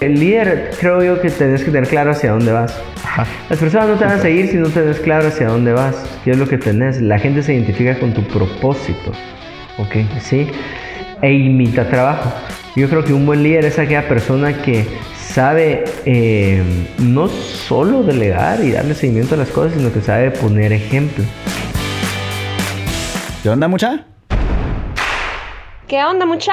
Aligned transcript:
El 0.00 0.14
líder, 0.18 0.72
creo 0.78 1.02
yo 1.02 1.20
que 1.20 1.30
tenés 1.30 1.62
que 1.62 1.70
tener 1.70 1.88
claro 1.88 2.10
hacia 2.10 2.32
dónde 2.32 2.52
vas. 2.52 2.78
Las 3.48 3.58
personas 3.58 3.88
no 3.88 3.94
te 3.96 4.04
van 4.04 4.18
a 4.18 4.22
seguir 4.22 4.48
si 4.48 4.56
no 4.56 4.68
tenés 4.68 4.98
claro 5.00 5.28
hacia 5.28 5.48
dónde 5.48 5.72
vas. 5.72 5.96
¿Qué 6.24 6.32
es 6.32 6.38
lo 6.38 6.48
que 6.48 6.58
tenés? 6.58 7.00
La 7.00 7.18
gente 7.18 7.42
se 7.42 7.54
identifica 7.54 7.98
con 7.98 8.12
tu 8.12 8.22
propósito. 8.24 9.12
¿Ok? 9.78 9.96
¿Sí? 10.20 10.48
E 11.22 11.32
imita 11.32 11.88
trabajo. 11.88 12.32
Yo 12.76 12.88
creo 12.88 13.04
que 13.04 13.12
un 13.12 13.24
buen 13.24 13.42
líder 13.42 13.64
es 13.66 13.78
aquella 13.78 14.08
persona 14.08 14.62
que 14.62 14.84
sabe 15.16 15.84
eh, 16.04 16.62
no 16.98 17.28
solo 17.28 18.02
delegar 18.02 18.62
y 18.64 18.72
darle 18.72 18.94
seguimiento 18.94 19.36
a 19.36 19.38
las 19.38 19.48
cosas, 19.48 19.74
sino 19.74 19.92
que 19.92 20.00
sabe 20.00 20.30
poner 20.32 20.72
ejemplo. 20.72 21.24
¿Qué 23.42 23.48
onda, 23.48 23.68
mucha? 23.68 24.04
¿Qué 25.86 26.04
onda, 26.04 26.26
mucha? 26.26 26.52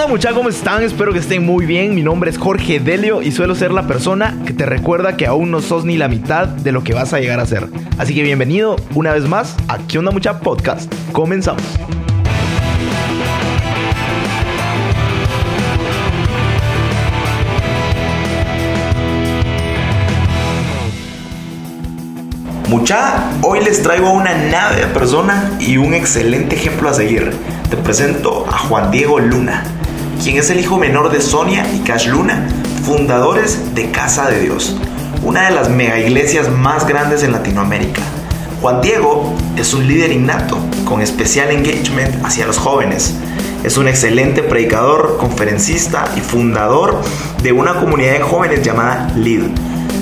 onda, 0.00 0.12
mucha? 0.12 0.32
¿Cómo 0.32 0.48
están? 0.48 0.84
Espero 0.84 1.12
que 1.12 1.18
estén 1.18 1.44
muy 1.44 1.66
bien. 1.66 1.92
Mi 1.92 2.02
nombre 2.02 2.30
es 2.30 2.38
Jorge 2.38 2.78
Delio 2.78 3.20
y 3.20 3.32
suelo 3.32 3.56
ser 3.56 3.72
la 3.72 3.88
persona 3.88 4.38
que 4.46 4.52
te 4.52 4.64
recuerda 4.64 5.16
que 5.16 5.26
aún 5.26 5.50
no 5.50 5.60
sos 5.60 5.84
ni 5.84 5.96
la 5.96 6.06
mitad 6.06 6.46
de 6.46 6.70
lo 6.70 6.84
que 6.84 6.94
vas 6.94 7.12
a 7.14 7.18
llegar 7.18 7.40
a 7.40 7.46
ser. 7.46 7.66
Así 7.98 8.14
que 8.14 8.22
bienvenido 8.22 8.76
una 8.94 9.12
vez 9.12 9.24
más 9.24 9.56
a 9.66 9.78
¿Qué 9.78 9.98
onda, 9.98 10.12
mucha? 10.12 10.38
Podcast. 10.38 10.92
Comenzamos. 11.10 11.64
Mucha, 22.68 23.32
hoy 23.42 23.64
les 23.64 23.82
traigo 23.82 24.12
una 24.12 24.34
nave 24.34 24.76
de 24.76 24.86
persona 24.86 25.56
y 25.58 25.76
un 25.78 25.92
excelente 25.92 26.54
ejemplo 26.54 26.88
a 26.88 26.94
seguir. 26.94 27.32
Te 27.68 27.76
presento 27.76 28.46
a 28.48 28.58
Juan 28.58 28.90
Diego 28.90 29.18
Luna, 29.18 29.64
quien 30.22 30.36
es 30.36 30.50
el 30.50 30.60
hijo 30.60 30.78
menor 30.78 31.10
de 31.10 31.20
Sonia 31.20 31.66
y 31.74 31.80
Cash 31.80 32.08
Luna, 32.08 32.48
fundadores 32.84 33.74
de 33.74 33.90
Casa 33.90 34.28
de 34.28 34.40
Dios, 34.40 34.76
una 35.22 35.48
de 35.48 35.54
las 35.54 35.70
mega 35.70 35.98
iglesias 35.98 36.50
más 36.50 36.86
grandes 36.86 37.22
en 37.22 37.32
Latinoamérica. 37.32 38.02
Juan 38.60 38.80
Diego 38.80 39.32
es 39.56 39.74
un 39.74 39.86
líder 39.86 40.10
innato, 40.10 40.58
con 40.84 41.00
especial 41.00 41.50
engagement 41.50 42.24
hacia 42.24 42.46
los 42.46 42.58
jóvenes. 42.58 43.14
Es 43.62 43.76
un 43.76 43.86
excelente 43.86 44.42
predicador, 44.42 45.16
conferencista 45.18 46.08
y 46.16 46.20
fundador 46.20 47.00
de 47.42 47.52
una 47.52 47.74
comunidad 47.74 48.14
de 48.14 48.20
jóvenes 48.20 48.62
llamada 48.62 49.08
LEAD. 49.14 49.42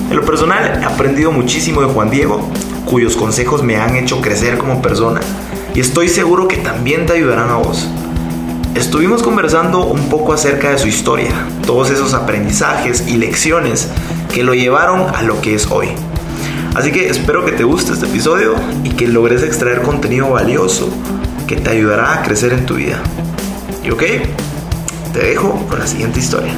En 0.09 0.15
lo 0.15 0.25
personal 0.25 0.79
he 0.81 0.85
aprendido 0.85 1.31
muchísimo 1.31 1.81
de 1.81 1.87
Juan 1.87 2.09
Diego, 2.09 2.49
cuyos 2.85 3.15
consejos 3.15 3.61
me 3.61 3.77
han 3.77 3.95
hecho 3.95 4.21
crecer 4.21 4.57
como 4.57 4.81
persona 4.81 5.19
y 5.75 5.79
estoy 5.79 6.09
seguro 6.09 6.47
que 6.47 6.57
también 6.57 7.05
te 7.05 7.13
ayudarán 7.13 7.49
a 7.49 7.57
vos. 7.57 7.87
Estuvimos 8.77 9.23
conversando 9.23 9.87
un 9.87 10.07
poco 10.07 10.33
acerca 10.33 10.69
de 10.69 10.77
su 10.77 10.87
historia, 10.87 11.31
todos 11.65 11.89
esos 11.89 12.13
aprendizajes 12.13 13.07
y 13.07 13.17
lecciones 13.17 13.87
que 14.31 14.43
lo 14.43 14.53
llevaron 14.53 15.15
a 15.15 15.23
lo 15.23 15.41
que 15.41 15.55
es 15.55 15.71
hoy. 15.71 15.87
Así 16.75 16.91
que 16.91 17.09
espero 17.09 17.43
que 17.43 17.53
te 17.53 17.63
guste 17.63 17.93
este 17.93 18.05
episodio 18.05 18.53
y 18.83 18.91
que 18.91 19.07
logres 19.07 19.41
extraer 19.41 19.81
contenido 19.81 20.29
valioso 20.29 20.91
que 21.47 21.55
te 21.55 21.71
ayudará 21.71 22.13
a 22.13 22.21
crecer 22.21 22.53
en 22.53 22.67
tu 22.67 22.75
vida. 22.75 23.01
¿Y 23.83 23.89
ok? 23.89 24.03
Te 25.11 25.25
dejo 25.25 25.53
con 25.67 25.79
la 25.79 25.87
siguiente 25.87 26.19
historia. 26.19 26.53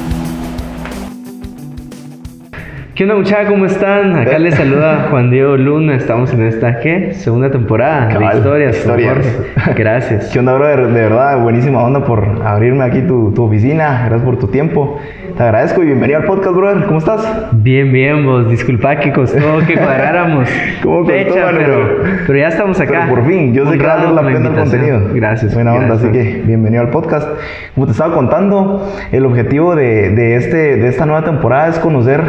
¿Qué 3.00 3.04
onda 3.04 3.16
muchachos? 3.16 3.48
¿Cómo 3.48 3.64
están? 3.64 4.14
Acá 4.14 4.38
les 4.38 4.56
saluda 4.56 5.06
Juan 5.08 5.30
Diego 5.30 5.56
Luna. 5.56 5.96
Estamos 5.96 6.34
en 6.34 6.42
esta, 6.42 6.80
¿qué? 6.80 7.14
Segunda 7.14 7.50
temporada 7.50 8.08
Cabal, 8.08 8.32
de 8.32 8.36
historias. 8.36 8.76
historias. 8.76 9.14
Jorge. 9.14 9.72
Gracias. 9.74 10.28
¿Qué 10.30 10.38
onda, 10.38 10.52
brother? 10.52 10.88
De 10.88 11.00
verdad, 11.00 11.40
buenísima 11.40 11.82
onda 11.82 12.04
por 12.04 12.42
abrirme 12.44 12.84
aquí 12.84 13.00
tu, 13.00 13.32
tu 13.32 13.44
oficina. 13.44 14.02
Gracias 14.04 14.20
por 14.20 14.38
tu 14.38 14.48
tiempo. 14.48 15.00
Te 15.34 15.44
agradezco 15.44 15.82
y 15.82 15.86
bienvenido 15.86 16.18
al 16.18 16.26
podcast, 16.26 16.54
brother. 16.54 16.84
¿Cómo 16.84 16.98
estás? 16.98 17.48
Bien, 17.52 17.90
bien, 17.90 18.26
vos. 18.26 18.50
Disculpa 18.50 18.96
que 18.96 19.10
costó 19.14 19.38
que 19.66 19.78
cuadráramos 19.78 20.46
¿Cómo 20.82 20.98
costó, 20.98 21.12
fecha, 21.12 21.46
mano? 21.46 21.58
pero, 21.58 22.02
pero 22.26 22.38
ya 22.38 22.48
estamos 22.48 22.78
acá. 22.80 23.06
Pero 23.06 23.14
por 23.14 23.26
fin, 23.26 23.54
yo 23.54 23.64
sé 23.64 23.78
que 23.78 23.86
vale 23.86 24.12
la 24.12 24.22
pena 24.22 24.50
el 24.50 24.54
contenido. 24.54 25.00
Gracias. 25.14 25.54
Buena 25.54 25.72
onda, 25.72 25.86
gracias. 25.86 26.10
así 26.10 26.18
que 26.18 26.42
bienvenido 26.42 26.82
al 26.82 26.90
podcast. 26.90 27.26
Como 27.74 27.86
te 27.86 27.92
estaba 27.92 28.14
contando, 28.14 28.92
el 29.10 29.24
objetivo 29.24 29.74
de, 29.74 30.10
de 30.10 30.36
este, 30.36 30.76
de 30.76 30.88
esta 30.88 31.06
nueva 31.06 31.24
temporada 31.24 31.68
es 31.68 31.78
conocer 31.78 32.20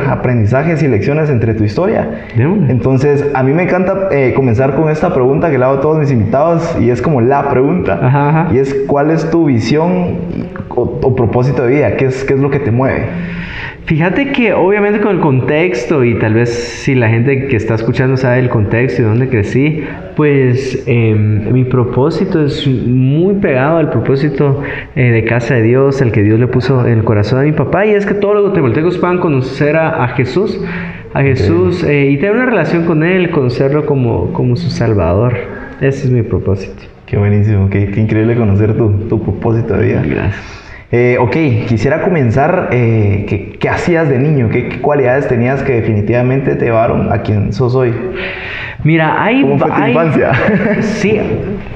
y 0.61 0.87
lecciones 0.87 1.29
entre 1.29 1.53
tu 1.53 1.63
historia. 1.63 2.25
Entonces, 2.35 3.25
a 3.33 3.43
mí 3.43 3.53
me 3.53 3.63
encanta 3.63 4.09
eh, 4.11 4.33
comenzar 4.35 4.75
con 4.75 4.89
esta 4.89 5.13
pregunta 5.13 5.49
que 5.49 5.57
le 5.57 5.65
hago 5.65 5.75
a 5.75 5.81
todos 5.81 5.97
mis 5.97 6.11
invitados 6.11 6.77
y 6.79 6.89
es 6.89 7.01
como 7.01 7.19
la 7.21 7.49
pregunta. 7.49 7.99
Ajá, 8.01 8.29
ajá. 8.29 8.53
Y 8.53 8.59
es, 8.59 8.73
¿cuál 8.87 9.11
es 9.11 9.29
tu 9.29 9.45
visión 9.45 10.17
o, 10.69 10.81
o 10.81 11.15
propósito 11.15 11.63
de 11.63 11.75
vida? 11.75 11.97
¿Qué 11.97 12.05
es, 12.05 12.23
¿Qué 12.23 12.35
es 12.35 12.39
lo 12.39 12.49
que 12.49 12.59
te 12.59 12.71
mueve? 12.71 13.07
Fíjate 13.85 14.31
que 14.31 14.53
obviamente 14.53 15.01
con 15.01 15.15
el 15.15 15.21
contexto 15.21 16.03
y 16.03 16.17
tal 16.19 16.35
vez 16.35 16.49
si 16.49 16.95
la 16.95 17.09
gente 17.09 17.47
que 17.47 17.55
está 17.55 17.75
escuchando 17.75 18.15
sabe 18.15 18.39
el 18.39 18.47
contexto 18.47 19.01
y 19.01 19.05
dónde 19.05 19.27
crecí, 19.27 19.83
pues 20.15 20.83
eh, 20.87 21.13
mi 21.15 21.63
propósito 21.65 22.45
es 22.45 22.65
muy 22.67 23.35
pegado 23.35 23.77
al 23.77 23.89
propósito 23.89 24.61
eh, 24.95 25.11
de 25.11 25.25
casa 25.25 25.55
de 25.55 25.63
Dios, 25.63 26.01
el 26.01 26.11
que 26.11 26.21
Dios 26.21 26.39
le 26.39 26.47
puso 26.47 26.85
en 26.85 26.99
el 26.99 27.03
corazón 27.03 27.39
a 27.39 27.43
mi 27.43 27.51
papá 27.51 27.85
y 27.85 27.89
es 27.89 28.05
que 28.05 28.13
todos 28.13 28.35
los 28.35 28.43
guatemaltecos 28.45 28.97
puedan 28.97 29.19
conocer 29.19 29.75
a, 29.75 30.03
a 30.03 30.07
Jesús, 30.09 30.63
a 31.13 31.21
Jesús 31.21 31.83
eh, 31.83 32.11
y 32.11 32.17
tener 32.17 32.35
una 32.35 32.45
relación 32.45 32.85
con 32.85 33.03
Él, 33.03 33.31
conocerlo 33.31 33.85
como, 33.85 34.31
como 34.31 34.55
su 34.55 34.69
Salvador. 34.69 35.33
Ese 35.81 36.05
es 36.05 36.11
mi 36.11 36.21
propósito. 36.21 36.83
Qué 37.07 37.17
buenísimo, 37.17 37.69
qué, 37.69 37.87
qué 37.87 37.99
increíble 37.99 38.35
conocer 38.35 38.77
tu, 38.77 38.89
tu 39.09 39.21
propósito 39.21 39.75
de 39.75 39.85
vida. 39.85 40.03
Gracias. 40.05 40.70
Eh, 40.91 41.17
ok, 41.19 41.67
quisiera 41.67 42.01
comenzar. 42.01 42.69
eh, 42.71 43.57
¿qué, 43.59 43.69
hacías 43.69 44.09
de 44.09 44.19
niño? 44.19 44.49
¿Qué, 44.49 44.67
qué 44.67 44.81
cualidades 44.81 45.27
tenías 45.27 45.63
que 45.63 45.73
definitivamente 45.73 46.55
te 46.55 46.65
llevaron 46.65 47.13
a 47.13 47.21
quien 47.21 47.53
sos 47.53 47.75
hoy? 47.75 47.93
Mira, 48.83 49.23
hay... 49.23 49.41
¿Cómo 49.41 49.59
fue 49.59 49.67
tu 49.67 49.73
hay- 49.73 49.91
infancia? 49.91 50.31
Sí, 50.81 51.19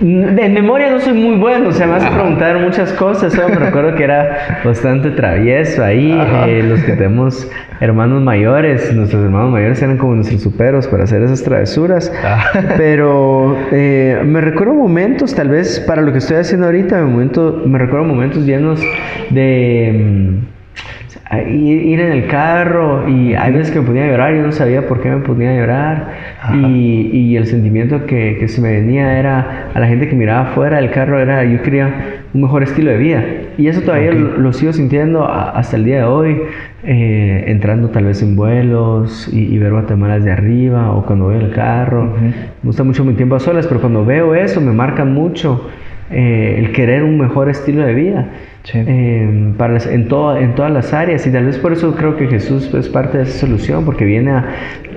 de 0.01 0.49
memoria 0.49 0.89
no 0.89 0.99
soy 0.99 1.13
muy 1.13 1.37
bueno, 1.37 1.69
o 1.69 1.71
sea, 1.71 1.87
me 1.87 1.95
hace 1.95 2.07
preguntar 2.09 2.57
muchas 2.59 2.91
cosas, 2.93 3.33
solo 3.33 3.49
me 3.49 3.55
recuerdo 3.55 3.95
que 3.95 4.03
era 4.03 4.61
bastante 4.63 5.11
travieso 5.11 5.83
ahí, 5.83 6.11
eh, 6.47 6.63
los 6.63 6.81
que 6.83 6.93
tenemos 6.93 7.49
hermanos 7.79 8.21
mayores, 8.21 8.93
nuestros 8.93 9.23
hermanos 9.23 9.51
mayores 9.51 9.81
eran 9.81 9.97
como 9.97 10.15
nuestros 10.15 10.41
superos 10.41 10.87
para 10.87 11.03
hacer 11.03 11.21
esas 11.23 11.43
travesuras, 11.43 12.11
pero 12.77 13.57
eh, 13.71 14.21
me 14.25 14.41
recuerdo 14.41 14.73
momentos, 14.73 15.33
tal 15.33 15.49
vez 15.49 15.79
para 15.79 16.01
lo 16.01 16.11
que 16.11 16.17
estoy 16.17 16.37
haciendo 16.37 16.65
ahorita, 16.65 16.97
me, 16.97 17.05
momento, 17.11 17.63
me 17.65 17.77
recuerdo 17.77 18.05
momentos 18.05 18.45
llenos 18.45 18.81
de... 19.29 20.39
ir 21.47 21.99
en 21.99 22.11
el 22.11 22.27
carro 22.27 23.09
y 23.09 23.33
hay 23.33 23.51
veces 23.51 23.71
que 23.71 23.79
me 23.79 23.87
ponía 23.87 24.05
a 24.05 24.07
llorar, 24.07 24.35
yo 24.35 24.43
no 24.43 24.51
sabía 24.51 24.87
por 24.87 25.01
qué 25.01 25.09
me 25.09 25.17
ponía 25.17 25.51
a 25.51 25.55
llorar. 25.55 26.07
Y, 26.53 27.09
y 27.11 27.37
el 27.37 27.47
sentimiento 27.47 28.05
que, 28.05 28.37
que 28.39 28.47
se 28.47 28.61
me 28.61 28.71
venía 28.71 29.17
era 29.17 29.69
a 29.73 29.79
la 29.79 29.87
gente 29.87 30.07
que 30.07 30.15
miraba 30.15 30.51
afuera 30.51 30.77
del 30.77 30.91
carro 30.91 31.19
era 31.19 31.43
yo 31.43 31.61
quería 31.63 32.21
un 32.33 32.41
mejor 32.41 32.63
estilo 32.63 32.91
de 32.91 32.97
vida. 32.97 33.23
Y 33.57 33.67
eso 33.67 33.81
todavía 33.81 34.11
lo, 34.11 34.37
lo 34.37 34.53
sigo 34.53 34.73
sintiendo 34.73 35.27
hasta 35.27 35.77
el 35.77 35.85
día 35.85 35.97
de 35.97 36.03
hoy 36.03 36.41
eh, 36.83 37.45
entrando 37.47 37.89
tal 37.89 38.05
vez 38.05 38.21
en 38.21 38.35
vuelos 38.35 39.27
y, 39.33 39.45
y 39.45 39.57
ver 39.57 39.71
Guatemala 39.71 40.15
desde 40.15 40.31
arriba 40.31 40.91
o 40.91 41.03
cuando 41.05 41.25
voy 41.25 41.37
al 41.37 41.51
carro. 41.51 42.13
Me 42.21 42.33
gusta 42.63 42.83
mucho 42.83 43.03
mi 43.03 43.13
tiempo 43.13 43.35
a 43.35 43.39
solas 43.39 43.65
pero 43.65 43.81
cuando 43.81 44.05
veo 44.05 44.35
eso 44.35 44.61
me 44.61 44.71
marca 44.71 45.03
mucho 45.03 45.67
eh, 46.11 46.55
el 46.59 46.71
querer 46.71 47.03
un 47.03 47.17
mejor 47.17 47.49
estilo 47.49 47.83
de 47.85 47.93
vida 47.93 48.27
Sí. 48.63 48.79
eh, 48.85 49.53
para 49.57 49.77
en, 49.91 50.07
todo- 50.07 50.37
en 50.37 50.55
todas 50.55 50.71
las 50.71 50.91
áreas 50.91 51.25
y 51.27 51.31
tal 51.31 51.45
vez 51.45 51.59
por 51.59 51.71
eso 51.73 51.93
creo 51.95 52.15
que 52.17 52.27
Jesús 52.27 52.73
es 52.73 52.89
parte 52.89 53.17
de 53.19 53.23
esa 53.25 53.39
solución 53.45 53.85
porque 53.85 54.05
viene 54.05 54.31
a, 54.31 54.45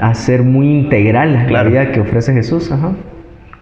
a 0.00 0.14
ser 0.14 0.42
muy 0.42 0.70
integral 0.70 1.44
Claro. 1.48 1.50
la 1.50 1.62
vida 1.64 1.92
que 1.92 2.00
ofrece 2.00 2.32
Jesús 2.32 2.72
ajá. 2.72 2.92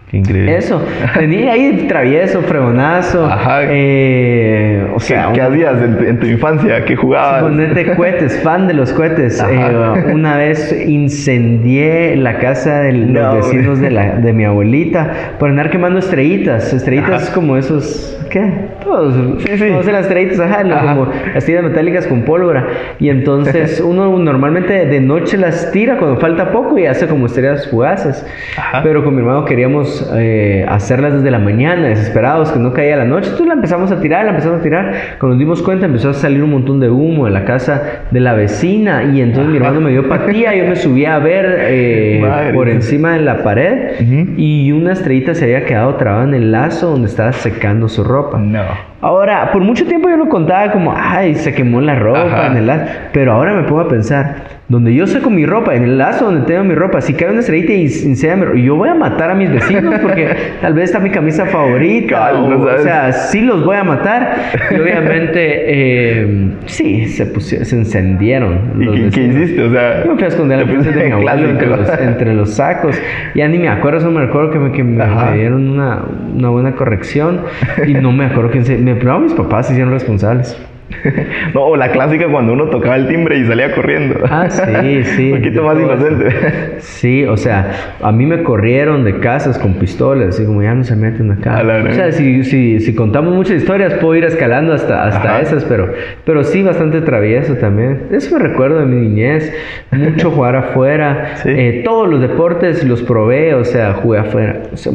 Qué 0.09 0.17
increíble. 0.17 0.55
eso 0.55 0.81
tenía 1.17 1.51
ahí 1.51 1.85
travieso 1.89 2.41
fregonazo 2.41 3.25
Ajá. 3.25 3.59
eh, 3.63 4.87
o 4.93 4.99
¿Qué, 4.99 5.03
sea 5.03 5.31
qué 5.33 5.41
un- 5.41 5.45
hacías 5.47 5.81
en 5.81 5.97
tu, 5.97 6.03
en 6.05 6.19
tu 6.19 6.25
infancia? 6.27 6.85
¿Qué 6.85 6.95
jugabas? 6.95 7.43
Ponerte 7.43 7.93
cohetes, 7.93 8.39
fan 8.41 8.67
de 8.69 8.73
los 8.73 8.93
cohetes. 8.93 9.43
Eh, 9.43 10.13
una 10.13 10.37
vez 10.37 10.71
incendié 10.87 12.15
la 12.15 12.37
casa 12.39 12.79
de 12.81 12.93
los 12.93 13.09
No, 13.09 13.35
vecinos 13.35 13.79
de, 13.81 13.91
la, 13.91 14.15
de 14.15 14.31
mi 14.33 14.45
abuelita 14.45 15.33
por 15.39 15.49
andar 15.49 15.69
quemando 15.69 15.99
estrellitas. 15.99 16.71
Estrellitas 16.73 17.23
Ajá. 17.25 17.33
como 17.33 17.57
esos. 17.57 18.13
¿Qué? 18.29 18.43
Todos. 18.83 19.41
Sí, 19.43 19.57
sí. 19.57 19.69
Todos 19.69 19.85
las 19.87 20.01
estrellitas, 20.01 20.39
ajá, 20.41 20.59
Ajá. 20.61 20.95
como 20.95 21.11
las 21.33 21.45
tiras 21.45 21.63
metálicas 21.63 22.07
con 22.07 22.23
pólvora. 22.23 22.67
Y 22.99 23.09
entonces 23.09 23.79
uno 23.85 24.17
normalmente 24.19 24.85
de 24.85 24.99
noche 24.99 25.37
las 25.37 25.71
tira 25.71 25.97
cuando 25.97 26.19
falta 26.19 26.51
poco 26.51 26.77
y 26.77 26.85
hace 26.85 27.07
como 27.07 27.25
estrellas 27.25 27.67
fugaces. 27.69 28.25
Ajá. 28.57 28.81
Pero 28.83 29.03
con 29.03 29.13
mi 29.15 29.21
hermano 29.21 29.45
queríamos 29.45 29.96
eh, 30.15 30.65
hacerlas 30.67 31.13
desde 31.13 31.31
la 31.31 31.39
mañana, 31.39 31.87
desesperados, 31.87 32.51
que 32.51 32.59
no 32.59 32.73
caía 32.73 32.97
la 32.97 33.05
noche. 33.05 33.29
Entonces 33.29 33.47
la 33.47 33.53
empezamos 33.53 33.91
a 33.91 33.99
tirar, 33.99 34.25
la 34.25 34.31
empezamos 34.31 34.59
a 34.59 34.63
tirar. 34.63 34.91
Cuando 35.19 35.35
nos 35.35 35.39
dimos 35.39 35.61
cuenta 35.61 35.85
empezó 35.85 36.09
a 36.09 36.13
salir 36.13 36.43
un 36.43 36.51
montón 36.51 36.79
de 36.79 36.89
humo 36.89 37.25
de 37.25 37.31
la 37.31 37.45
casa 37.45 37.81
de 38.11 38.19
la 38.19 38.33
vecina 38.33 39.03
y 39.03 39.21
entonces 39.21 39.49
mi 39.49 39.57
hermano 39.57 39.81
me 39.81 39.91
dio 39.91 40.07
patía, 40.07 40.55
yo 40.55 40.65
me 40.65 40.75
subí 40.75 41.05
a 41.05 41.19
ver 41.19 41.45
eh, 41.69 42.51
por 42.53 42.69
encima 42.69 43.13
de 43.13 43.21
la 43.21 43.43
pared 43.43 43.99
y 44.37 44.71
una 44.71 44.93
estrellita 44.93 45.33
se 45.35 45.45
había 45.45 45.65
quedado 45.65 45.95
trabada 45.95 46.23
en 46.23 46.33
el 46.33 46.51
lazo 46.51 46.91
donde 46.91 47.07
estaba 47.07 47.31
secando 47.33 47.87
su 47.87 48.03
ropa. 48.03 48.37
No. 48.37 48.63
Ahora, 49.01 49.51
por 49.51 49.61
mucho 49.61 49.85
tiempo 49.85 50.09
yo 50.09 50.17
lo 50.17 50.27
contaba 50.27 50.71
como, 50.71 50.93
ay, 50.95 51.35
se 51.35 51.53
quemó 51.53 51.81
la 51.81 51.95
ropa 51.95 52.25
Ajá. 52.25 52.47
en 52.47 52.57
el 52.57 52.67
lazo. 52.67 52.85
Pero 53.13 53.33
ahora 53.33 53.53
me 53.53 53.63
pongo 53.63 53.81
a 53.81 53.87
pensar, 53.87 54.35
donde 54.69 54.93
yo 54.93 55.07
seco 55.07 55.29
mi 55.29 55.45
ropa, 55.45 55.75
en 55.75 55.83
el 55.83 55.97
lazo 55.97 56.25
donde 56.25 56.41
tengo 56.41 56.63
mi 56.65 56.75
ropa, 56.75 56.99
si 56.99 57.13
cae 57.13 57.29
una 57.29 57.39
estrellita 57.39 57.71
y 57.71 57.83
incendia 57.83 58.35
mi 58.35 58.45
ropa, 58.45 58.59
yo 58.59 58.75
voy 58.75 58.89
a 58.89 58.95
matar 58.95 59.31
a 59.31 59.35
mis 59.35 59.49
vecinos 59.49 59.95
porque 60.01 60.27
tal 60.61 60.73
vez 60.73 60.85
está 60.85 60.99
mi 60.99 61.09
camisa 61.09 61.45
favorita. 61.45 62.07
Cabal, 62.07 62.53
o, 62.53 62.77
sea, 62.79 63.13
sí 63.13 63.41
los 63.41 63.63
voy 63.63 63.77
a 63.77 63.85
matar. 63.85 64.35
Y 64.71 64.75
obviamente, 64.79 65.39
eh, 65.39 66.49
sí, 66.65 67.05
se, 67.07 67.27
pusieron, 67.27 67.65
se 67.65 67.77
encendieron. 67.77 68.73
¿Y 68.77 68.83
los 68.83 68.95
qué, 68.95 69.01
qué 69.01 69.05
vecinos. 69.05 69.35
hiciste? 69.37 69.63
O 69.63 69.71
sea, 69.71 70.03
Yo 70.03 70.11
me 70.11 70.17
fui 70.17 70.27
esconder 70.27 70.75
cosas 70.75 70.95
de 70.95 71.05
mi 71.05 71.11
abuelo 71.11 71.49
entre 71.49 71.67
los, 71.67 71.99
entre 71.99 72.33
los 72.33 72.53
sacos. 72.53 73.01
Ya 73.35 73.47
ni 73.47 73.59
me 73.59 73.69
acuerdo, 73.69 74.01
solo 74.01 74.19
me 74.19 74.25
recuerdo 74.25 74.51
que 74.51 74.59
me, 74.59 74.71
que 74.73 74.83
me, 74.83 75.01
Ajá. 75.01 75.31
me 75.31 75.37
dieron 75.37 75.69
una, 75.69 76.01
una 76.35 76.49
buena 76.49 76.73
corrección 76.73 77.41
y 77.85 77.93
no 77.93 78.11
me 78.11 78.25
acuerdo 78.25 78.51
quién 78.51 78.65
se... 78.65 78.77
Me, 78.77 78.95
pero 78.95 79.17
mis 79.19 79.33
papás 79.33 79.67
se 79.67 79.73
hicieron 79.73 79.93
responsables. 79.93 80.57
No, 81.53 81.65
o 81.65 81.75
la 81.77 81.91
clásica 81.91 82.27
cuando 82.29 82.53
uno 82.53 82.65
tocaba 82.69 82.95
el 82.95 83.07
timbre 83.07 83.37
y 83.37 83.45
salía 83.45 83.73
corriendo. 83.73 84.19
Ah, 84.29 84.49
sí, 84.49 85.03
sí. 85.15 85.31
Un 85.31 85.37
poquito 85.39 85.63
más 85.63 85.77
todo 85.77 85.93
eso. 85.93 86.05
inocente. 86.05 86.35
Sí, 86.79 87.25
o 87.25 87.37
sea, 87.37 87.95
a 88.01 88.11
mí 88.11 88.25
me 88.25 88.43
corrieron 88.43 89.03
de 89.03 89.19
casas 89.19 89.57
con 89.57 89.75
pistolas, 89.75 90.29
así 90.29 90.45
como 90.45 90.61
ya 90.63 90.73
no 90.73 90.83
se 90.83 90.95
meten 90.95 91.31
acá. 91.31 91.61
O 91.61 91.93
sea, 91.93 92.11
si, 92.11 92.43
si, 92.43 92.79
si 92.79 92.95
contamos 92.95 93.33
muchas 93.33 93.57
historias, 93.57 93.93
puedo 93.95 94.15
ir 94.15 94.23
escalando 94.23 94.73
hasta, 94.73 95.05
hasta 95.07 95.35
Ajá. 95.35 95.41
esas, 95.41 95.63
pero, 95.65 95.91
pero 96.25 96.43
sí, 96.43 96.63
bastante 96.63 97.01
travieso 97.01 97.55
también. 97.55 98.03
Eso 98.11 98.37
me 98.37 98.43
recuerdo 98.43 98.79
de 98.79 98.85
mi 98.85 98.95
niñez, 99.07 99.53
mucho 99.91 100.31
jugar 100.31 100.55
afuera. 100.55 101.35
Sí. 101.35 101.49
Eh, 101.49 101.81
todos 101.83 102.07
los 102.09 102.21
deportes 102.21 102.83
los 102.83 103.01
probé, 103.03 103.53
o 103.53 103.63
sea, 103.63 103.93
jugué 103.93 104.19
afuera. 104.19 104.63
O 104.73 104.77
sea, 104.77 104.93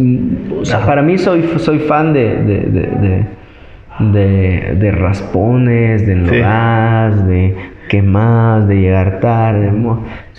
o 0.61 0.65
sea, 0.65 0.87
para 0.87 1.03
mí 1.03 1.19
soy, 1.19 1.43
soy 1.59 1.81
fan 1.81 2.13
de, 2.13 2.37
de, 2.37 2.59
de, 2.61 2.81
de, 2.81 3.25
de- 3.99 4.77
de 4.79 4.91
raspones, 4.91 6.07
de 6.07 6.13
enlodadas, 6.13 7.27
de 7.27 7.55
quemadas, 7.89 8.69
de 8.69 8.77
llegar 8.77 9.21
tarde. 9.21 9.71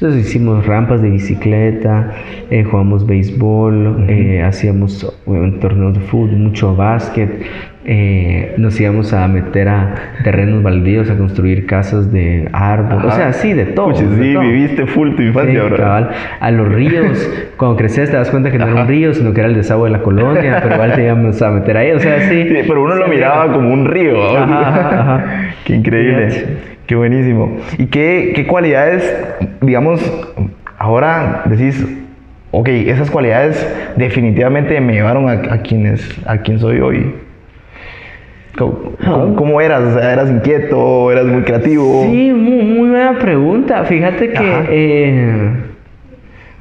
Entonces 0.03 0.27
hicimos 0.27 0.65
rampas 0.65 1.01
de 1.01 1.09
bicicleta, 1.11 2.11
eh, 2.51 2.65
jugamos 2.65 3.07
béisbol, 3.07 4.03
eh, 4.09 4.43
hacíamos 4.43 5.09
torneos 5.61 5.93
de 5.93 6.01
fútbol, 6.01 6.35
mucho 6.39 6.75
básquet. 6.75 7.29
eh, 7.85 8.53
nos 8.57 8.79
íbamos 8.79 9.11
a 9.13 9.27
meter 9.29 9.67
a 9.69 9.95
terrenos 10.23 10.61
baldíos 10.63 11.09
a 11.09 11.17
construir 11.17 11.65
casas 11.65 12.11
de 12.13 12.47
árbol, 12.53 13.05
o 13.05 13.11
sea, 13.11 13.31
sí, 13.33 13.53
de 13.53 13.65
todo. 13.65 13.89
De 13.89 13.95
sí, 14.25 14.33
todo. 14.33 14.41
viviste 14.43 14.85
full 14.87 15.11
tu 15.11 15.21
Sí, 15.21 15.27
infancia, 15.29 15.63
bro. 15.63 15.77
cabal. 15.77 16.09
A 16.41 16.51
los 16.51 16.67
ríos, 16.67 17.29
cuando 17.57 17.77
creces 17.77 18.09
te 18.11 18.17
das 18.17 18.29
cuenta 18.29 18.51
que 18.51 18.57
no 18.57 18.67
era 18.67 18.81
un 18.81 18.87
río, 18.89 19.13
sino 19.13 19.33
que 19.33 19.39
era 19.39 19.47
el 19.49 19.55
desagüe 19.55 19.89
de 19.89 19.97
la 19.97 20.03
colonia, 20.03 20.59
pero 20.61 20.75
igual 20.75 20.93
te 20.95 21.03
íbamos 21.05 21.41
a 21.41 21.49
meter 21.49 21.77
ahí, 21.77 21.91
o 21.91 21.99
sea, 21.99 22.19
sí. 22.29 22.43
Sí, 22.49 22.55
pero 22.67 22.83
uno 22.83 22.95
lo 22.95 23.05
Sí, 23.05 23.11
miraba 23.11 23.53
como 23.53 23.71
un 23.71 23.85
río. 23.85 24.13
¿no? 24.13 24.37
Ajá, 24.37 24.59
ajá, 24.67 24.99
ajá. 25.01 25.25
Qué 25.65 25.75
increíble. 25.75 26.73
Qué 26.85 26.95
buenísimo. 26.95 27.57
¿Y 27.77 27.85
qué, 27.85 28.33
qué 28.35 28.45
cualidades, 28.45 29.03
digamos, 29.61 29.92
ahora 30.77 31.43
decís, 31.45 31.85
ok, 32.51 32.67
esas 32.67 33.09
cualidades 33.11 33.67
definitivamente 33.95 34.79
me 34.81 34.93
llevaron 34.93 35.29
a, 35.29 35.33
a 35.53 35.61
quienes, 35.61 36.07
a 36.27 36.37
quien 36.37 36.59
soy 36.59 36.79
hoy? 36.79 37.13
¿Cómo, 38.57 38.91
cómo- 39.03 39.35
cómo 39.35 39.61
eras? 39.61 39.81
O 39.83 39.93
sea, 39.99 40.13
¿Eras 40.13 40.29
inquieto? 40.29 41.11
¿Eras 41.11 41.25
muy 41.25 41.41
creativo? 41.41 42.03
Sí, 42.03 42.31
muy, 42.31 42.61
muy 42.63 42.89
buena 42.89 43.17
pregunta. 43.17 43.83
Fíjate 43.85 44.29
que 44.31 44.65
eh, 44.69 45.47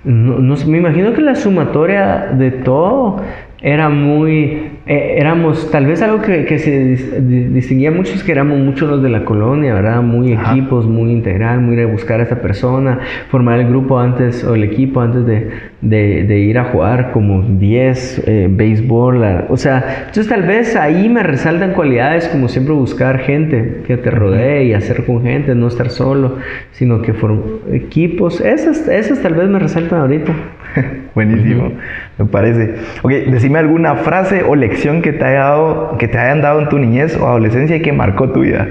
no, 0.05 0.38
no 0.38 0.56
me 0.67 0.79
imagino 0.79 1.12
que 1.12 1.20
la 1.20 1.34
sumatoria 1.34 2.29
de 2.32 2.50
todo 2.50 3.20
era 3.61 3.88
muy, 3.90 4.71
eh, 4.87 5.14
éramos, 5.19 5.70
tal 5.70 5.87
vez 5.87 6.02
algo 6.02 6.20
que, 6.23 6.44
que 6.44 6.58
se 6.58 6.84
dis- 6.96 7.20
di- 7.20 7.44
distinguía 7.44 7.90
mucho 7.90 8.14
es 8.14 8.25
que 8.25 8.32
éramos 8.32 8.58
muchos 8.58 8.88
los 8.90 9.02
de 9.02 9.08
la 9.11 9.25
colonia, 9.25 9.75
¿verdad? 9.75 10.02
Muy 10.02 10.32
Ajá. 10.32 10.52
equipos, 10.52 10.87
muy 10.87 11.12
integral, 11.12 11.61
muy 11.61 11.76
de 11.76 11.84
buscar 11.87 12.20
a 12.20 12.25
esta 12.25 12.40
persona, 12.43 12.99
formar 13.31 13.61
el 13.61 13.69
grupo 13.69 13.99
antes 14.00 14.43
o 14.44 14.55
el 14.55 14.64
equipo 14.64 15.00
antes 15.00 15.25
de, 15.25 15.50
de- 15.82 16.23
de 16.25 16.38
ir 16.38 16.58
a 16.58 16.64
jugar 16.64 17.11
como 17.11 17.43
10, 17.43 18.23
eh, 18.26 18.46
béisbol, 18.49 19.46
o 19.49 19.56
sea, 19.56 20.05
entonces 20.06 20.29
tal 20.29 20.43
vez 20.44 20.76
ahí 20.76 21.08
me 21.08 21.23
resaltan 21.25 21.73
cualidades 21.73 22.29
como 22.29 22.49
siempre 22.49 22.73
buscar 22.73 23.19
gente 23.19 23.82
que 23.87 23.96
te 23.96 24.11
rodee 24.11 24.64
y 24.67 24.75
hacer 24.75 25.05
con 25.05 25.23
gente, 25.23 25.55
no 25.56 25.67
estar 25.67 25.90
solo, 25.90 26.37
sino 26.70 27.02
que 27.02 27.12
formar 27.12 27.43
equipos, 27.73 28.40
esas, 28.40 28.87
esas 28.88 29.20
tal 29.23 29.34
vez 29.34 29.49
me 29.49 29.58
resaltan 29.58 30.00
ahorita. 30.00 30.32
Buenísimo, 31.17 31.73
me 32.17 32.25
parece. 32.26 32.76
Ok, 33.02 33.11
decime 33.31 33.58
alguna 33.58 33.96
frase 33.96 34.44
o 34.44 34.55
lección 34.55 35.02
que 35.02 35.12
te, 35.12 35.25
haya 35.25 35.40
dado, 35.40 35.96
que 35.99 36.06
te 36.08 36.17
hayan 36.17 36.40
dado 36.43 36.61
en 36.62 36.69
tu 36.69 36.79
niñez 36.79 37.17
o 37.19 37.26
adolescencia 37.26 37.76
y 37.76 37.82
que 37.82 37.93
marcó 37.93 38.31
tu 38.31 38.40
vida. 38.40 38.69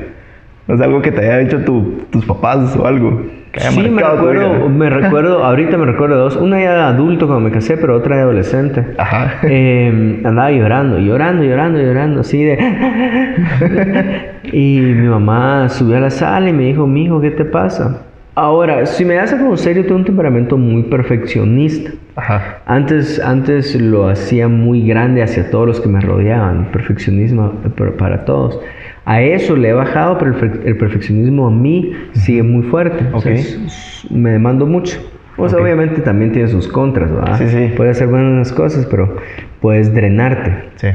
O 0.68 0.78
sea, 0.78 0.86
algo 0.88 1.02
que 1.02 1.12
te 1.12 1.20
haya 1.22 1.40
dicho 1.40 1.60
tu- 1.66 2.06
tus 2.10 2.26
papás 2.26 2.76
o 2.78 2.88
algo. 2.88 3.22
Que 3.52 3.60
haya 3.60 3.72
Sí, 3.72 3.90
me 3.90 4.02
recuerdo, 4.02 4.70
me 4.70 4.90
recuerdo, 5.02 5.44
ahorita 5.44 5.78
me 5.78 5.86
recuerdo 5.86 6.18
dos, 6.18 6.36
una 6.38 6.62
ya 6.62 6.74
de 6.74 6.82
adulto 6.82 7.28
cuando 7.28 7.50
me 7.50 7.52
casé, 7.52 7.78
pero 7.78 7.98
otra 7.98 8.16
de 8.18 8.22
adolescente. 8.24 8.86
Ajá. 8.98 9.40
Eh, 9.54 10.22
andaba 10.24 10.52
llorando, 10.52 10.98
llorando, 11.00 11.44
llorando, 11.44 11.80
llorando, 11.80 12.22
así 12.22 12.44
de... 12.44 12.58
y 14.54 14.80
mi 14.80 15.08
mamá 15.08 15.68
subió 15.70 15.98
a 15.98 16.00
la 16.00 16.10
sala 16.10 16.50
y 16.50 16.54
me 16.54 16.64
dijo, 16.64 16.88
mijo, 16.88 17.20
¿qué 17.20 17.32
te 17.32 17.44
pasa? 17.44 18.06
Ahora, 18.34 18.86
si 18.86 19.04
me 19.04 19.16
das 19.16 19.34
a 19.34 19.38
conocer, 19.38 19.76
yo 19.76 19.84
tengo 19.84 19.98
un 19.98 20.06
temperamento 20.06 20.58
muy 20.58 20.84
perfeccionista. 20.84 21.92
Ajá. 22.16 22.60
Antes, 22.66 23.20
antes 23.20 23.76
lo 23.80 24.08
hacía 24.08 24.48
muy 24.48 24.88
grande 24.88 25.22
hacia 25.22 25.50
todos 25.52 25.68
los 25.68 25.82
que 25.82 25.90
me 25.90 26.00
rodeaban, 26.00 26.72
perfeccionismo 26.72 27.54
para 27.98 28.24
todos. 28.24 28.60
A 29.06 29.22
eso 29.22 29.56
le 29.58 29.70
he 29.70 29.74
bajado, 29.74 30.18
pero 30.18 30.34
el, 30.64 30.78
perfeccionismo 30.78 31.48
a 31.48 31.52
mí 31.52 31.92
sigue 32.14 32.44
muy 32.44 32.64
fuerte. 32.64 33.04
O 33.14 33.20
sea, 33.22 33.32
Ok. 33.34 33.38
es- 33.38 33.60
es- 33.66 34.12
me 34.12 34.30
demando 34.32 34.66
mucho. 34.66 35.00
O 35.38 35.50
sea, 35.50 35.60
obviamente 35.60 36.02
también 36.02 36.32
tiene 36.32 36.48
sus 36.50 36.68
contras, 36.68 37.12
¿verdad? 37.14 37.38
Sí, 37.38 37.48
sí. 37.50 37.74
Puede 37.76 37.90
hacer 37.92 38.08
buenas 38.08 38.52
cosas, 38.54 38.86
pero 38.86 39.18
puedes 39.60 39.94
drenarte. 39.94 40.54
Sí. 40.76 40.88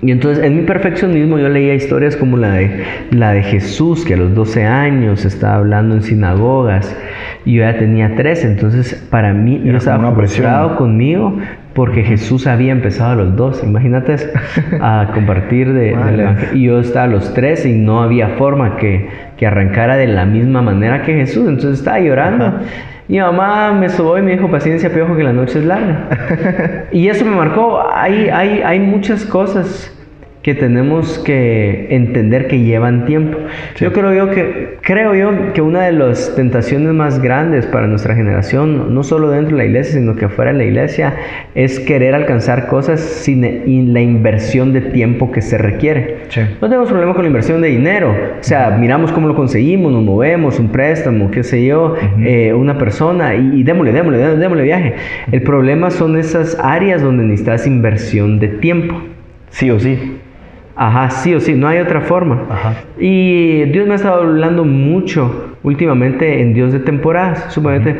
Y 0.00 0.12
entonces 0.12 0.44
en 0.44 0.56
mi 0.56 0.62
perfeccionismo 0.62 1.38
yo 1.38 1.48
leía 1.48 1.74
historias 1.74 2.14
como 2.14 2.36
la 2.36 2.52
de, 2.52 2.84
la 3.10 3.32
de 3.32 3.42
Jesús, 3.42 4.04
que 4.04 4.14
a 4.14 4.16
los 4.16 4.32
12 4.32 4.64
años 4.64 5.24
estaba 5.24 5.56
hablando 5.56 5.96
en 5.96 6.02
sinagogas 6.02 6.96
y 7.44 7.54
yo 7.54 7.62
ya 7.62 7.76
tenía 7.78 8.14
13, 8.14 8.46
entonces 8.46 8.94
para 9.10 9.32
mí 9.32 9.56
Era 9.56 9.72
yo 9.72 9.76
estaba 9.76 10.14
frustrado 10.14 10.76
conmigo 10.76 11.36
porque 11.74 12.04
Jesús 12.04 12.46
había 12.46 12.70
empezado 12.70 13.12
a 13.12 13.14
los 13.16 13.36
12, 13.36 13.66
imagínate 13.66 14.14
eso, 14.14 14.28
a 14.80 15.10
compartir 15.12 15.72
de, 15.72 15.90
evangelio. 15.90 16.36
Y 16.54 16.64
yo 16.64 16.78
estaba 16.78 17.04
a 17.04 17.08
los 17.08 17.34
13 17.34 17.70
y 17.70 17.72
no 17.72 18.00
había 18.00 18.30
forma 18.30 18.76
que, 18.76 19.08
que 19.36 19.46
arrancara 19.46 19.96
de 19.96 20.06
la 20.06 20.24
misma 20.24 20.62
manera 20.62 21.02
que 21.02 21.14
Jesús, 21.14 21.48
entonces 21.48 21.80
estaba 21.80 21.98
llorando. 21.98 22.46
Ajá. 22.46 22.60
Mi 23.08 23.18
mamá 23.18 23.72
me 23.72 23.88
sobó 23.88 24.18
y 24.18 24.22
me 24.22 24.32
dijo, 24.32 24.50
paciencia, 24.50 24.92
piojo, 24.92 25.16
que 25.16 25.24
la 25.24 25.32
noche 25.32 25.60
es 25.60 25.64
larga. 25.64 26.88
y 26.92 27.08
eso 27.08 27.24
me 27.24 27.34
marcó. 27.34 27.82
Hay, 27.90 28.28
hay, 28.28 28.60
hay 28.62 28.80
muchas 28.80 29.24
cosas 29.24 29.90
que 30.48 30.54
tenemos 30.54 31.18
que 31.18 31.88
entender 31.90 32.48
que 32.48 32.60
llevan 32.60 33.04
tiempo. 33.04 33.36
Yo 33.76 33.92
creo 33.92 34.14
yo 34.14 34.30
que 34.30 34.78
creo 34.80 35.14
yo 35.14 35.52
que 35.52 35.60
una 35.60 35.82
de 35.82 35.92
las 35.92 36.34
tentaciones 36.36 36.94
más 36.94 37.20
grandes 37.20 37.66
para 37.66 37.86
nuestra 37.86 38.14
generación, 38.14 38.94
no 38.94 39.02
solo 39.02 39.28
dentro 39.28 39.58
de 39.58 39.64
la 39.64 39.68
iglesia, 39.68 40.00
sino 40.00 40.16
que 40.16 40.30
fuera 40.30 40.52
de 40.52 40.56
la 40.56 40.64
iglesia, 40.64 41.16
es 41.54 41.78
querer 41.80 42.14
alcanzar 42.14 42.66
cosas 42.66 42.98
sin 42.98 43.92
la 43.92 44.00
inversión 44.00 44.72
de 44.72 44.80
tiempo 44.80 45.30
que 45.32 45.42
se 45.42 45.58
requiere. 45.58 46.16
Sí. 46.30 46.40
No 46.62 46.68
tenemos 46.70 46.88
problema 46.88 47.12
con 47.12 47.24
la 47.24 47.28
inversión 47.28 47.60
de 47.60 47.68
dinero. 47.68 48.16
O 48.40 48.42
sea, 48.42 48.70
miramos 48.70 49.12
cómo 49.12 49.28
lo 49.28 49.34
conseguimos, 49.34 49.92
nos 49.92 50.02
movemos, 50.02 50.58
un 50.58 50.70
préstamo, 50.70 51.30
qué 51.30 51.42
sé 51.42 51.66
yo, 51.66 51.94
eh, 52.20 52.54
una 52.54 52.78
persona 52.78 53.34
y, 53.34 53.60
y 53.60 53.62
démosle, 53.64 53.92
démosle, 53.92 54.16
démosle, 54.16 54.40
démosle 54.40 54.62
viaje. 54.62 54.94
El 55.30 55.42
problema 55.42 55.90
son 55.90 56.16
esas 56.16 56.56
áreas 56.58 57.02
donde 57.02 57.24
necesitas 57.24 57.66
inversión 57.66 58.38
de 58.38 58.48
tiempo. 58.48 59.02
Sí 59.50 59.70
o 59.70 59.78
sí. 59.78 60.20
Ajá, 60.80 61.10
sí 61.10 61.34
o 61.34 61.40
sí, 61.40 61.54
no 61.56 61.66
hay 61.66 61.78
otra 61.80 62.02
forma. 62.02 62.44
Ajá. 62.48 62.74
Y 63.00 63.64
Dios 63.64 63.86
me 63.88 63.94
ha 63.94 63.96
estado 63.96 64.22
hablando 64.22 64.64
mucho 64.64 65.56
últimamente 65.64 66.40
en 66.40 66.54
Dios 66.54 66.72
de 66.72 66.78
temporadas. 66.78 67.46
Suponete, 67.48 67.96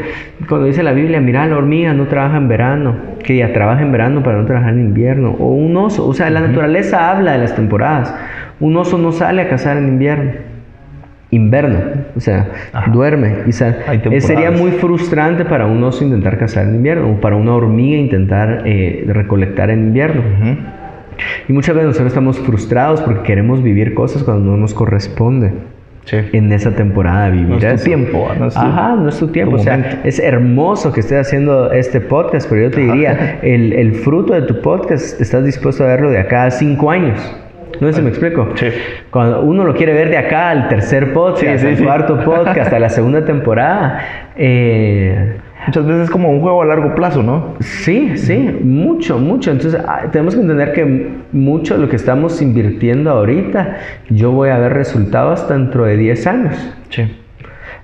cuando 0.49 0.69
dice 0.69 0.85
la 0.85 0.93
Biblia, 0.93 1.21
mira, 1.21 1.45
la 1.47 1.57
hormiga 1.57 1.93
no 1.93 2.07
trabaja 2.07 2.37
en 2.37 2.47
verano, 2.47 2.95
que 3.25 3.37
ya 3.37 3.53
trabaja 3.53 3.83
en 3.83 3.91
verano 3.91 4.23
para 4.23 4.39
no 4.39 4.47
trabajar 4.47 4.75
en 4.75 4.81
invierno. 4.81 5.31
O 5.41 5.49
un 5.55 5.77
oso, 5.77 6.07
o 6.07 6.15
sea, 6.15 6.31
la 6.31 6.41
naturaleza 6.41 7.11
habla 7.11 7.33
de 7.33 7.39
las 7.39 7.57
temporadas. 7.57 8.15
Un 8.61 8.77
oso 8.77 8.97
no 8.97 9.11
sale 9.11 9.43
a 9.43 9.49
cazar 9.49 9.77
en 9.77 9.89
invierno. 9.89 10.31
inverno, 11.31 11.79
o 12.17 12.21
sea, 12.21 12.47
Ajá. 12.73 12.91
duerme. 12.91 13.41
Y 13.47 13.53
sa- 13.53 13.77
Hay 13.87 14.01
eh, 14.11 14.21
sería 14.23 14.51
muy 14.51 14.71
frustrante 14.71 15.45
para 15.45 15.67
un 15.67 15.85
oso 15.85 16.03
intentar 16.03 16.39
cazar 16.39 16.65
en 16.67 16.77
invierno, 16.77 17.11
o 17.11 17.21
para 17.21 17.37
una 17.37 17.55
hormiga 17.55 17.99
intentar 17.99 18.63
eh, 18.65 19.05
recolectar 19.07 19.69
en 19.69 19.81
invierno. 19.89 20.23
Ujú. 20.23 20.57
Y 21.49 21.53
muchas 21.53 21.75
veces 21.75 21.87
nosotros 21.89 22.09
estamos 22.09 22.39
frustrados 22.39 23.01
porque 23.03 23.23
queremos 23.23 23.63
vivir 23.63 23.95
cosas 23.95 24.23
cuando 24.25 24.51
no 24.51 24.57
nos 24.57 24.75
corresponde 24.75 25.53
Sí. 26.05 26.17
en 26.33 26.51
esa 26.53 26.71
temporada 26.75 27.29
vivir 27.29 27.49
No 27.51 27.57
es 27.57 27.63
tu 27.67 27.75
eso. 27.75 27.85
tiempo, 27.85 28.29
no 28.39 28.47
es 28.47 28.55
tu- 28.55 28.61
Ajá, 28.61 28.97
no 28.97 29.09
es 29.11 29.19
tu 29.19 29.29
tiempo. 29.29 29.57
tu 29.57 29.61
o 29.61 29.65
sea, 29.65 30.01
es 30.05 30.19
hermoso 30.19 30.91
que 30.93 31.01
estés 31.01 31.19
haciendo 31.27 31.71
este 31.71 32.01
podcast, 32.01 32.49
pero 32.49 32.63
yo 32.63 32.71
te 32.71 32.81
diría, 32.81 33.39
el, 33.43 33.75
el 33.75 33.93
fruto 33.95 34.33
de 34.33 34.43
tu 34.43 34.63
podcast 34.63 35.21
estás 35.21 35.45
dispuesto 35.45 35.85
a 35.85 35.89
verlo 35.89 36.09
de 36.11 36.19
acá 36.19 36.45
a 36.45 36.51
cinco 36.51 36.91
años. 36.91 37.19
No 37.81 37.87
sé 37.89 37.93
si 37.93 38.01
me 38.03 38.09
explico. 38.09 38.49
Sí. 38.55 38.69
Cuando 39.11 39.43
uno 39.43 39.65
lo 39.65 39.75
quiere 39.75 39.93
ver 39.93 40.09
de 40.09 40.17
acá 40.17 40.49
al 40.51 40.69
tercer 40.69 41.13
podcast, 41.13 41.63
Sí, 41.63 41.77
sí, 41.77 41.83
al 41.83 41.85
cuarto 41.85 42.25
podcast, 42.25 42.73
a 42.73 42.79
la 42.79 42.89
segunda 42.89 43.25
temporada. 43.27 44.01
eh, 44.35 45.37
Muchas 45.69 45.85
veces 45.85 46.05
es 46.05 46.11
como 46.11 46.31
un 46.31 46.41
juego 46.41 46.63
a 46.63 46.65
largo 46.65 46.95
plazo, 46.95 47.23
¿no? 47.23 47.55
Sí, 47.61 48.17
sí, 48.17 48.59
mucho, 48.63 49.19
mucho. 49.19 49.51
Entonces 49.51 49.79
ah, 49.87 50.05
tenemos 50.11 50.35
que 50.35 50.41
entender 50.41 50.73
que 50.73 51.11
mucho 51.33 51.75
de 51.75 51.81
lo 51.81 51.91
que 51.91 51.97
estamos 51.97 52.41
invirtiendo 52.41 53.11
ahorita, 53.11 53.77
yo 54.09 54.33
voy 54.33 54.49
a 54.49 54.57
ver 54.57 54.73
resultados 54.73 55.47
dentro 55.47 55.85
de 55.85 55.99
10 55.99 56.27
años. 56.27 56.75
Sí. 56.89 57.03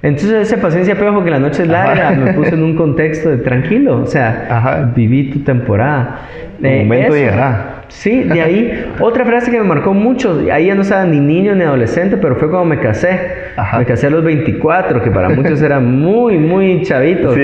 Entonces 0.01 0.51
esa 0.51 0.63
paciencia 0.63 0.95
peor 0.95 1.13
porque 1.13 1.31
la 1.31 1.39
noche 1.39 1.65
es 1.65 1.69
larga, 1.69 2.09
Ajá. 2.09 2.17
me 2.17 2.33
puse 2.35 2.55
en 2.55 2.63
un 2.63 2.75
contexto 2.75 3.29
de 3.29 3.37
tranquilo, 3.37 4.03
o 4.03 4.07
sea, 4.07 4.47
Ajá. 4.51 4.91
viví 4.95 5.31
tu 5.31 5.41
temporada. 5.41 6.21
Tu 6.59 6.67
momento 6.67 7.15
llegará. 7.15 7.74
Sí, 7.89 8.23
de 8.23 8.41
ahí 8.41 8.85
otra 9.01 9.25
frase 9.25 9.51
que 9.51 9.59
me 9.59 9.65
marcó 9.65 9.95
mucho, 9.95 10.41
ahí 10.53 10.67
ya 10.67 10.75
no 10.75 10.83
estaba 10.83 11.05
ni 11.05 11.21
niño 11.21 11.55
ni 11.55 11.63
adolescente, 11.63 12.17
pero 12.17 12.37
fue 12.37 12.49
cuando 12.49 12.67
me 12.67 12.79
casé. 12.79 13.19
Ajá. 13.57 13.79
Me 13.79 13.85
casé 13.85 14.09
a 14.09 14.11
los 14.11 14.25
24, 14.25 15.03
que 15.03 15.11
para 15.11 15.29
muchos 15.29 15.63
era 15.63 15.81
muy, 15.81 16.39
muy 16.39 16.83
chavito. 16.83 17.35
Sí. 17.35 17.43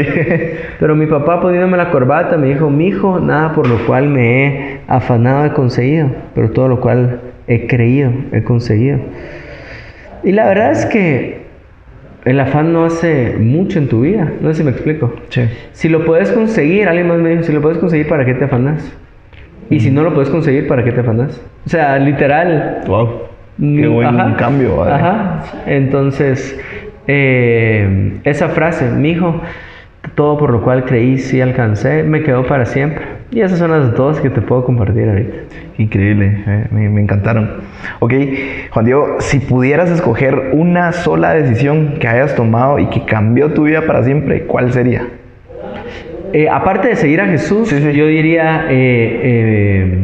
Pero 0.78 0.96
mi 0.96 1.06
papá 1.06 1.40
poniéndome 1.40 1.76
la 1.76 1.90
corbata 1.90 2.36
me 2.36 2.48
dijo, 2.48 2.70
mi 2.70 2.88
hijo, 2.88 3.20
nada 3.20 3.52
por 3.52 3.68
lo 3.68 3.86
cual 3.86 4.08
me 4.08 4.46
he 4.46 4.80
afanado 4.88 5.44
he 5.44 5.52
conseguido, 5.52 6.10
pero 6.34 6.50
todo 6.50 6.68
lo 6.68 6.80
cual 6.80 7.20
he 7.46 7.66
creído, 7.66 8.12
he 8.32 8.42
conseguido. 8.42 8.98
Y 10.22 10.32
la 10.32 10.46
verdad 10.48 10.72
es 10.72 10.86
que 10.86 11.40
el 12.24 12.38
afán 12.38 12.72
no 12.72 12.84
hace 12.84 13.36
mucho 13.38 13.78
en 13.78 13.88
tu 13.88 14.02
vida, 14.02 14.30
no 14.40 14.50
sé 14.50 14.56
si 14.56 14.64
me 14.64 14.70
explico. 14.70 15.14
Sí. 15.30 15.42
Si 15.72 15.88
lo 15.88 16.04
puedes 16.04 16.30
conseguir, 16.32 16.88
alguien 16.88 17.08
más 17.08 17.18
me 17.18 17.30
dijo, 17.30 17.42
si 17.44 17.52
lo 17.52 17.62
puedes 17.62 17.78
conseguir, 17.78 18.08
¿para 18.08 18.24
qué 18.24 18.34
te 18.34 18.44
afanas? 18.44 18.92
Y 19.70 19.78
si 19.78 19.90
no 19.90 20.02
lo 20.02 20.12
puedes 20.12 20.28
conseguir, 20.28 20.66
¿para 20.66 20.84
qué 20.84 20.90
te 20.90 21.00
afanas? 21.00 21.40
O 21.64 21.68
sea, 21.68 21.96
literal. 21.98 22.82
Wow. 22.86 23.08
Qué 23.58 23.88
mm, 23.88 23.92
buen 23.92 24.34
cambio, 24.34 24.76
¿vale? 24.76 24.94
Ajá. 24.94 25.44
Entonces, 25.66 26.58
eh, 27.06 28.18
esa 28.24 28.48
frase, 28.48 28.90
mi 28.90 29.10
hijo, 29.10 29.40
todo 30.16 30.38
por 30.38 30.50
lo 30.50 30.62
cual 30.62 30.84
creí, 30.86 31.18
sí 31.18 31.40
alcancé, 31.40 32.02
me 32.02 32.22
quedó 32.22 32.44
para 32.46 32.66
siempre. 32.66 33.04
Y 33.30 33.42
esas 33.42 33.60
son 33.60 33.70
las 33.70 33.94
dos 33.94 34.18
que 34.20 34.28
te 34.28 34.40
puedo 34.40 34.64
compartir 34.64 35.08
ahorita. 35.08 35.36
Increíble, 35.78 36.42
eh, 36.46 36.66
me, 36.72 36.88
me 36.88 37.00
encantaron. 37.00 37.48
Ok, 38.00 38.12
Juan 38.70 38.84
Diego, 38.84 39.16
si 39.20 39.38
pudieras 39.38 39.88
escoger 39.90 40.50
una 40.52 40.90
sola 40.92 41.32
decisión 41.32 41.94
que 42.00 42.08
hayas 42.08 42.34
tomado 42.34 42.80
y 42.80 42.86
que 42.86 43.04
cambió 43.04 43.52
tu 43.52 43.64
vida 43.64 43.82
para 43.86 44.02
siempre, 44.02 44.46
¿cuál 44.46 44.72
sería? 44.72 45.06
Eh, 46.32 46.48
aparte 46.48 46.88
de 46.88 46.96
seguir 46.96 47.20
a 47.20 47.26
Jesús, 47.26 47.68
Sí, 47.68 47.78
sí. 47.80 47.92
yo 47.92 48.06
diría 48.06 48.66
eh, 48.70 49.20
eh, 49.22 49.98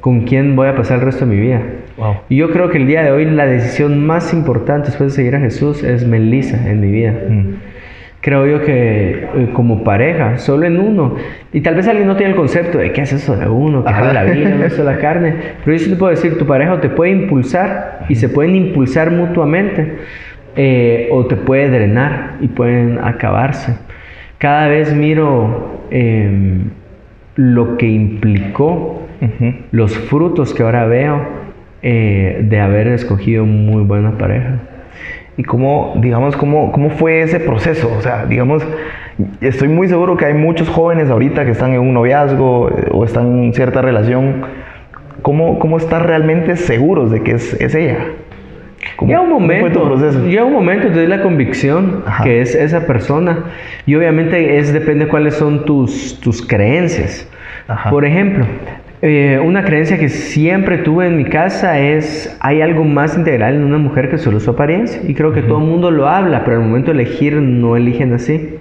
con 0.00 0.22
quién 0.22 0.56
voy 0.56 0.68
a 0.68 0.74
pasar 0.74 0.98
el 0.98 1.04
resto 1.04 1.26
de 1.26 1.34
mi 1.34 1.40
vida. 1.40 1.60
Wow. 1.96 2.16
Y 2.28 2.36
yo 2.36 2.50
creo 2.50 2.70
que 2.70 2.78
el 2.78 2.86
día 2.86 3.02
de 3.02 3.12
hoy 3.12 3.24
la 3.26 3.46
decisión 3.46 4.04
más 4.04 4.32
importante 4.32 4.88
después 4.88 5.12
de 5.12 5.16
seguir 5.16 5.36
a 5.36 5.40
Jesús 5.40 5.82
es 5.84 6.06
Melissa 6.06 6.68
en 6.68 6.80
mi 6.80 6.90
vida. 6.90 7.12
Mm. 7.28 7.54
Creo 8.20 8.46
yo 8.46 8.62
que 8.64 9.26
como 9.52 9.82
pareja, 9.82 10.38
solo 10.38 10.64
en 10.64 10.78
uno, 10.78 11.16
y 11.52 11.60
tal 11.60 11.74
vez 11.74 11.88
alguien 11.88 12.06
no 12.06 12.14
tiene 12.16 12.30
el 12.30 12.36
concepto 12.36 12.78
de 12.78 12.92
qué 12.92 13.02
es 13.02 13.12
eso 13.12 13.36
de 13.36 13.48
uno, 13.48 13.84
que 13.84 13.92
jala 13.92 14.12
la 14.12 14.22
vida, 14.22 14.50
no 14.50 14.64
es 14.64 14.78
la 14.78 14.96
carne, 15.00 15.34
pero 15.64 15.76
yo 15.76 15.82
sí 15.82 15.90
te 15.90 15.96
puedo 15.96 16.10
decir, 16.10 16.38
tu 16.38 16.46
pareja 16.46 16.74
o 16.74 16.78
te 16.78 16.88
puede 16.88 17.10
impulsar 17.10 18.06
y 18.08 18.14
se 18.14 18.28
pueden 18.28 18.54
impulsar 18.54 19.10
mutuamente, 19.10 19.96
o 21.10 21.26
te 21.26 21.34
puede 21.34 21.68
drenar 21.68 22.34
y 22.40 22.46
pueden 22.46 23.00
acabarse. 23.02 23.74
Cada 24.42 24.66
vez 24.66 24.92
miro 24.92 25.78
em, 25.92 26.70
lo 27.36 27.76
que 27.76 27.86
implicó 27.86 29.02
los 29.70 29.96
frutos 29.96 30.52
que 30.52 30.64
ahora 30.64 30.84
veo 30.86 31.20
eh, 31.80 32.44
de 32.48 32.58
haber 32.58 32.88
escogido 32.88 33.44
muy 33.46 33.84
buena 33.84 34.18
pareja. 34.18 34.58
¿Y 35.36 35.44
cómo, 35.44 35.94
digamos, 35.98 36.36
cómo, 36.36 36.72
cómo 36.72 36.90
fue 36.90 37.22
ese 37.22 37.38
proceso? 37.38 37.88
O 37.96 38.02
sea, 38.02 38.26
digamos, 38.26 38.66
estoy 39.40 39.68
muy 39.68 39.86
seguro 39.86 40.16
que 40.16 40.24
hay 40.24 40.34
muchos 40.34 40.68
jóvenes 40.68 41.08
ahorita 41.08 41.44
que 41.44 41.52
están 41.52 41.74
en 41.74 41.80
un 41.80 41.94
noviazgo 41.94 42.68
eh, 42.68 42.88
o 42.90 43.04
están 43.04 43.44
en 43.44 43.54
cierta 43.54 43.80
relación. 43.80 44.42
¿Cómo, 45.22 45.60
cómo 45.60 45.76
estar 45.76 46.04
realmente 46.04 46.56
seguros 46.56 47.12
de 47.12 47.22
que 47.22 47.30
es, 47.36 47.54
es 47.60 47.76
ella? 47.76 48.06
¿Cómo- 48.96 49.08
Llega 49.10 49.20
un 49.22 49.30
momento, 49.30 49.96
llega 50.26 50.44
un 50.44 50.52
momento, 50.52 50.88
te 50.88 50.94
doy 50.94 51.06
la 51.06 51.22
convicción 51.22 52.02
Ajá. 52.06 52.24
que 52.24 52.40
es 52.40 52.54
esa 52.54 52.86
persona 52.86 53.44
y 53.86 53.94
obviamente 53.94 54.58
es 54.58 54.72
depende 54.72 55.04
de 55.04 55.10
cuáles 55.10 55.34
son 55.34 55.64
tus, 55.64 56.18
tus 56.20 56.46
creencias. 56.46 57.28
Ajá. 57.68 57.90
Por 57.90 58.04
ejemplo, 58.04 58.44
eh, 59.00 59.40
una 59.44 59.64
creencia 59.64 59.98
que 59.98 60.08
siempre 60.08 60.78
tuve 60.78 61.06
en 61.06 61.16
mi 61.16 61.24
casa 61.24 61.78
es 61.78 62.36
hay 62.40 62.60
algo 62.60 62.84
más 62.84 63.16
integral 63.16 63.54
en 63.54 63.64
una 63.64 63.78
mujer 63.78 64.08
que 64.10 64.18
solo 64.18 64.40
su 64.40 64.50
apariencia 64.50 65.00
y 65.06 65.14
creo 65.14 65.32
que 65.32 65.42
todo 65.42 65.58
el 65.58 65.64
mundo 65.66 65.90
lo 65.90 66.08
habla, 66.08 66.44
pero 66.44 66.56
al 66.58 66.62
momento 66.62 66.92
de 66.92 67.02
elegir 67.02 67.34
no 67.34 67.76
eligen 67.76 68.12
así. 68.12 68.58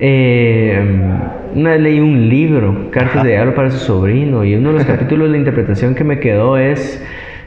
Eh, 0.00 0.80
una 1.54 1.70
vez 1.72 1.80
leí 1.80 1.98
un 2.00 2.28
libro, 2.28 2.90
Cartas 2.90 3.24
de 3.24 3.30
Diablo 3.30 3.54
para 3.54 3.70
su 3.70 3.78
sobrino, 3.78 4.44
y 4.44 4.54
uno 4.54 4.68
de 4.72 4.74
los 4.78 4.84
capítulos 4.86 5.26
de 5.28 5.32
la 5.32 5.38
interpretación 5.38 5.94
que 5.94 6.04
me 6.04 6.20
quedó 6.20 6.56
es, 6.56 7.04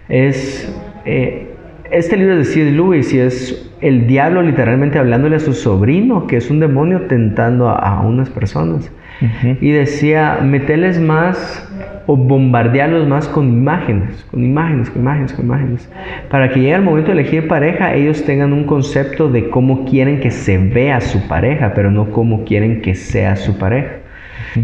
es 0.09 0.75
eh, 1.05 1.47
este 1.91 2.17
libro 2.17 2.39
es 2.39 2.47
de 2.47 2.53
C.S. 2.53 2.71
Lewis 2.71 3.13
y 3.13 3.19
es 3.19 3.71
el 3.81 4.07
diablo 4.07 4.41
literalmente 4.41 4.99
hablándole 4.99 5.35
a 5.35 5.39
su 5.39 5.53
sobrino, 5.53 6.27
que 6.27 6.37
es 6.37 6.49
un 6.49 6.59
demonio 6.59 7.01
tentando 7.01 7.69
a, 7.69 7.75
a 7.75 8.01
unas 8.01 8.29
personas. 8.29 8.91
Ujú. 9.21 9.57
Y 9.61 9.71
decía, 9.71 10.39
meterles 10.43 10.99
más 10.99 11.67
o 12.07 12.15
bombardearlos 12.15 13.07
más 13.07 13.27
con 13.27 13.47
imágenes, 13.47 14.25
con 14.31 14.43
imágenes, 14.43 14.89
con 14.89 15.01
imágenes, 15.01 15.33
con 15.33 15.45
imágenes. 15.45 15.89
Para 16.29 16.49
que 16.49 16.59
llegue 16.59 16.73
el 16.73 16.81
momento 16.81 17.11
de 17.11 17.21
elegir 17.21 17.47
pareja, 17.47 17.93
ellos 17.93 18.23
tengan 18.25 18.53
un 18.53 18.63
concepto 18.63 19.29
de 19.29 19.49
cómo 19.49 19.85
quieren 19.85 20.19
que 20.19 20.31
se 20.31 20.57
vea 20.57 21.01
su 21.01 21.27
pareja, 21.27 21.73
pero 21.75 21.91
no 21.91 22.11
cómo 22.11 22.43
quieren 22.45 22.81
que 22.81 22.95
sea 22.95 23.35
su 23.35 23.57
pareja. 23.57 24.00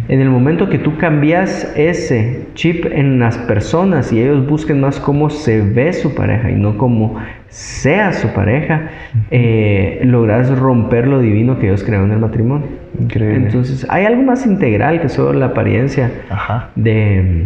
En 0.08 0.22
el 0.22 0.29
momento 0.29 0.70
que 0.70 0.77
tú 0.79 0.98
cambias 0.98 1.74
ese 1.77 2.41
chip 2.56 2.86
en 2.86 3.20
las 3.20 3.38
personas 3.38 4.12
y 4.12 4.22
ellos 4.22 4.48
busquen 4.48 4.82
más 4.82 5.00
cómo 5.00 5.29
se 5.29 5.62
ve 5.62 5.94
su 5.94 6.13
pareja 6.13 6.51
y 6.51 6.56
no 6.56 6.77
cómo 6.77 7.15
sea 7.50 8.12
su 8.12 8.27
pareja, 8.34 8.89
eh, 9.32 10.01
logras 10.03 10.58
romper 10.60 11.08
lo 11.08 11.20
divino 11.20 11.58
que 11.60 11.67
Dios 11.67 11.84
creó 11.84 12.03
en 12.03 12.12
el 12.12 12.20
matrimonio. 12.20 12.67
Increíble. 13.00 13.38
Entonces, 13.48 13.86
hay 13.89 14.06
algo 14.06 14.24
más 14.24 14.46
integral 14.46 15.01
que 15.01 15.10
solo 15.10 15.39
la 15.39 15.48
apariencia 15.48 16.12
Ajá. 16.29 16.70
de, 16.75 17.46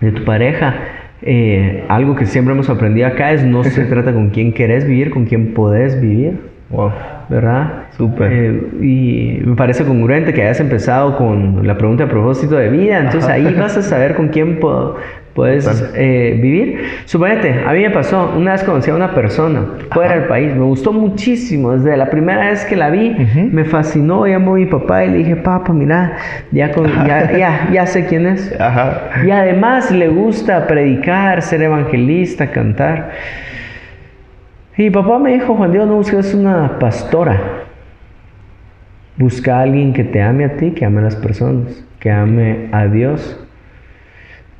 de 0.00 0.12
tu 0.12 0.24
pareja. 0.24 0.74
Eh, 1.22 1.84
algo 1.88 2.14
que 2.14 2.26
siempre 2.26 2.54
hemos 2.54 2.68
aprendido 2.68 3.08
acá 3.08 3.32
es 3.32 3.44
no 3.44 3.64
se 3.64 3.84
trata 3.86 4.12
con 4.12 4.30
quién 4.30 4.52
querés 4.52 4.86
vivir, 4.86 5.10
con 5.10 5.24
quién 5.24 5.54
podés 5.54 6.00
vivir, 6.00 6.38
Wow. 6.68 6.90
¿Verdad? 7.28 7.84
Súper. 7.96 8.32
Eh, 8.32 8.60
y 8.82 9.40
me 9.44 9.56
parece 9.56 9.84
congruente 9.84 10.32
que 10.32 10.42
hayas 10.42 10.60
empezado 10.60 11.16
con 11.16 11.66
la 11.66 11.76
pregunta 11.76 12.04
de 12.04 12.10
propósito 12.10 12.56
de 12.56 12.68
vida, 12.68 12.98
entonces 12.98 13.24
Ajá. 13.24 13.34
ahí 13.34 13.54
vas 13.54 13.76
a 13.76 13.82
saber 13.82 14.14
con 14.14 14.28
quién 14.28 14.58
puedes 15.34 15.92
eh, 15.94 16.38
vivir. 16.40 16.80
Suponete, 17.04 17.62
a 17.66 17.72
mí 17.72 17.80
me 17.80 17.90
pasó, 17.90 18.32
una 18.36 18.52
vez 18.52 18.62
conocí 18.64 18.90
a 18.90 18.94
una 18.94 19.12
persona 19.14 19.64
fuera 19.92 20.10
Ajá. 20.12 20.20
del 20.20 20.28
país, 20.28 20.54
me 20.54 20.62
gustó 20.62 20.92
muchísimo, 20.92 21.72
desde 21.72 21.96
la 21.96 22.08
primera 22.08 22.48
vez 22.48 22.64
que 22.64 22.74
la 22.76 22.88
vi, 22.90 23.14
me 23.52 23.64
fascinó, 23.64 24.26
llamó 24.26 24.52
a 24.52 24.56
mi 24.56 24.66
papá 24.66 25.04
y 25.04 25.10
le 25.10 25.16
dije, 25.18 25.36
papá, 25.36 25.72
mira, 25.72 26.16
ya, 26.52 26.70
con- 26.70 26.86
ya, 27.06 27.36
ya, 27.36 27.68
ya 27.72 27.86
sé 27.86 28.06
quién 28.06 28.26
es. 28.26 28.54
Ajá. 28.58 29.10
Y 29.26 29.30
además 29.30 29.90
le 29.90 30.08
gusta 30.08 30.66
predicar, 30.66 31.42
ser 31.42 31.60
evangelista, 31.62 32.50
cantar. 32.50 33.10
Y 34.78 34.90
papá 34.90 35.18
me 35.18 35.32
dijo, 35.32 35.54
Juan 35.54 35.70
Diego, 35.72 35.86
no 35.86 35.96
busques 35.96 36.34
una 36.34 36.78
pastora. 36.78 37.64
Busca 39.16 39.58
a 39.58 39.62
alguien 39.62 39.92
que 39.94 40.04
te 40.04 40.20
ame 40.20 40.44
a 40.44 40.56
ti, 40.56 40.72
que 40.72 40.84
ame 40.84 41.00
a 41.00 41.04
las 41.04 41.16
personas, 41.16 41.82
que 42.00 42.10
ame 42.10 42.68
a 42.72 42.86
Dios 42.86 43.40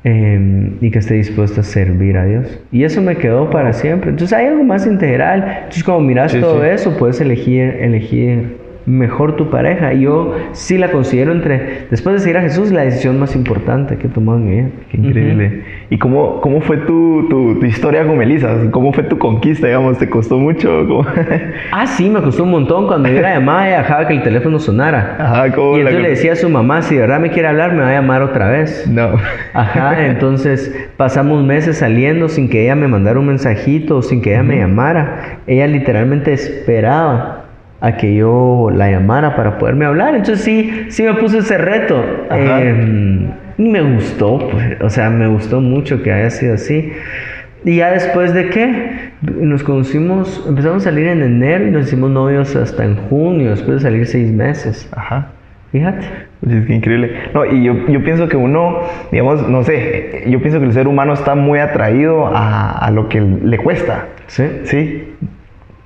eh, 0.03 0.71
y 0.81 0.89
que 0.89 0.97
esté 0.99 1.13
dispuesto 1.13 1.61
a 1.61 1.63
servir 1.63 2.17
a 2.17 2.25
Dios. 2.25 2.59
Y 2.71 2.83
eso 2.83 3.01
me 3.01 3.17
quedó 3.17 3.51
para 3.51 3.73
siempre. 3.73 4.09
Entonces 4.09 4.35
hay 4.35 4.47
algo 4.47 4.63
más 4.63 4.87
integral. 4.87 5.43
Entonces 5.57 5.83
cuando 5.83 6.03
miras 6.03 6.31
Sí, 6.31 6.39
todo 6.41 6.61
sí. 6.63 6.69
eso, 6.69 6.97
puedes 6.97 7.21
elegir, 7.21 7.77
elegir 7.79 8.57
mejor 8.87 9.35
tu 9.35 9.49
pareja. 9.49 9.93
Yo 9.93 10.33
sí 10.53 10.77
la 10.77 10.89
considero 10.91 11.33
entre, 11.33 11.87
después 11.91 12.15
de 12.15 12.19
seguir 12.19 12.37
a 12.37 12.41
Jesús, 12.41 12.71
la 12.71 12.83
decisión 12.83 13.19
más 13.19 13.35
importante 13.35 13.97
que 13.97 14.07
he 14.07 14.09
tomado 14.09 14.39
en 14.39 14.45
mi 14.45 14.55
vida. 14.55 14.69
Qué 14.89 14.97
increíble. 14.97 15.63
¿Y 15.89 15.97
cómo, 15.97 16.39
cómo 16.41 16.61
fue 16.61 16.77
tu, 16.77 17.27
tu, 17.29 17.59
tu, 17.59 17.65
historia 17.65 18.07
con 18.07 18.17
Melissa? 18.17 18.55
¿Cómo 18.71 18.93
fue 18.93 19.03
tu 19.03 19.17
conquista, 19.17 19.67
digamos? 19.67 19.97
¿Te 19.97 20.09
costó 20.09 20.39
mucho? 20.39 21.05
ah, 21.71 21.85
sí, 21.85 22.09
me 22.09 22.21
costó 22.21 22.43
un 22.43 22.51
montón. 22.51 22.87
Cuando 22.87 23.09
yo 23.09 23.21
la 23.21 23.35
llamaba, 23.35 23.67
ella 23.67 23.79
dejaba 23.79 24.07
que 24.07 24.13
el 24.13 24.23
teléfono 24.23 24.57
sonara. 24.57 25.17
Ajá, 25.19 25.51
¿cómo 25.53 25.75
Y 25.75 25.81
entonces 25.81 26.01
le 26.01 26.09
decía 26.09 26.31
a 26.31 26.35
su 26.37 26.49
mamá, 26.49 26.81
si 26.81 26.95
de 26.95 27.01
verdad 27.01 27.19
me 27.19 27.29
quiere 27.29 27.49
hablar, 27.49 27.73
me 27.73 27.81
va 27.81 27.89
a 27.89 27.93
llamar 27.93 28.21
otra 28.21 28.49
vez. 28.49 28.87
No. 28.87 29.15
Ajá, 29.53 30.07
entonces 30.07 30.73
pasamos 30.95 31.43
meses 31.43 31.77
saliendo 31.77 32.29
sin 32.29 32.49
que 32.49 32.63
ella 32.63 32.75
me 32.75 32.87
mandara 32.87 33.19
un 33.19 33.27
mensajito, 33.27 34.01
sin 34.01 34.21
que 34.21 34.31
ella 34.31 34.43
me 34.43 34.57
llamara. 34.57 35.39
Ella 35.45 35.67
literalmente 35.67 36.31
esperaba 36.31 37.36
a 37.79 37.97
que 37.97 38.15
yo 38.15 38.69
la 38.73 38.89
llamara 38.89 39.35
para 39.35 39.57
poderme 39.57 39.85
hablar. 39.85 40.15
Entonces 40.15 40.43
sí, 40.43 40.85
sí 40.89 41.03
me 41.03 41.13
puse 41.15 41.39
ese 41.39 41.57
reto. 41.57 42.03
Eh, 42.31 43.29
y 43.57 43.63
me 43.63 43.81
gustó, 43.81 44.39
pues, 44.51 44.81
o 44.81 44.89
sea, 44.89 45.09
me 45.09 45.27
gustó 45.27 45.61
mucho 45.61 46.03
que 46.03 46.11
haya 46.11 46.29
sido 46.29 46.55
así. 46.55 46.91
Y 47.65 47.77
ya 47.77 47.91
después 47.91 48.33
de 48.33 48.49
qué, 48.49 49.11
nos 49.21 49.63
conocimos, 49.63 50.45
empezamos 50.47 50.83
a 50.83 50.89
salir 50.91 51.07
en 51.07 51.21
enero 51.23 51.67
y 51.67 51.71
nos 51.71 51.87
hicimos 51.87 52.11
novios 52.11 52.55
hasta 52.55 52.85
en 52.85 52.95
junio, 52.95 53.49
después 53.49 53.77
de 53.77 53.89
salir 53.89 54.05
seis 54.05 54.31
meses. 54.31 54.87
Ajá. 54.95 55.31
Fíjate. 55.71 56.05
Es 56.47 56.65
que 56.65 56.73
increíble. 56.73 57.11
No, 57.33 57.45
y 57.45 57.63
yo, 57.63 57.87
yo, 57.87 58.03
pienso 58.03 58.29
que 58.29 58.37
uno, 58.37 58.79
digamos, 59.11 59.49
no 59.49 59.63
sé, 59.63 60.23
yo 60.27 60.39
pienso 60.39 60.59
que 60.59 60.65
el 60.65 60.73
ser 60.73 60.87
humano 60.87 61.13
está 61.13 61.35
muy 61.35 61.59
atraído 61.59 62.27
a, 62.27 62.71
a 62.71 62.91
lo 62.91 63.09
que 63.09 63.19
le 63.19 63.57
cuesta. 63.57 64.05
Sí. 64.27 64.45
Sí. 64.63 65.13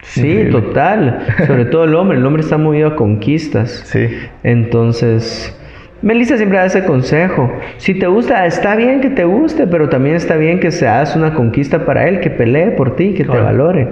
Sí, 0.02 0.22
increíble. 0.22 0.52
total. 0.52 1.26
Sobre 1.48 1.66
todo 1.66 1.84
el 1.86 1.96
hombre. 1.96 2.18
El 2.18 2.26
hombre 2.26 2.42
está 2.42 2.58
movido 2.58 2.90
a 2.90 2.96
conquistas. 2.96 3.84
Sí. 3.86 4.08
Entonces, 4.44 5.58
Melissa 6.02 6.38
siempre 6.38 6.58
da 6.58 6.66
ese 6.66 6.84
consejo. 6.84 7.52
Si 7.78 7.94
te 7.94 8.08
gusta, 8.08 8.46
está 8.46 8.76
bien 8.76 9.02
que 9.02 9.10
te 9.10 9.24
guste, 9.24 9.68
pero 9.68 9.90
también 9.90 10.16
está 10.16 10.36
bien 10.36 10.60
que 10.60 10.72
seas 10.72 11.16
una 11.16 11.34
conquista 11.34 11.86
para 11.86 12.08
él, 12.08 12.20
que 12.20 12.30
pelee 12.32 12.72
por 12.72 12.96
ti, 12.96 13.14
que 13.14 13.24
te 13.24 13.38
valore. 13.38 13.88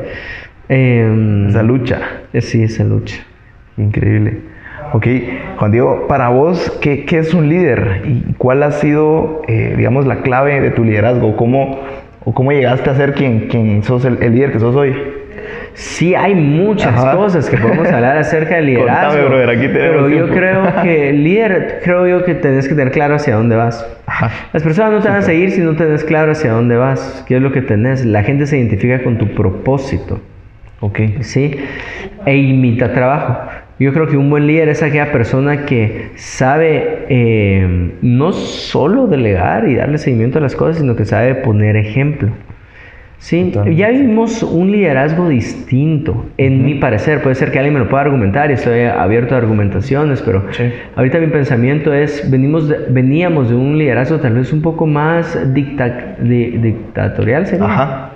Eh, 0.70 1.46
esa 1.50 1.64
lucha. 1.64 2.00
Sí, 2.40 2.64
esa 2.64 2.84
lucha. 2.84 3.18
Increíble. 3.78 4.40
Ok, 4.92 5.06
Juan 5.58 5.72
Diego, 5.72 6.08
para 6.08 6.30
vos, 6.30 6.76
¿qué, 6.82 7.06
qué 7.06 7.20
es 7.20 7.36
un 7.36 7.48
líder? 7.48 8.02
¿Y 8.06 8.34
cuál 8.40 8.64
ha 8.64 8.72
sido, 8.72 9.44
eh, 9.48 9.76
digamos, 9.78 10.08
la 10.08 10.22
clave 10.24 10.60
de 10.62 10.72
tu 10.72 10.84
liderazgo? 10.84 11.38
¿Cómo, 11.38 11.80
¿O 12.26 12.34
cómo 12.34 12.52
llegaste 12.52 12.90
a 12.90 12.96
ser 12.96 13.14
quien, 13.14 13.48
quien 13.50 13.84
sos 13.84 14.04
el, 14.06 14.18
el 14.24 14.34
líder 14.34 14.52
que 14.52 14.60
sos 14.60 14.76
hoy? 14.76 14.96
Sí, 15.74 16.16
hay 16.16 16.36
muchas 16.36 16.94
Ajá. 16.94 17.16
cosas 17.16 17.50
que 17.50 17.58
podemos 17.58 17.88
hablar 17.92 18.18
acerca 18.18 18.56
del 18.56 18.68
liderazgo. 18.68 19.12
Contame, 19.12 19.28
brother, 19.28 19.50
aquí 19.50 19.68
pero 19.72 20.10
yo 20.10 20.30
creo 20.30 20.64
que 20.84 21.14
líder, 21.14 21.82
creo 21.84 22.08
yo 22.08 22.26
que 22.26 22.36
tenés 22.36 22.68
que 22.68 22.76
tener 22.76 22.92
claro 22.92 23.16
hacia 23.16 23.36
dónde 23.36 23.56
vas. 23.56 23.86
Ajá. 24.06 24.32
Las 24.54 24.64
personas 24.64 24.92
no 24.92 25.00
te 25.02 25.08
van 25.08 25.18
a 25.18 25.22
seguir 25.22 25.52
si 25.52 25.62
no 25.62 25.76
tenés 25.76 26.04
claro 26.04 26.32
hacia 26.32 26.52
dónde 26.52 26.76
vas. 26.76 27.24
¿Qué 27.28 27.38
es 27.38 27.42
lo 27.42 27.52
que 27.52 27.62
tenés? 27.62 28.06
La 28.06 28.24
gente 28.24 28.46
se 28.46 28.58
identifica 28.58 29.04
con 29.04 29.18
tu 29.18 29.28
propósito. 29.34 30.20
Ok. 30.82 31.00
Sí. 31.22 31.56
E 32.26 32.36
imita 32.38 32.94
trabajo. 32.94 33.38
Yo 33.80 33.94
creo 33.94 34.08
que 34.08 34.18
un 34.18 34.30
buen 34.30 34.46
líder 34.46 34.68
es 34.68 34.84
aquella 34.84 35.12
persona 35.14 35.66
que 35.66 36.10
sabe 36.16 37.06
eh, 37.08 37.94
no 38.02 38.34
solo 38.34 39.08
delegar 39.08 39.70
y 39.70 39.76
darle 39.76 39.98
seguimiento 39.98 40.40
a 40.40 40.42
las 40.42 40.54
cosas, 40.54 40.80
sino 40.80 40.98
que 40.98 41.06
sabe 41.06 41.36
poner 41.36 41.78
ejemplo. 41.78 42.30
Sí, 43.20 43.52
ya 43.76 43.90
vimos 43.90 44.44
un 44.44 44.72
liderazgo 44.72 45.28
distinto, 45.28 46.26
en 46.38 46.54
uh 46.54 46.56
-huh. 46.56 46.64
mi 46.64 46.76
parecer. 46.76 47.22
Puede 47.22 47.36
ser 47.36 47.52
que 47.52 47.60
alguien 47.60 47.74
me 47.74 47.82
lo 47.82 47.90
pueda 47.90 48.04
argumentar 48.04 48.50
y 48.50 48.54
estoy 48.54 48.84
abierto 48.84 49.36
a 49.36 49.40
argumentaciones, 49.40 50.22
pero 50.22 50.46
sí. 50.52 50.72
ahorita 50.96 51.20
mi 51.20 51.28
pensamiento 51.28 51.94
es, 51.94 52.30
venimos 52.32 52.70
de, 52.70 52.78
veníamos 52.90 53.50
de 53.50 53.56
un 53.56 53.78
liderazgo 53.78 54.20
tal 54.20 54.36
vez 54.36 54.54
un 54.54 54.62
poco 54.62 54.88
más 54.88 55.54
dicta, 55.54 56.16
de, 56.18 56.60
dictatorial, 56.62 57.46
¿sería? 57.46 57.66
Ajá. 57.66 58.09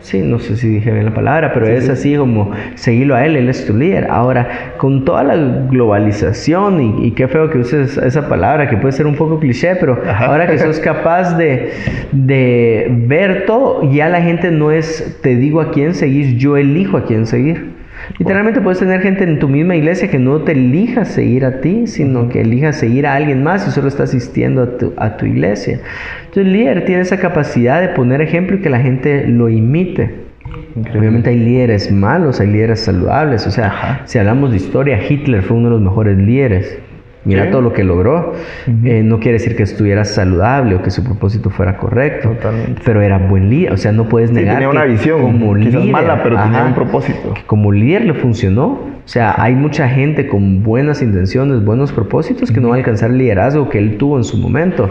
Sí, 0.00 0.20
no 0.20 0.38
sé 0.38 0.56
si 0.56 0.68
dije 0.68 0.92
bien 0.92 1.04
la 1.06 1.14
palabra, 1.14 1.52
pero 1.52 1.66
sí, 1.66 1.72
es 1.72 1.84
sí. 1.84 1.90
así 1.90 2.16
como 2.16 2.52
seguirlo 2.74 3.14
a 3.14 3.24
él, 3.26 3.36
él 3.36 3.48
es 3.48 3.66
tu 3.66 3.74
líder. 3.74 4.08
Ahora, 4.10 4.74
con 4.76 5.04
toda 5.04 5.24
la 5.24 5.36
globalización, 5.36 6.80
y, 6.80 7.06
y, 7.06 7.10
qué 7.12 7.28
feo 7.28 7.50
que 7.50 7.58
uses 7.58 7.96
esa 7.96 8.28
palabra, 8.28 8.68
que 8.68 8.76
puede 8.76 8.92
ser 8.92 9.06
un 9.06 9.16
poco 9.16 9.38
cliché, 9.38 9.76
pero 9.76 10.00
Ajá. 10.06 10.26
ahora 10.26 10.46
que 10.46 10.58
sos 10.58 10.78
capaz 10.80 11.36
de, 11.36 11.70
de 12.12 12.86
ver 13.06 13.46
todo, 13.46 13.90
ya 13.92 14.08
la 14.08 14.22
gente 14.22 14.50
no 14.50 14.70
es 14.70 15.18
te 15.22 15.36
digo 15.36 15.60
a 15.60 15.70
quién 15.70 15.94
seguir, 15.94 16.36
yo 16.36 16.56
elijo 16.56 16.96
a 16.96 17.04
quién 17.04 17.26
seguir. 17.26 17.75
Literalmente 18.18 18.60
puedes 18.60 18.78
tener 18.78 19.00
gente 19.00 19.24
en 19.24 19.38
tu 19.38 19.48
misma 19.48 19.76
iglesia 19.76 20.10
que 20.10 20.18
no 20.18 20.40
te 20.42 20.52
elija 20.52 21.04
seguir 21.04 21.44
a 21.44 21.60
ti, 21.60 21.86
sino 21.86 22.28
que 22.28 22.40
elija 22.40 22.72
seguir 22.72 23.06
a 23.06 23.14
alguien 23.14 23.42
más 23.42 23.66
y 23.66 23.70
solo 23.70 23.88
está 23.88 24.04
asistiendo 24.04 24.62
a 24.62 24.78
tu, 24.78 24.92
a 24.96 25.16
tu 25.16 25.26
iglesia. 25.26 25.80
Entonces 26.20 26.46
el 26.46 26.52
líder 26.52 26.84
tiene 26.84 27.02
esa 27.02 27.18
capacidad 27.18 27.80
de 27.80 27.88
poner 27.88 28.20
ejemplo 28.20 28.56
y 28.56 28.60
que 28.60 28.70
la 28.70 28.80
gente 28.80 29.26
lo 29.26 29.48
imite. 29.48 30.26
Increíble. 30.76 31.00
Obviamente 31.00 31.30
hay 31.30 31.38
líderes 31.38 31.90
malos, 31.90 32.40
hay 32.40 32.48
líderes 32.48 32.80
saludables. 32.80 33.46
O 33.46 33.50
sea, 33.50 33.66
Ajá. 33.68 34.00
si 34.04 34.18
hablamos 34.18 34.50
de 34.50 34.58
historia, 34.58 35.00
Hitler 35.08 35.42
fue 35.42 35.56
uno 35.56 35.68
de 35.68 35.74
los 35.74 35.82
mejores 35.82 36.16
líderes. 36.18 36.78
Mira 37.26 37.50
todo 37.50 37.60
lo 37.60 37.72
que 37.72 37.84
logró. 37.84 38.32
Uh 38.66 38.70
-huh. 38.70 38.88
eh, 38.88 39.02
no 39.02 39.18
quiere 39.18 39.34
decir 39.34 39.56
que 39.56 39.64
estuviera 39.64 40.04
saludable 40.04 40.76
o 40.76 40.82
que 40.82 40.90
su 40.90 41.04
propósito 41.04 41.50
fuera 41.50 41.76
correcto. 41.76 42.30
Totalmente. 42.30 42.82
Pero 42.84 43.02
era 43.02 43.18
buen 43.18 43.50
líder. 43.50 43.72
O 43.72 43.76
sea, 43.76 43.92
no 43.92 44.08
puedes 44.08 44.30
negar. 44.30 44.54
Sí, 44.54 44.60
tenía 44.60 44.70
que 44.70 44.76
una 44.76 44.84
visión, 44.84 45.22
como 45.22 45.54
quizás 45.56 45.74
líder, 45.74 45.92
mala, 45.92 46.22
pero 46.22 46.36
ajá, 46.38 46.44
tenía 46.44 46.64
un 46.64 46.74
propósito. 46.74 47.34
como 47.46 47.72
líder 47.72 48.04
le 48.04 48.14
funcionó. 48.14 48.96
O 49.06 49.08
sea, 49.08 49.36
hay 49.38 49.54
mucha 49.54 49.88
gente 49.88 50.26
con 50.26 50.64
buenas 50.64 51.00
intenciones, 51.00 51.64
buenos 51.64 51.92
propósitos 51.92 52.50
que 52.50 52.60
no 52.60 52.70
va 52.70 52.74
a 52.74 52.78
alcanzar 52.78 53.10
el 53.10 53.18
liderazgo 53.18 53.68
que 53.68 53.78
él 53.78 53.98
tuvo 53.98 54.16
en 54.16 54.24
su 54.24 54.36
momento. 54.36 54.90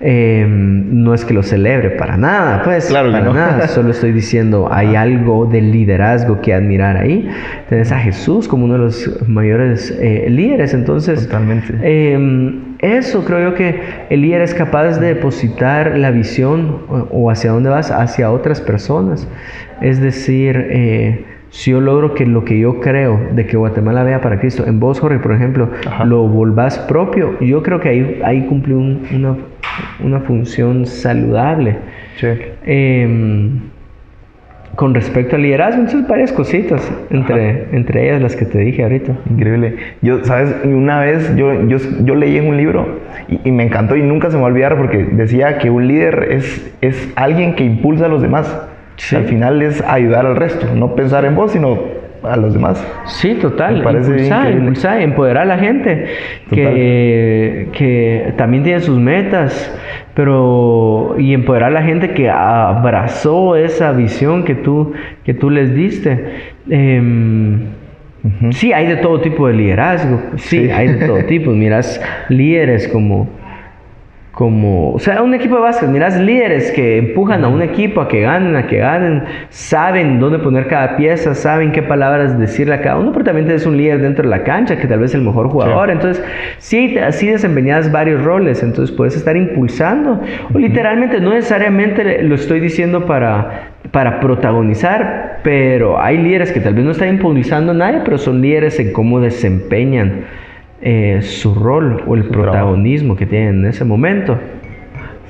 Eh, 0.00 0.44
no 0.46 1.14
es 1.14 1.24
que 1.24 1.32
lo 1.32 1.42
celebre 1.42 1.88
para 1.88 2.18
nada, 2.18 2.62
pues. 2.62 2.88
Claro 2.88 3.10
para 3.10 3.24
no. 3.24 3.32
nada. 3.32 3.66
Solo 3.68 3.92
estoy 3.92 4.12
diciendo, 4.12 4.68
hay 4.70 4.94
algo 4.94 5.46
del 5.46 5.72
liderazgo 5.72 6.42
que 6.42 6.52
admirar 6.52 6.98
ahí. 6.98 7.30
Tenés 7.70 7.92
a 7.92 7.98
Jesús 7.98 8.46
como 8.46 8.66
uno 8.66 8.74
de 8.74 8.80
los 8.80 9.26
mayores 9.26 9.90
eh, 10.02 10.26
líderes. 10.28 10.74
Entonces, 10.74 11.24
Totalmente. 11.24 11.65
Eh, 11.82 12.60
eso 12.80 13.24
creo 13.24 13.50
yo 13.50 13.54
que 13.54 13.80
el 14.10 14.20
líder 14.20 14.42
es 14.42 14.54
capaz 14.54 14.98
de 14.98 15.14
depositar 15.14 15.96
la 15.96 16.10
visión 16.10 16.82
o, 16.88 17.08
o 17.10 17.30
hacia 17.30 17.50
dónde 17.50 17.70
vas, 17.70 17.90
hacia 17.90 18.30
otras 18.30 18.60
personas. 18.60 19.28
Es 19.80 20.00
decir, 20.00 20.68
eh, 20.70 21.24
si 21.50 21.70
yo 21.70 21.80
logro 21.80 22.14
que 22.14 22.26
lo 22.26 22.44
que 22.44 22.58
yo 22.58 22.80
creo 22.80 23.20
de 23.32 23.46
que 23.46 23.56
Guatemala 23.56 24.02
vea 24.02 24.20
para 24.20 24.38
Cristo, 24.38 24.66
en 24.66 24.80
vos, 24.80 25.00
Jorge, 25.00 25.18
por 25.18 25.32
ejemplo, 25.32 25.70
Ajá. 25.86 26.04
lo 26.04 26.28
volvás 26.28 26.78
propio, 26.80 27.38
yo 27.40 27.62
creo 27.62 27.80
que 27.80 27.88
ahí, 27.88 28.20
ahí 28.24 28.46
un, 28.50 29.02
una, 29.14 29.36
una, 30.04 30.20
función 30.20 30.86
saludable. 30.86 31.76
Sí. 32.18 32.26
Eh, 32.64 33.48
con 34.76 34.94
respecto 34.94 35.36
al 35.36 35.42
liderazgo, 35.42 35.80
entonces 35.80 36.06
varias 36.06 36.32
cositas, 36.32 36.92
entre, 37.10 37.66
entre 37.72 38.08
ellas 38.08 38.20
las 38.20 38.36
que 38.36 38.44
te 38.44 38.58
dije 38.58 38.82
ahorita. 38.82 39.14
Increíble. 39.30 39.76
Yo, 40.02 40.22
¿sabes? 40.24 40.54
Una 40.64 41.00
vez 41.00 41.34
yo, 41.34 41.66
yo, 41.66 41.78
yo 42.04 42.14
leí 42.14 42.36
en 42.36 42.46
un 42.46 42.56
libro 42.56 43.00
y, 43.28 43.40
y, 43.48 43.52
me 43.52 43.64
encantó 43.64 43.96
y 43.96 44.02
nunca 44.02 44.30
se 44.30 44.36
me 44.36 44.42
va 44.42 44.48
a 44.48 44.50
olvidar 44.52 44.76
porque 44.76 44.98
decía 44.98 45.58
que 45.58 45.70
un 45.70 45.88
líder 45.88 46.28
es, 46.30 46.76
es 46.82 47.12
alguien 47.16 47.54
que 47.54 47.64
impulsa 47.64 48.04
a 48.04 48.08
los 48.08 48.20
demás. 48.20 48.68
Sí. 48.96 49.16
Al 49.16 49.24
final 49.24 49.60
es 49.62 49.82
ayudar 49.82 50.26
al 50.26 50.36
resto, 50.36 50.66
no 50.74 50.94
pensar 50.94 51.24
en 51.24 51.34
vos, 51.34 51.52
sino 51.52 51.96
a 52.22 52.36
los 52.36 52.54
demás. 52.54 52.84
Sí, 53.06 53.34
total. 53.34 53.78
Impulsar, 53.78 54.52
impulsar, 54.52 55.00
empoderar 55.00 55.42
a 55.44 55.46
la 55.46 55.58
gente 55.58 56.06
que, 56.50 57.68
que, 57.72 58.32
también 58.36 58.62
tiene 58.62 58.80
sus 58.80 58.98
metas, 58.98 59.72
pero 60.16 61.14
y 61.18 61.34
empoderar 61.34 61.72
a 61.72 61.74
la 61.74 61.82
gente 61.82 62.14
que 62.14 62.30
abrazó 62.30 63.54
esa 63.54 63.92
visión 63.92 64.44
que 64.44 64.54
tú, 64.54 64.94
que 65.24 65.34
tú 65.34 65.50
les 65.50 65.74
diste. 65.74 66.54
Eh, 66.70 67.00
uh 68.24 68.28
-huh. 68.28 68.52
Sí, 68.52 68.72
hay 68.72 68.86
de 68.86 68.96
todo 68.96 69.20
tipo 69.20 69.46
de 69.46 69.52
liderazgo. 69.52 70.18
Sí, 70.36 70.64
sí. 70.64 70.70
hay 70.70 70.88
de 70.88 71.06
todo 71.06 71.18
tipo. 71.24 71.50
Miras 71.50 72.00
líderes 72.30 72.88
como 72.88 73.28
como, 74.36 74.92
o 74.92 74.98
sea, 74.98 75.22
un 75.22 75.32
equipo 75.32 75.54
de 75.54 75.62
básquet, 75.62 75.88
miras 75.88 76.20
líderes 76.20 76.70
que 76.72 76.98
empujan 76.98 77.42
a 77.42 77.48
un 77.48 77.62
equipo 77.62 78.02
a 78.02 78.08
que 78.08 78.20
ganen, 78.20 78.54
a 78.54 78.66
que 78.66 78.76
ganen, 78.76 79.24
saben 79.48 80.20
dónde 80.20 80.38
poner 80.38 80.66
cada 80.66 80.94
pieza, 80.98 81.34
saben 81.34 81.72
qué 81.72 81.82
palabras 81.82 82.38
decirle 82.38 82.74
a 82.74 82.82
cada 82.82 82.98
uno, 82.98 83.12
pero 83.12 83.24
también 83.24 83.50
es 83.50 83.64
un 83.64 83.78
líder 83.78 84.02
dentro 84.02 84.24
de 84.24 84.28
la 84.28 84.44
cancha, 84.44 84.76
que 84.76 84.86
tal 84.86 84.98
vez 84.98 85.12
es 85.12 85.14
el 85.14 85.22
mejor 85.22 85.48
jugador, 85.48 85.86
sí. 85.86 85.92
entonces 85.92 86.24
sí, 86.58 86.98
así 86.98 87.28
desempeñas 87.28 87.90
varios 87.90 88.22
roles, 88.24 88.62
entonces 88.62 88.94
puedes 88.94 89.16
estar 89.16 89.38
impulsando, 89.38 90.20
o 90.52 90.58
literalmente 90.58 91.18
no 91.18 91.30
necesariamente 91.30 92.22
lo 92.22 92.34
estoy 92.34 92.60
diciendo 92.60 93.06
para, 93.06 93.70
para 93.90 94.20
protagonizar, 94.20 95.40
pero 95.44 95.98
hay 95.98 96.18
líderes 96.18 96.52
que 96.52 96.60
tal 96.60 96.74
vez 96.74 96.84
no 96.84 96.90
están 96.90 97.08
impulsando 97.08 97.72
a 97.72 97.74
nadie, 97.74 98.02
pero 98.04 98.18
son 98.18 98.42
líderes 98.42 98.78
en 98.80 98.92
cómo 98.92 99.18
desempeñan 99.18 100.26
eh, 100.88 101.20
su 101.20 101.52
rol 101.52 102.04
o 102.06 102.14
el 102.14 102.22
su 102.22 102.30
protagonismo 102.30 103.16
trabajo. 103.16 103.18
que 103.18 103.26
tienen 103.26 103.64
en 103.64 103.66
ese 103.66 103.84
momento. 103.84 104.38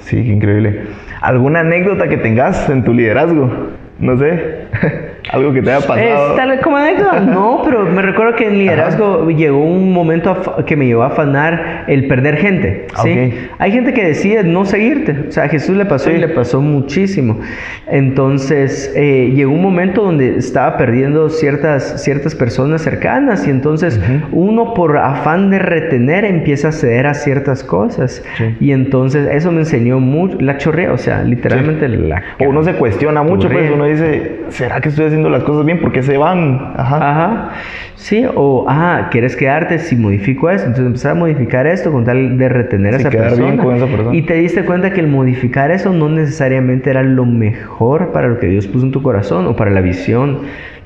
Sí, 0.01 0.23
qué 0.23 0.31
increíble. 0.31 0.83
¿Alguna 1.23 1.61
anécdota 1.61 2.09
que 2.09 2.19
tengas 2.19 2.69
en 2.69 2.85
tu 2.85 2.93
liderazgo? 2.93 3.51
No 3.99 4.19
sé. 4.19 4.67
Algo 5.31 5.53
que 5.53 5.63
te 5.63 5.71
haya 5.73 5.87
pasado. 5.87 6.31
Es 6.31 6.37
tal 6.37 6.61
como 6.61 6.77
anécdota, 6.77 7.21
no, 7.21 7.63
pero 7.65 7.85
me 7.85 8.03
recuerdo 8.03 8.37
que 8.37 8.47
en 8.47 8.59
liderazgo 8.59 9.29
llegó 9.31 9.59
un 9.59 9.93
momento 9.93 10.65
que 10.67 10.77
me 10.77 10.87
llevó 10.87 11.03
a 11.03 11.09
afanar 11.09 11.85
el 11.89 12.07
perder 12.07 12.37
gente. 12.37 12.87
¿sí? 13.03 13.13
Ok. 13.13 13.51
Hay 13.59 13.73
gente 13.73 13.93
que 13.93 14.05
decide 14.05 14.45
no 14.45 14.65
seguirte. 14.65 15.27
O 15.29 15.33
sea, 15.33 15.45
a 15.45 15.49
Jesús 15.49 15.77
le 15.77 15.85
pasó 15.85 16.11
Sí. 16.11 16.17
y 16.17 16.19
le 16.19 16.29
pasó 16.29 16.61
muchísimo. 16.61 17.41
Entonces, 17.89 18.93
eh, 18.95 19.33
llegó 19.35 19.53
un 19.53 19.63
momento 19.63 20.03
donde 20.03 20.37
estaba 20.37 20.77
perdiendo 20.77 21.29
ciertas, 21.31 22.03
ciertas 22.03 22.35
personas 22.35 22.83
cercanas 22.83 23.47
y 23.47 23.51
entonces 23.51 24.01
uno 24.33 24.75
por 24.75 24.99
afán 24.99 25.51
de 25.51 25.59
retener 25.59 26.25
empieza 26.25 26.69
a 26.69 26.73
ceder 26.73 27.07
a 27.07 27.15
ciertas 27.15 27.65
cosas. 27.65 28.23
Sí. 28.37 28.57
Y 28.61 28.73
entonces 28.73 29.29
eso 29.33 29.51
me 29.51 29.61
enseñó 29.61 29.99
mucho, 29.99 30.37
la 30.41 30.59
chorrea, 30.59 30.93
o 30.93 30.99
sea, 30.99 31.23
literalmente 31.23 31.89
la... 31.89 32.23
O 32.41 32.45
uno 32.49 32.63
se 32.63 32.75
cuestiona 32.75 33.23
mucho, 33.23 33.49
pues 33.49 33.71
uno 33.73 33.87
dice, 33.87 34.41
¿será 34.51 34.81
que 34.81 34.89
estoy 34.91 35.07
haciendo 35.07 35.16
las 35.25 35.43
cosas 35.45 35.65
bien? 35.67 35.81
¿Por 35.81 35.93
qué 35.93 36.03
se 36.03 36.17
van? 36.17 36.73
Ajá. 36.77 36.97
Ajá. 37.11 37.49
Sí, 37.95 38.25
o, 38.35 38.65
ah, 38.69 39.09
¿quieres 39.11 39.37
quedarte 39.37 39.79
si 39.79 39.97
modifico 39.97 40.49
esto? 40.51 40.67
Entonces 40.67 40.87
empezar 40.87 41.13
a 41.13 41.15
modificar 41.15 41.67
esto 41.67 41.91
con 41.91 42.05
tal 42.05 42.39
de 42.39 42.49
retener 42.49 42.95
a 42.95 42.99
Sí, 42.99 43.03
esa 43.07 43.11
persona. 43.11 43.45
bien 43.47 43.57
con 43.59 43.75
esa 43.77 43.87
persona. 43.87 44.15
Y 44.17 44.23
te 44.23 44.35
diste 44.35 44.65
cuenta 44.65 44.91
que 44.93 45.01
el 45.01 45.09
modificar 45.09 45.71
eso 45.71 45.93
no 45.93 46.09
necesariamente 46.09 46.91
era 46.91 47.03
lo 47.03 47.25
mejor 47.25 48.13
para 48.13 48.29
lo 48.29 48.39
que 48.39 48.47
Dios 48.47 48.67
puso 48.67 48.85
en 48.87 48.93
tu 48.93 49.03
corazón 49.03 49.47
o 49.47 49.57
para 49.57 49.71
la 49.71 49.81
visión 49.81 50.41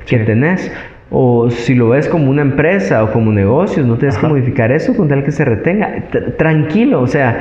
que 0.07 0.19
Sí. 0.19 0.25
tenés. 0.25 0.73
O 1.11 1.51
si 1.51 1.75
lo 1.75 1.88
ves 1.88 2.09
como 2.09 2.31
una 2.31 2.43
empresa 2.43 3.03
o 3.03 3.11
como 3.12 3.33
negocios, 3.33 3.85
no 3.85 3.97
tienes 3.97 4.16
que 4.16 4.29
modificar 4.29 4.71
eso 4.71 4.97
con 4.97 5.09
tal 5.09 5.25
que 5.25 5.33
se 5.33 5.45
retenga. 5.45 5.93
T- 6.12 6.21
tranquilo, 6.38 7.01
o 7.01 7.07
sea, 7.09 7.37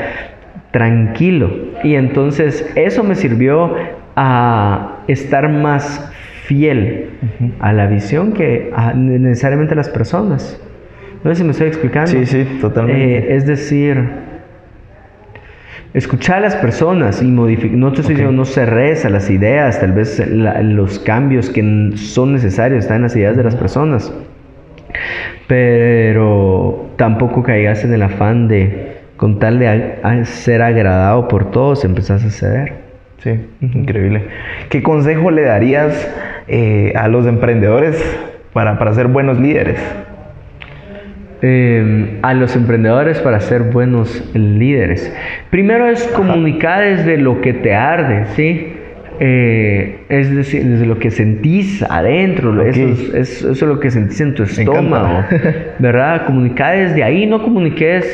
tranquilo. 0.71 1.49
Y 1.83 1.95
entonces 1.95 2.69
eso 2.75 3.03
me 3.03 3.15
sirvió 3.15 3.75
a 4.15 4.97
estar 5.07 5.49
más 5.49 6.11
fiel 6.49 7.09
a 7.59 7.71
la 7.73 7.85
visión 7.85 8.33
que 8.33 8.71
a 8.75 8.93
necesariamente 8.95 9.75
las 9.75 9.87
personas. 9.87 10.59
No 11.23 11.29
sé 11.29 11.35
si 11.35 11.43
me 11.43 11.51
estoy 11.51 11.67
explicando. 11.67 12.09
Sí, 12.09 12.25
sí, 12.25 12.57
totalmente. 12.59 13.17
Eh, 13.19 13.35
es 13.35 13.45
decir, 13.45 14.03
escuchar 15.93 16.37
a 16.37 16.39
las 16.39 16.55
personas 16.55 17.21
y 17.21 17.25
modificar. 17.27 17.77
No 17.77 17.91
te 17.93 18.01
estoy 18.01 18.15
Ok. 18.15 18.19
diciendo 18.21 18.35
no 18.35 18.45
cerres 18.45 19.05
a 19.05 19.09
las 19.11 19.29
ideas, 19.29 19.79
tal 19.79 19.91
vez 19.91 20.25
la- 20.27 20.63
los 20.63 20.97
cambios 20.97 21.51
que 21.51 21.91
son 21.97 22.33
necesarios 22.33 22.79
están 22.79 22.97
en 22.97 23.03
las 23.03 23.15
ideas 23.15 23.37
de 23.37 23.43
las 23.43 23.55
personas. 23.55 24.11
Pero 25.47 26.89
tampoco 26.95 27.43
caigas 27.43 27.83
en 27.83 27.93
el 27.93 28.01
afán 28.01 28.47
de, 28.47 28.97
con 29.17 29.37
tal 29.37 29.59
de 29.59 29.67
a- 29.67 29.99
a 30.09 30.25
ser 30.25 30.63
agradado 30.63 31.27
por 31.27 31.51
todos, 31.51 31.85
empezás 31.85 32.25
a 32.25 32.31
ceder. 32.31 32.73
Sí, 33.21 33.31
increíble. 33.59 34.23
¿Qué 34.69 34.81
consejo 34.81 35.29
le 35.29 35.41
darías 35.41 36.09
eh, 36.49 36.93
a 36.95 37.07
los 37.07 37.25
emprendedores 37.27 37.95
para, 38.53 38.77
para 38.79 38.93
ser 38.93 39.07
buenos 39.07 39.39
líderes? 39.39 39.79
eh, 41.41 42.17
a 42.21 42.33
los 42.33 42.55
emprendedores 42.55 43.19
para 43.19 43.39
ser 43.39 43.63
buenos 43.63 44.29
líderes. 44.33 45.13
Primero 45.49 45.87
es 45.87 46.05
comunicar 46.07 46.81
desde 46.83 47.17
lo 47.17 47.39
que 47.41 47.53
te 47.53 47.73
arde, 47.73 48.25
¿sí? 48.35 48.73
Eh, 49.21 50.01
es 50.09 50.33
decir, 50.35 50.65
desde 50.65 50.85
lo 50.85 50.97
que 50.99 51.11
sentís 51.11 51.83
adentro, 51.89 52.61
eso, 52.65 52.81
es, 52.81 52.99
es- 53.13 53.41
eso 53.43 53.51
es 53.51 53.61
lo 53.61 53.79
que 53.79 53.89
sentís 53.91 54.19
en 54.21 54.33
tu 54.33 54.43
estómago, 54.43 55.23
¿verdad? 55.79 56.25
Comunicar 56.25 56.77
desde 56.77 57.03
ahí, 57.03 57.25
no 57.25 57.41
comuniques 57.41 58.05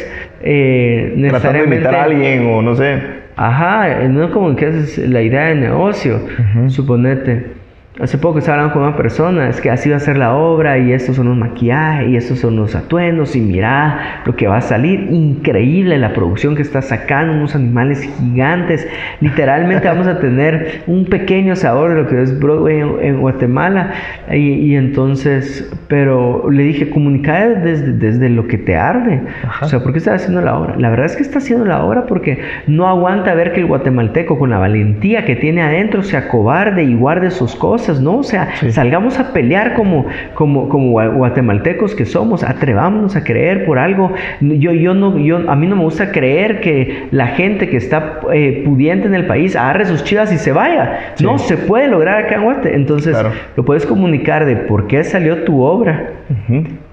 eh, 0.41 1.13
Tratando 1.15 1.21
de 1.21 1.31
necesariamente... 1.31 1.75
invitar 1.77 1.95
a 1.95 2.03
alguien 2.03 2.47
o 2.47 2.61
no 2.61 2.75
sé. 2.75 2.97
Ajá, 3.37 4.03
no 4.07 4.31
comuniques 4.31 4.97
la 4.99 5.21
idea 5.21 5.45
de 5.47 5.55
negocio, 5.55 6.19
suponete. 6.67 7.54
Hace 7.97 8.17
poco 8.17 8.39
estaba 8.39 8.57
hablando 8.57 8.73
con 8.73 8.83
una 8.83 8.97
persona, 8.97 9.47
es 9.47 9.61
que 9.61 9.69
así 9.69 9.89
va 9.89 9.95
a 9.95 9.99
ser 10.01 10.17
la 10.17 10.35
obra 10.35 10.77
y 10.77 10.91
estos 10.91 11.15
son 11.15 11.29
los 11.29 11.37
maquillajes 11.37 12.09
y 12.09 12.17
estos 12.17 12.39
son 12.39 12.57
los 12.57 12.75
atuendos 12.75 13.37
y 13.37 13.39
mira 13.39 14.21
lo 14.25 14.35
que 14.35 14.47
va 14.47 14.57
a 14.57 14.61
salir. 14.61 15.07
Increíble 15.11 15.97
la 15.97 16.11
producción 16.11 16.57
que 16.57 16.61
está 16.61 16.81
sacando, 16.81 17.31
unos 17.31 17.55
animales 17.55 18.01
gigantes. 18.01 18.85
Literalmente 19.21 19.87
vamos 19.87 20.07
a 20.07 20.19
tener 20.19 20.83
un 20.87 21.05
pequeño 21.05 21.55
sabor 21.55 21.91
de 21.91 22.01
lo 22.01 22.07
que 22.09 22.21
es 22.21 22.37
Broadway 22.37 22.81
en, 22.81 22.99
en 23.01 23.21
Guatemala. 23.21 23.93
Y, 24.29 24.35
y 24.39 24.75
entonces, 24.75 25.73
pero 25.87 26.51
le 26.51 26.63
dije, 26.63 26.89
comunicar 26.89 27.63
desde, 27.63 27.93
desde 27.93 28.27
lo 28.27 28.45
que 28.47 28.57
te 28.57 28.75
arde. 28.75 29.21
O 29.61 29.67
sea, 29.69 29.79
¿por 29.79 29.93
qué 29.93 29.99
estás 29.99 30.15
haciendo 30.15 30.41
la 30.41 30.57
obra? 30.59 30.75
La 30.77 30.89
verdad 30.89 31.05
es 31.05 31.15
que 31.15 31.23
está 31.23 31.37
haciendo 31.37 31.63
la 31.63 31.81
obra 31.85 32.07
porque 32.07 32.41
no 32.67 32.89
aguanta 32.89 33.33
ver 33.35 33.53
que 33.53 33.61
el 33.61 33.67
guatemalteco 33.67 34.37
con 34.37 34.49
la 34.49 34.57
valentía 34.57 35.23
que 35.23 35.37
tiene 35.37 35.61
adentro 35.61 36.03
se 36.03 36.17
acobarde 36.17 36.83
y 36.83 36.93
guarde 36.93 37.31
sus 37.31 37.55
cosas, 37.55 37.84
¿no? 38.01 38.17
O 38.19 38.23
sea, 38.23 38.49
Sí. 38.59 38.71
salgamos 38.71 39.19
a 39.19 39.33
pelear 39.33 39.73
como, 39.73 40.05
como, 40.33 40.67
como 40.69 40.91
gua- 40.91 41.13
guatemaltecos 41.15 41.95
que 41.95 42.05
somos, 42.05 42.43
atrevámonos 42.43 43.15
a 43.15 43.23
creer 43.23 43.65
por 43.65 43.79
algo. 43.79 44.11
Yo, 44.41 44.71
yo 44.71 44.93
no, 44.93 45.17
yo, 45.17 45.49
a 45.49 45.55
mí 45.55 45.67
no 45.67 45.75
me 45.75 45.83
gusta 45.83 46.11
creer 46.11 46.59
que 46.61 47.07
la 47.11 47.27
gente 47.27 47.69
que 47.69 47.77
está 47.77 48.19
eh, 48.33 48.63
pudiente 48.65 49.07
en 49.07 49.15
el 49.15 49.25
país 49.27 49.55
agarre 49.55 49.85
sus 49.85 50.03
chivas 50.03 50.31
y 50.33 50.37
se 50.37 50.51
vaya. 50.51 51.11
Sí. 51.15 51.23
No, 51.23 51.37
se 51.37 51.57
puede 51.57 51.87
lograr 51.87 52.25
acá 52.25 52.35
en 52.35 52.43
Guate. 52.43 52.75
Entonces, 52.75 53.13
Claro. 53.13 53.31
lo 53.55 53.63
puedes 53.65 53.85
comunicar 53.85 54.45
de 54.45 54.55
por 54.55 54.87
qué 54.87 55.03
salió 55.03 55.43
tu 55.43 55.61
obra. 55.61 56.09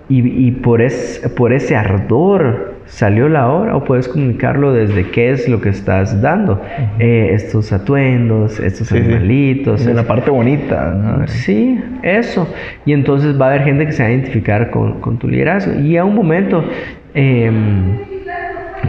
Y, 0.09 0.46
y 0.46 0.50
por, 0.50 0.83
es, 0.83 1.22
por 1.37 1.52
ese 1.52 1.74
ardor 1.76 2.72
salió 2.87 3.29
la 3.29 3.49
obra 3.49 3.77
o 3.77 3.85
puedes 3.85 4.09
comunicarlo 4.09 4.73
desde 4.73 5.11
qué 5.11 5.31
es 5.31 5.49
lo 5.49 5.61
que 5.61 5.68
estás 5.71 6.21
dando. 6.23 6.61
Eh, 6.99 7.31
estos 7.35 7.73
atuendos, 7.73 8.61
estos 8.61 8.88
Sí, 8.88 8.95
sí. 8.97 9.01
animalitos. 9.01 9.85
De 9.85 9.95
la 9.95 10.01
es- 10.03 10.07
parte 10.07 10.31
bonita. 10.31 10.92
¿no? 10.95 11.27
Sí, 11.29 11.79
eso. 12.03 12.49
Y 12.85 12.92
entonces 12.92 13.40
va 13.40 13.47
a 13.47 13.49
haber 13.51 13.62
gente 13.64 13.87
que 13.87 13.92
se 13.92 14.03
va 14.03 14.09
a 14.09 14.12
identificar 14.12 14.71
con, 14.71 15.01
con 15.01 15.18
tu 15.18 15.29
liderazgo. 15.29 15.81
Y 15.81 15.97
a 15.97 16.05
un 16.05 16.14
momento, 16.14 16.64
em, 17.14 17.97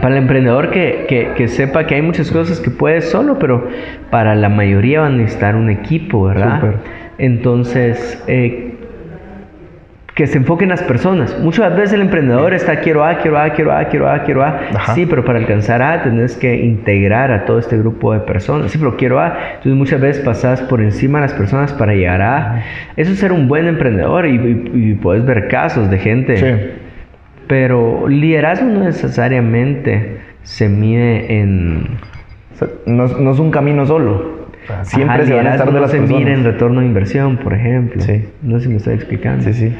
para 0.00 0.16
el 0.16 0.22
emprendedor 0.22 0.70
que, 0.70 1.06
que- 1.08 1.28
que 1.36 1.48
sepa 1.48 1.86
que 1.86 1.94
hay 1.94 2.02
muchas 2.02 2.30
cosas 2.30 2.60
que 2.60 2.70
puede 2.70 3.00
solo, 3.00 3.38
pero 3.38 3.68
para 4.10 4.34
la 4.34 4.48
mayoría 4.48 5.00
van 5.00 5.14
a 5.14 5.16
necesitar 5.18 5.54
un 5.56 5.70
equipo, 5.70 6.24
¿verdad? 6.24 6.60
Súper. 6.60 6.74
Entonces, 7.18 8.22
eh, 8.26 8.63
que 10.14 10.28
se 10.28 10.38
enfoquen 10.38 10.68
las 10.68 10.80
personas. 10.82 11.36
Muchas 11.40 11.74
veces 11.74 11.94
el 11.94 12.02
emprendedor 12.02 12.54
está 12.54 12.76
quiero 12.80 13.04
A, 13.04 13.18
quiero 13.18 13.36
A, 13.38 13.50
quiero 13.50 13.72
A, 13.72 13.84
quiero 13.88 14.08
A, 14.08 14.22
quiero 14.22 14.44
A. 14.44 14.60
Ajá. 14.72 14.94
Sí, 14.94 15.06
pero 15.06 15.24
para 15.24 15.40
alcanzar 15.40 15.82
A 15.82 16.04
tenés 16.04 16.36
que 16.36 16.54
integrar 16.54 17.32
a 17.32 17.44
todo 17.46 17.58
este 17.58 17.76
grupo 17.78 18.12
de 18.12 18.20
personas. 18.20 18.70
Sí, 18.70 18.78
pero 18.78 18.96
quiero 18.96 19.18
A. 19.18 19.36
Entonces 19.56 19.74
muchas 19.74 20.00
veces 20.00 20.24
pasas 20.24 20.62
por 20.62 20.80
encima 20.80 21.18
de 21.18 21.22
las 21.26 21.34
personas 21.34 21.72
para 21.72 21.94
llegar 21.94 22.22
a 22.22 22.36
A. 22.58 22.62
Eso 22.96 23.10
es 23.10 23.18
ser 23.18 23.32
un 23.32 23.48
buen 23.48 23.66
emprendedor 23.66 24.26
y, 24.26 24.36
y- 24.36 24.90
y 24.90 24.94
puedes 24.94 25.26
ver 25.26 25.48
casos 25.48 25.90
de 25.90 25.98
gente. 25.98 26.36
Sí. 26.36 26.70
Pero 27.48 28.06
liderazgo 28.08 28.66
no 28.68 28.84
necesariamente 28.84 30.18
se 30.44 30.68
mide 30.68 31.40
en... 31.40 31.88
No, 32.86 33.06
es- 33.06 33.18
no 33.18 33.32
es 33.32 33.38
un 33.40 33.50
camino 33.50 33.84
solo. 33.84 34.44
Siempre 34.82 35.16
Ajá, 35.16 35.26
se 35.26 35.34
van 35.34 35.46
a 35.48 35.50
estar 35.56 35.66
no 35.72 35.86
se 35.88 35.98
personas. 35.98 36.28
en 36.28 36.44
retorno 36.44 36.80
de 36.80 36.86
inversión, 36.86 37.36
por 37.38 37.52
ejemplo. 37.52 38.00
Sí. 38.00 38.28
No 38.42 38.58
sé 38.58 38.64
si 38.64 38.68
me 38.70 38.76
estoy 38.76 38.94
explicando. 38.94 39.42
Sí, 39.44 39.52
sí. 39.52 39.74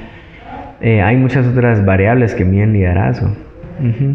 Eh, 0.87 1.01
hay 1.01 1.16
muchas 1.16 1.47
otras 1.47 1.85
variables 1.85 2.35
que 2.35 2.44
miden 2.44 2.75
liderazgo. 2.75 3.31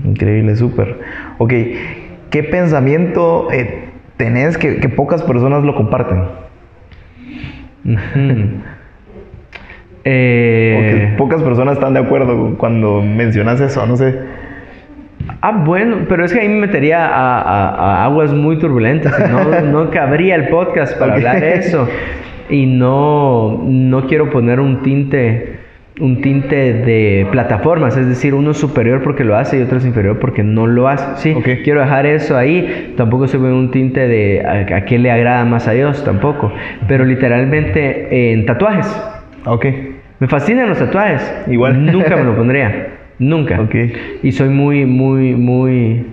Increíble, 0.06 0.56
súper. 0.56 1.00
Ok, 1.40 1.52
¿qué 2.30 2.44
pensamiento 2.44 3.52
eh, 3.52 3.86
tenés 4.18 4.58
que, 4.58 4.78
que 4.78 4.88
pocas 4.88 5.24
personas 5.24 5.64
lo 5.64 5.74
comparten? 5.76 6.20
Eh, 10.06 11.10
que 11.12 11.18
pocas 11.18 11.44
personas 11.44 11.74
están 11.74 11.94
de 11.94 12.00
acuerdo 12.00 12.56
cuando 12.58 13.02
mencionas 13.02 13.60
eso, 13.60 13.86
no 13.86 13.98
sé. 13.98 14.16
ah, 15.42 15.52
bueno, 15.66 15.98
pero 16.08 16.24
es 16.24 16.32
que 16.34 16.40
ahí 16.40 16.48
me 16.48 16.62
metería 16.62 17.06
a, 17.06 17.42
a- 17.42 17.70
a 18.02 18.06
aguas 18.06 18.34
muy 18.34 18.58
turbulentas. 18.60 19.14
No, 19.30 19.62
no 19.86 19.92
cabría 19.92 20.36
el 20.36 20.48
podcast 20.48 20.98
para 20.98 21.16
hablar 21.16 21.44
eso. 21.44 21.88
Y 22.50 22.66
no, 22.66 23.62
no 23.66 24.08
quiero 24.08 24.30
poner 24.30 24.60
un 24.62 24.82
tinte, 24.82 25.49
un 26.00 26.22
tinte 26.22 26.74
de 26.74 27.28
plataformas, 27.32 27.98
es 27.98 28.08
decir, 28.08 28.34
uno 28.34 28.52
es 28.52 28.58
superior 28.58 29.04
porque 29.04 29.24
lo 29.24 29.36
hace 29.36 29.60
y 29.60 29.62
otro 29.62 29.78
es 29.78 29.86
inferior 29.86 30.20
porque 30.20 30.44
no 30.44 30.66
lo 30.66 30.88
hace. 30.88 31.34
Sí, 31.34 31.36
quiero 31.64 31.82
dejar 31.82 32.06
eso 32.06 32.38
ahí. 32.38 32.94
Tampoco 32.96 33.28
se 33.28 33.38
ve 33.38 33.52
un 33.52 33.72
tinte 33.72 34.08
de 34.08 34.42
a, 34.46 34.78
a 34.78 34.86
qué 34.86 34.98
le 34.98 35.12
agrada 35.12 35.46
más 35.46 35.68
a 35.68 35.72
Dios, 35.72 36.04
tampoco. 36.04 36.52
Pero 36.88 37.06
literalmente 37.06 38.08
eh, 38.12 38.34
en 38.34 38.46
tatuajes. 38.46 38.88
Ok. 39.46 39.66
Me 40.20 40.28
fascinan 40.28 40.70
los 40.70 40.80
tatuajes. 40.80 41.34
Igual. 41.48 41.86
Nunca 41.86 42.16
me 42.16 42.24
lo 42.24 42.36
pondría. 42.38 42.88
Nunca. 43.20 43.60
Ok. 43.60 43.76
Y 44.24 44.32
soy 44.32 44.50
muy, 44.50 44.86
muy, 44.86 45.36
muy 45.36 46.06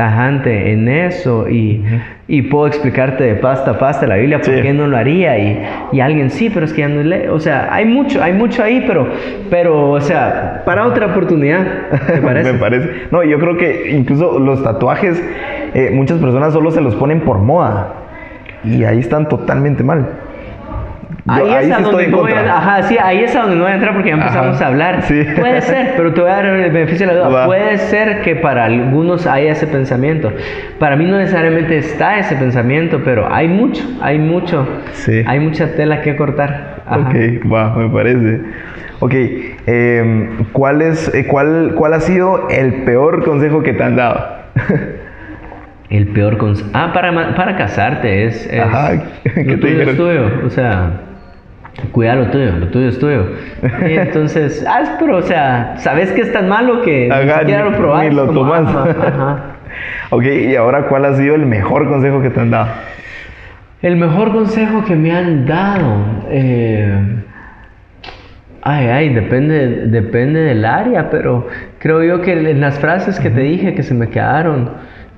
tajante 0.00 0.72
en 0.72 0.88
eso 0.88 1.46
y, 1.46 1.84
y 2.26 2.40
puedo 2.42 2.66
explicarte 2.66 3.22
de 3.24 3.34
pasta 3.34 3.72
a 3.72 3.78
pasta 3.78 4.06
la 4.06 4.16
Biblia 4.16 4.38
por 4.38 4.54
Sí. 4.54 4.62
qué 4.62 4.72
no 4.72 4.86
lo 4.86 4.96
haría 4.96 5.36
y, 5.38 5.62
y 5.92 6.00
alguien 6.00 6.30
sí, 6.30 6.48
pero 6.48 6.64
es 6.64 6.72
que 6.72 6.80
ya 6.80 6.88
no 6.88 7.02
lee. 7.02 7.26
O 7.30 7.38
sea, 7.38 7.68
hay 7.70 7.84
mucho, 7.84 8.22
hay 8.22 8.32
mucho 8.32 8.62
ahí, 8.62 8.82
pero, 8.86 9.06
pero, 9.50 9.90
o 9.90 10.00
sea, 10.00 10.62
para 10.64 10.86
otra 10.86 11.08
oportunidad, 11.08 11.66
¿te 12.06 12.22
parece? 12.22 12.52
Me 12.54 12.58
parece. 12.58 12.88
No, 13.10 13.22
yo 13.22 13.38
creo 13.38 13.58
que 13.58 13.90
incluso 13.90 14.38
los 14.38 14.62
tatuajes, 14.64 15.22
eh, 15.74 15.90
muchas 15.92 16.18
personas 16.18 16.54
solo 16.54 16.70
se 16.70 16.80
los 16.80 16.94
ponen 16.94 17.20
por 17.20 17.36
moda. 17.38 17.94
Y 18.64 18.84
ahí 18.84 19.00
están 19.00 19.28
totalmente 19.28 19.82
mal. 19.84 20.08
Ahí, 21.26 21.40
Yo- 21.44 21.52
ahí 21.56 21.70
es 21.70 21.76
sí 21.76 21.82
donde 21.82 22.08
no 22.08 22.16
voy 22.18 22.32
a, 22.32 22.56
ajá, 22.56 22.82
sí, 22.84 22.96
ahí 23.02 23.24
es 23.24 23.36
a 23.36 23.40
donde 23.40 23.56
no 23.56 23.62
voy 23.62 23.72
a 23.72 23.74
entrar 23.74 23.92
porque 23.94 24.08
ya 24.08 24.14
empezamos 24.14 24.56
Ajá, 24.56 24.64
a 24.64 24.68
hablar. 24.68 25.02
sí. 25.02 25.24
Puede 25.38 25.60
ser, 25.62 25.94
pero 25.96 26.12
te 26.14 26.20
voy 26.20 26.30
a 26.30 26.34
dar 26.34 26.46
el 26.46 26.70
beneficio 26.70 27.06
de 27.06 27.12
la 27.14 27.18
duda. 27.20 27.28
Va. 27.30 27.46
Puede 27.46 27.78
ser 27.78 28.22
que 28.22 28.36
para 28.36 28.64
algunos 28.64 29.26
haya 29.26 29.52
ese 29.52 29.66
pensamiento. 29.66 30.32
Para 30.78 30.96
mí 30.96 31.04
no 31.06 31.18
necesariamente 31.18 31.76
está 31.78 32.18
ese 32.18 32.36
pensamiento, 32.36 33.00
pero 33.04 33.32
hay 33.32 33.48
mucho, 33.48 33.82
hay 34.00 34.18
mucho. 34.18 34.66
Sí. 34.92 35.22
Hay 35.26 35.40
mucha 35.40 35.74
tela 35.74 36.00
que 36.02 36.16
cortar. 36.16 36.82
Ajá. 36.86 37.00
Ok, 37.10 37.52
va, 37.52 37.74
me 37.76 37.88
parece. 37.88 38.40
Ok, 39.00 39.14
em, 39.66 40.44
¿cuál, 40.52 40.82
es, 40.82 41.12
eh, 41.14 41.26
cuál, 41.26 41.72
¿cuál 41.76 41.94
ha 41.94 42.00
sido 42.00 42.48
el 42.50 42.82
peor 42.84 43.24
consejo 43.24 43.62
que 43.62 43.72
te 43.72 43.82
han 43.82 43.96
dado? 43.96 44.26
El 45.90 46.06
peor 46.08 46.38
consejo. 46.38 46.70
Ah, 46.72 46.92
para, 46.94 47.34
para 47.34 47.56
casarte 47.56 48.24
es. 48.26 48.46
es 48.46 48.60
Ajá, 48.60 48.92
¿qué 49.24 49.30
te 49.30 49.44
lo 49.44 49.58
tuyo 49.58 49.78
dijeron? 49.78 49.88
es 49.90 49.96
tuyo. 49.96 50.46
O 50.46 50.50
sea, 50.50 50.90
cuida 51.92 52.14
lo 52.14 52.26
tuyo, 52.30 52.52
lo 52.58 52.68
tuyo 52.68 52.88
es 52.88 52.98
tuyo. 52.98 53.26
Y 53.88 53.92
entonces, 53.98 54.64
ah, 54.68 54.96
pero 55.00 55.16
o 55.16 55.22
sea, 55.22 55.74
sabes 55.78 56.12
que 56.12 56.20
es 56.22 56.32
tan 56.32 56.48
malo 56.48 56.82
que 56.82 57.08
ni 57.08 57.10
Ajá, 57.12 57.40
siquiera 57.40 57.64
ni- 57.64 57.70
lo 57.72 57.76
probas. 57.76 58.04
ni 58.04 58.10
lo 58.14 58.26
como, 58.26 58.40
tomas. 58.40 58.68
ajá, 58.68 58.82
ajá. 59.08 59.38
Ok, 60.10 60.24
y 60.24 60.54
ahora, 60.56 60.82
¿cuál 60.86 61.04
ha 61.06 61.14
sido 61.14 61.34
el 61.34 61.46
mejor 61.46 61.88
consejo 61.88 62.20
que 62.22 62.30
te 62.30 62.40
han 62.40 62.50
dado? 62.50 62.68
El 63.82 63.96
mejor 63.96 64.30
consejo 64.32 64.84
que 64.84 64.94
me 64.94 65.10
han 65.12 65.46
dado. 65.46 66.04
eh, 66.30 66.92
Ay, 68.62 68.86
ay, 68.88 69.08
depende, 69.14 69.86
depende 69.86 70.40
del 70.40 70.66
área, 70.66 71.08
pero 71.08 71.48
creo 71.78 72.04
yo 72.04 72.20
que 72.20 72.32
en 72.32 72.60
las 72.60 72.78
frases 72.78 73.18
que 73.18 73.30
te 73.30 73.40
dije 73.40 73.74
que 73.74 73.82
se 73.82 73.94
me 73.94 74.08
quedaron 74.10 74.68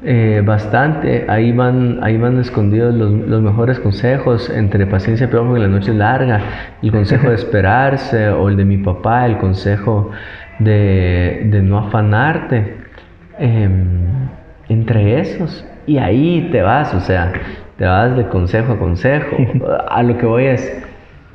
eh, 0.05 0.43
bastante, 0.45 1.27
ahí 1.29 1.53
van, 1.53 2.01
ahí 2.03 2.17
van 2.17 2.41
escondidos 2.41 2.93
los, 2.95 3.13
los 3.13 3.41
mejores 3.41 3.79
consejos 3.79 4.51
entre 4.51 4.85
paciencia 4.87 5.29
pero 5.31 5.47
porque 5.47 5.61
la 5.61 5.69
noche 5.69 5.93
es 5.93 5.97
larga, 5.97 6.41
el 6.83 6.91
consejo 6.91 7.29
de 7.29 7.35
esperarse 7.37 8.29
o 8.31 8.49
el 8.49 8.57
de 8.57 8.65
mi 8.65 8.79
papá, 8.79 9.27
el 9.27 9.39
consejo 9.39 10.11
de, 10.59 11.43
de 11.45 11.63
no 11.63 11.79
afanarte, 11.79 12.77
em, 13.39 14.29
entre 14.69 15.21
esos. 15.21 15.65
Y 15.87 15.99
ahí 15.99 16.49
te 16.53 16.63
vas, 16.63 16.95
o 16.95 17.01
sea, 17.01 17.33
te 17.77 17.85
vas 17.85 18.17
de 18.17 18.27
consejo 18.29 18.73
a 18.75 18.79
consejo. 18.79 19.37
A 19.89 20.03
lo 20.03 20.17
que 20.19 20.27
voy 20.27 20.45
es, 20.47 20.83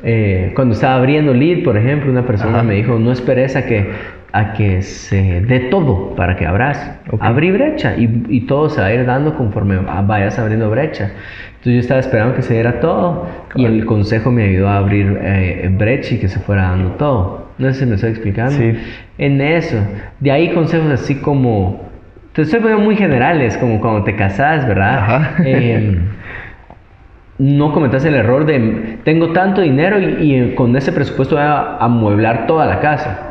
eh, 0.04 0.52
cuando 0.56 0.74
estaba 0.74 0.96
abriendo 0.96 1.34
lead, 1.34 1.64
por 1.64 1.78
ejemplo, 1.78 2.12
una 2.12 2.26
persona 2.26 2.60
Ajá. 2.60 2.64
me 2.64 2.76
dijo, 2.76 3.00
no 3.00 3.12
esperes 3.12 3.56
a 3.56 3.66
que, 3.66 3.92
a 4.38 4.54
que 4.54 4.82
se 4.82 5.42
dé 5.42 5.62
todo 5.72 6.16
para 6.16 6.36
que 6.36 6.46
abras. 6.46 7.00
Ok. 7.12 7.22
Abrí 7.24 7.52
brecha 7.52 7.96
y, 7.98 8.24
y 8.30 8.42
todo 8.42 8.70
se 8.70 8.82
va 8.82 8.88
a 8.88 8.94
ir 8.94 9.06
dando 9.06 9.36
conforme 9.36 9.78
vayas 9.78 10.38
abriendo 10.38 10.70
brecha. 10.70 11.12
Entonces 11.48 11.74
yo 11.74 11.80
estaba 11.80 12.00
esperando 12.00 12.36
que 12.36 12.44
se 12.44 12.54
diera 12.54 12.80
todo 12.80 13.28
y 13.56 13.66
el 13.66 13.86
consejo 13.86 14.32
me 14.32 14.44
ayudó 14.44 14.70
a 14.70 14.78
abrir 14.78 15.20
eh, 15.22 15.70
brecha 15.72 16.16
y 16.16 16.20
que 16.20 16.28
se 16.28 16.40
fuera 16.40 16.64
dando 16.64 16.92
todo. 16.92 17.48
No 17.58 17.74
sé 17.74 17.80
si 17.80 17.86
me 17.88 17.96
estoy 17.96 18.12
explicando. 18.12 18.52
Sí. 18.52 18.74
En 19.18 19.42
eso. 19.42 19.78
De 20.20 20.32
ahí 20.32 20.54
consejos 20.54 20.92
así 20.92 21.16
como... 21.16 21.88
Te 22.34 22.44
estoy 22.44 22.60
poniendo 22.60 22.86
muy 22.86 22.96
generales, 22.96 23.58
como 23.58 23.82
cuando 23.82 24.04
te 24.04 24.16
casas, 24.16 24.68
¿verdad? 24.68 24.98
Ajá. 25.00 25.36
Em, 25.44 26.02
no 27.40 27.72
cometas 27.72 28.04
el 28.06 28.16
error 28.16 28.46
de 28.46 28.98
tengo 29.04 29.32
tanto 29.32 29.62
dinero 29.62 30.00
y, 30.00 30.06
y 30.34 30.56
con 30.56 30.76
ese 30.76 30.92
presupuesto 30.92 31.36
voy 31.36 31.44
a 31.44 31.78
amueblar 31.78 32.48
toda 32.48 32.66
la 32.66 32.80
casa. 32.80 33.30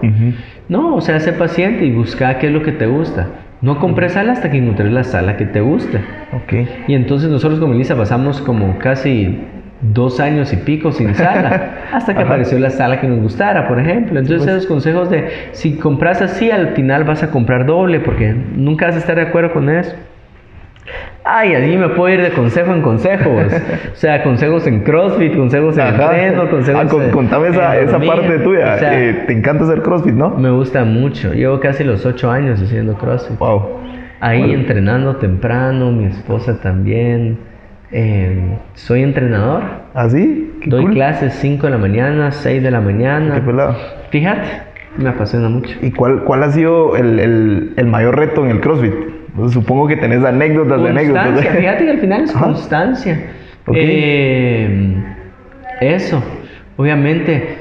No, 0.69 0.95
o 0.97 1.01
sea, 1.01 1.19
sé 1.21 1.33
paciente 1.33 1.85
y 1.85 1.93
busca 1.93 2.39
qué 2.39 2.47
es 2.49 2.53
lo 2.53 2.63
que 2.63 2.73
te 2.73 2.87
gusta. 2.87 3.27
No 3.63 3.79
compres 3.79 4.13
sala 4.13 4.33
hasta 4.33 4.51
que 4.51 4.59
encuentres 4.59 4.93
la 4.93 5.03
sala 5.05 5.37
que 5.37 5.47
te 5.47 5.61
guste. 5.61 5.99
Ok. 6.33 6.69
Y 6.89 6.95
entonces 6.95 7.31
nosotros 7.31 7.59
con 7.59 7.71
Melissa 7.71 7.97
pasamos 7.97 8.41
como 8.43 8.79
casi 8.79 9.41
dos 9.81 10.21
años 10.21 10.53
y 10.53 10.57
pico 10.57 10.93
sin 10.93 11.15
sala, 11.15 11.71
hasta 11.93 12.13
que 12.15 12.21
Ajá. 12.21 12.29
apareció 12.29 12.59
la 12.59 12.71
sala 12.71 13.01
que 13.01 13.07
nos 13.07 13.21
gustara, 13.21 13.67
por 13.69 13.79
ejemplo. 13.81 14.19
Entonces 14.19 14.45
Pues- 14.47 14.57
esos 14.57 14.67
consejos 14.67 15.11
de 15.11 15.29
si 15.53 15.77
compras 15.79 16.23
así, 16.23 16.51
al 16.51 16.69
final 16.71 17.05
vas 17.05 17.23
a 17.23 17.31
comprar 17.31 17.67
doble, 17.67 18.01
porque 18.01 18.35
nunca 18.55 18.87
vas 18.87 18.97
a 18.97 18.99
estar 18.99 19.17
de 19.17 19.23
acuerdo 19.23 19.53
con 19.53 19.69
eso. 19.69 19.95
Ay, 21.25 21.55
allí 21.55 21.77
me 21.77 21.89
puedo 21.89 22.15
ir 22.15 22.23
de 22.23 22.31
consejo 22.31 22.73
en 22.73 22.83
consejo. 22.83 23.31
pues. 23.31 23.63
O 23.93 23.97
sea, 23.97 24.23
consejos 24.23 24.67
en 24.67 24.81
CrossFit, 24.85 25.35
consejos 25.37 25.77
en 25.79 25.87
entreno, 25.87 26.49
consejos 26.51 26.83
Ah, 26.85 26.89
con- 26.89 27.03
en- 27.03 27.11
contame 27.11 27.47
en 27.49 27.53
esa, 27.55 27.79
esa 27.79 27.99
parte 27.99 28.39
tuya. 28.41 28.75
O 28.75 28.79
sea, 28.79 29.01
Eh, 29.09 29.25
te 29.27 29.33
encanta 29.33 29.65
hacer 29.65 29.83
CrossFit, 29.83 30.15
¿no? 30.15 30.31
me 30.31 30.51
gusta 30.51 30.85
mucho. 30.85 31.33
Llevo 31.33 31.59
casi 31.61 31.83
los 31.85 32.05
ocho 32.07 32.31
años 32.31 32.61
haciendo 32.63 32.95
CrossFit. 32.95 33.39
Wow. 33.39 33.63
Ahí 34.21 34.41
Bueno. 34.41 34.55
entrenando 34.55 35.17
temprano, 35.17 35.91
mi 35.93 36.05
esposa 36.07 36.61
también. 36.61 37.39
Eh, 37.93 38.57
soy 38.75 39.03
entrenador. 39.03 39.63
¿Así? 39.95 40.51
¿Ah, 40.55 40.59
Qué 40.63 40.71
Doy 40.71 40.83
cool. 40.85 40.95
clases 40.95 41.35
5 41.35 41.67
de 41.67 41.73
la 41.73 41.79
mañana, 41.79 42.31
6 42.33 42.63
de 42.63 42.71
la 42.71 42.81
mañana. 42.81 43.35
Qué 43.37 43.41
pelado. 43.43 43.77
Fíjate, 44.11 44.49
me 44.99 45.09
apasiona 45.09 45.49
mucho. 45.49 45.77
¿Y 45.83 45.91
cuál, 45.93 46.23
cuál 46.25 46.43
ha 46.43 46.51
sido 46.51 46.97
el, 46.97 47.19
el- 47.21 47.73
el 47.77 47.87
mayor 47.87 48.17
reto 48.17 48.45
en 48.45 48.51
el 48.53 48.61
CrossFit? 48.61 48.93
Supongo 49.51 49.87
que 49.87 49.97
tenés 49.97 50.25
anécdotas 50.25 50.83
de 50.83 50.89
anécdotas. 50.89 51.27
Constancia, 51.27 51.53
fíjate 51.61 51.85
que 51.85 51.91
al 51.91 51.99
final 51.99 52.23
es 52.23 52.33
constancia. 52.33 53.21
Eh, 53.75 54.95
eso, 55.81 56.23
obviamente, 56.77 57.59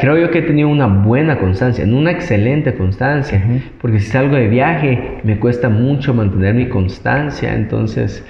creo 0.00 0.18
yo 0.18 0.30
que 0.30 0.38
he 0.38 0.42
tenido 0.42 0.68
una 0.68 0.86
buena 0.86 1.38
constancia, 1.38 1.84
no 1.86 1.98
una 1.98 2.10
excelente 2.10 2.74
constancia, 2.74 3.42
porque 3.80 3.98
si 4.00 4.10
salgo 4.10 4.36
de 4.36 4.48
viaje 4.48 5.18
me 5.24 5.38
cuesta 5.38 5.68
mucho 5.68 6.14
mantener 6.14 6.54
mi 6.54 6.68
constancia, 6.68 7.54
entonces 7.54 8.24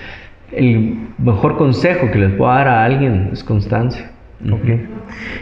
el 0.53 0.97
mejor 1.19 1.57
consejo 1.59 2.11
que 2.11 2.19
les 2.19 2.33
puedo 2.33 2.51
dar 2.51 2.69
a 2.69 2.85
alguien 2.85 3.31
es 3.33 3.45
constancia. 3.45 4.11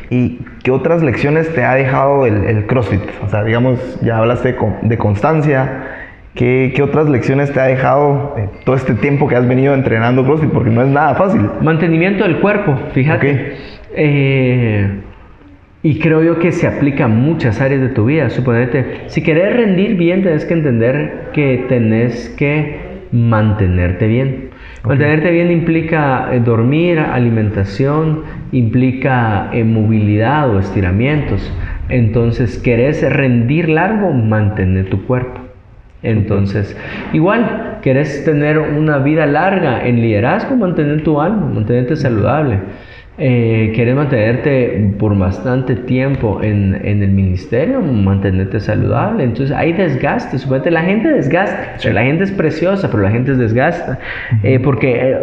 ¿Y 0.08 0.38
qué 0.62 0.70
otras 0.70 1.02
lecciones 1.02 1.54
te 1.54 1.62
ha 1.62 1.74
dejado 1.74 2.26
el, 2.26 2.44
el 2.44 2.66
CrossFit? 2.66 3.02
O 3.22 3.28
sea, 3.28 3.44
digamos, 3.44 3.78
ya 4.00 4.18
hablaste 4.18 4.56
de 4.82 4.98
constancia. 4.98 5.85
¿Qué, 6.36 6.74
qué 6.76 6.82
otras 6.82 7.08
lecciones 7.08 7.50
te 7.50 7.58
ha 7.60 7.64
dejado 7.64 8.34
eh, 8.36 8.50
todo 8.66 8.76
este 8.76 8.92
tiempo 8.92 9.26
que 9.26 9.36
has 9.36 9.48
venido 9.48 9.72
entrenando 9.72 10.22
CrossFit? 10.22 10.50
Porque 10.50 10.68
no 10.68 10.82
es 10.82 10.88
nada 10.88 11.14
fácil. 11.14 11.40
Mantenimiento 11.62 12.24
del 12.24 12.40
cuerpo, 12.40 12.78
fíjate. 12.92 13.54
Eh, 13.94 15.00
y 15.82 15.98
creo 15.98 16.22
yo 16.22 16.38
que 16.38 16.52
se 16.52 16.66
aplica 16.66 17.06
a 17.06 17.08
muchas 17.08 17.62
áreas 17.62 17.80
de 17.80 17.88
tu 17.88 18.04
vida. 18.04 18.28
Suponete, 18.28 19.04
si 19.06 19.22
querés 19.22 19.56
rendir 19.56 19.96
bien, 19.96 20.22
tenés 20.22 20.44
que 20.44 20.52
entender 20.52 21.30
que 21.32 21.64
tenés 21.70 22.28
que 22.36 22.80
mantenerte 23.12 24.06
bien. 24.06 24.50
Mantenerte 24.84 25.30
bien 25.30 25.50
implica 25.50 26.28
eh, 26.34 26.40
dormir, 26.40 26.98
alimentación, 26.98 28.24
implica 28.52 29.50
movilidad 29.64 30.54
o 30.54 30.58
estiramientos. 30.58 31.50
Entonces, 31.88 32.58
querés 32.58 33.02
rendir 33.10 33.70
largo, 33.70 34.12
mantener 34.12 34.90
tu 34.90 35.06
cuerpo. 35.06 35.45
Entonces, 36.06 36.76
igual, 37.12 37.78
querés 37.82 38.24
tener 38.24 38.58
una 38.58 38.98
vida 38.98 39.26
larga 39.26 39.86
en 39.86 39.96
liderazgo, 40.00 40.56
mantener 40.56 41.02
tu 41.02 41.20
alma, 41.20 41.50
mantenerte 41.52 41.96
saludable. 41.96 42.58
Eh, 43.18 43.72
querés 43.74 43.94
mantenerte 43.96 44.92
por 44.98 45.16
bastante 45.16 45.74
tiempo 45.74 46.40
en, 46.42 46.78
en 46.84 47.02
el 47.02 47.10
ministerio, 47.12 47.80
mantenerte 47.80 48.60
saludable. 48.60 49.24
Entonces 49.24 49.56
hay 49.56 49.72
desgaste. 49.72 50.38
Suponete, 50.38 50.70
la 50.70 50.82
gente 50.82 51.08
desgasta. 51.08 51.76
O 51.76 51.80
sea, 51.80 51.92
la 51.94 52.02
gente 52.02 52.24
es 52.24 52.30
preciosa, 52.32 52.90
pero 52.90 53.02
la 53.02 53.10
gente 53.10 53.32
es 53.32 53.38
desgasta. 53.38 53.98
Eh, 54.42 54.60
porque 54.60 55.00
eh, 55.00 55.16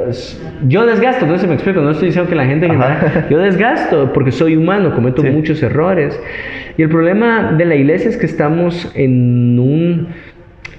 yo 0.67 0.87
desgasto, 0.87 1.27
no 1.27 1.37
si 1.37 1.45
me 1.45 1.53
explico. 1.53 1.81
No 1.81 1.91
estoy 1.91 2.07
diciendo 2.07 2.27
que 2.27 2.35
la 2.35 2.45
gente 2.45 2.65
general. 2.65 3.27
Yo 3.29 3.37
desgasto 3.37 4.11
porque 4.11 4.31
soy 4.31 4.55
humano, 4.57 4.95
cometo 4.95 5.21
Sí. 5.21 5.29
muchos 5.29 5.61
errores. 5.61 6.19
Y 6.77 6.81
el 6.81 6.89
problema 6.89 7.53
de 7.55 7.65
la 7.65 7.75
iglesia 7.75 8.09
es 8.09 8.17
que 8.17 8.25
estamos 8.25 8.91
en 8.95 9.59
un 9.59 10.07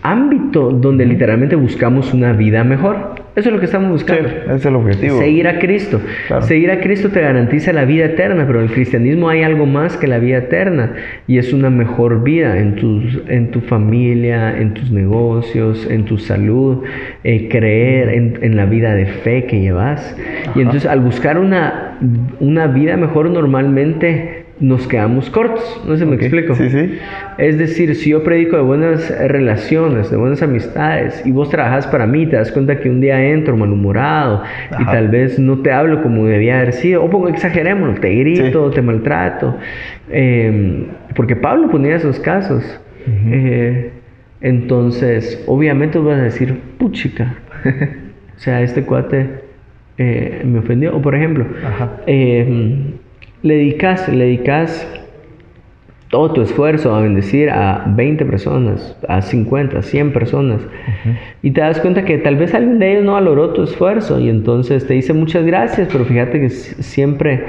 ámbito 0.05 0.71
donde 0.71 1.07
literalmente 1.07 1.57
buscamos 1.57 2.13
una 2.13 2.33
vida 2.35 2.63
mejor. 2.63 3.15
Eso 3.35 3.49
es 3.49 3.53
lo 3.53 3.59
que 3.59 3.65
estamos 3.65 3.89
Sí, 3.89 3.93
buscando. 3.93 4.29
ese 4.29 4.55
es 4.55 4.67
el 4.67 4.77
objetivo. 4.77 5.19
Seguir 5.19 5.49
a 5.49 5.59
Cristo. 5.59 6.01
Claro. 6.29 6.43
Seguir 6.43 6.71
a 6.71 6.79
Cristo 6.81 7.09
te 7.09 7.21
garantiza 7.21 7.73
la 7.73 7.85
vida 7.85 8.05
eterna, 8.05 8.45
pero 8.47 8.61
en 8.61 8.67
el 8.67 8.71
cristianismo 8.73 9.29
hay 9.31 9.43
algo 9.43 9.67
más 9.67 9.97
que 9.97 10.07
la 10.07 10.19
vida 10.19 10.37
eterna 10.39 10.93
y 11.27 11.39
es 11.39 11.53
una 11.53 11.71
mejor 11.71 12.23
vida 12.23 12.59
en, 12.59 12.77
tus, 12.77 13.23
en 13.29 13.51
tu 13.51 13.61
familia, 13.63 14.57
en 14.61 14.75
tus 14.75 14.93
negocios, 14.93 15.89
en 15.91 16.05
tu 16.05 16.19
salud, 16.19 16.85
eh, 17.25 17.49
creer 17.49 18.11
en, 18.11 18.39
en 18.43 18.57
la 18.57 18.67
vida 18.67 18.95
de 18.95 19.07
fe 19.07 19.47
que 19.47 19.59
llevas. 19.61 20.17
Y 20.55 20.61
entonces 20.61 20.87
al 20.89 21.01
buscar 21.01 21.39
una, 21.39 21.99
una 22.41 22.67
vida 22.69 22.97
mejor 22.99 23.31
normalmente 23.31 24.44
nos 24.61 24.87
quedamos 24.87 25.31
cortos. 25.31 25.83
No 25.87 25.97
sé 25.97 26.07
me 26.07 26.17
explico. 26.17 26.55
sí, 26.55 26.71
sí. 26.71 26.99
Es 27.39 27.59
decir, 27.59 27.95
si 27.97 28.11
yo 28.11 28.23
predico 28.23 28.57
de 28.57 28.63
buenas 28.63 29.11
relaciones, 29.29 30.11
de 30.11 30.17
buenas 30.17 30.43
amistades, 30.43 31.23
y 31.25 31.33
vos 31.33 31.51
trabajas 31.51 31.87
para 31.87 32.07
mí, 32.07 32.27
te 32.27 32.37
das 32.37 32.53
cuenta 32.53 32.79
que 32.79 32.89
un 32.89 33.01
día 33.01 33.23
entro 33.25 33.57
malhumorado 33.57 34.43
y 34.79 34.85
tal 34.85 35.09
vez 35.09 35.39
no 35.39 35.59
te 35.59 35.73
hablo 35.73 36.03
como 36.03 36.27
debía 36.27 36.59
haber 36.59 36.73
sido, 36.73 37.03
o 37.05 37.11
pongo, 37.11 37.29
exageremos, 37.29 38.01
te 38.01 38.15
grito, 38.15 38.71
te 38.71 38.83
maltrato. 38.83 39.57
Eh, 40.11 40.87
porque 41.17 41.37
Pablo 41.37 41.71
ponía 41.71 41.97
esos 41.97 42.21
casos. 42.21 42.81
Eh, 43.07 43.91
entonces, 44.41 45.43
obviamente 45.47 45.99
vas 45.99 46.19
a 46.19 46.23
decir, 46.23 46.59
puchica. 46.79 47.35
o 48.37 48.39
sea, 48.39 48.63
este 48.63 48.83
cuate 48.83 49.27
eh, 49.99 50.43
me 50.45 50.61
ofendió. 50.61 50.97
O 50.97 51.03
por 51.03 51.15
ejemplo, 51.15 51.47
Ajá. 51.65 51.93
Le 53.45 53.57
dedicas, 53.57 54.09
le 54.09 54.25
dedicas 54.25 54.89
todo 56.09 56.33
tu 56.33 56.41
esfuerzo 56.41 56.95
a 56.95 57.03
bendecir 57.03 57.51
a 57.51 57.85
20 57.87 58.25
personas, 58.25 58.97
a 59.07 59.21
50, 59.21 59.83
100 59.83 60.13
personas, 60.13 60.61
y 61.43 61.51
te 61.51 61.61
das 61.61 61.79
cuenta 61.81 62.05
que 62.05 62.19
tal 62.19 62.37
vez 62.37 62.55
alguien 62.55 62.79
de 62.79 62.93
ellos 62.93 63.05
no 63.05 63.13
valoró 63.13 63.51
tu 63.51 63.63
esfuerzo 63.63 64.19
y 64.19 64.31
entonces 64.31 64.87
te 64.87 64.95
dice 64.95 65.13
muchas 65.13 65.45
gracias, 65.45 65.89
pero 65.93 66.05
fíjate 66.05 66.41
que 66.41 66.49
siempre 66.49 67.45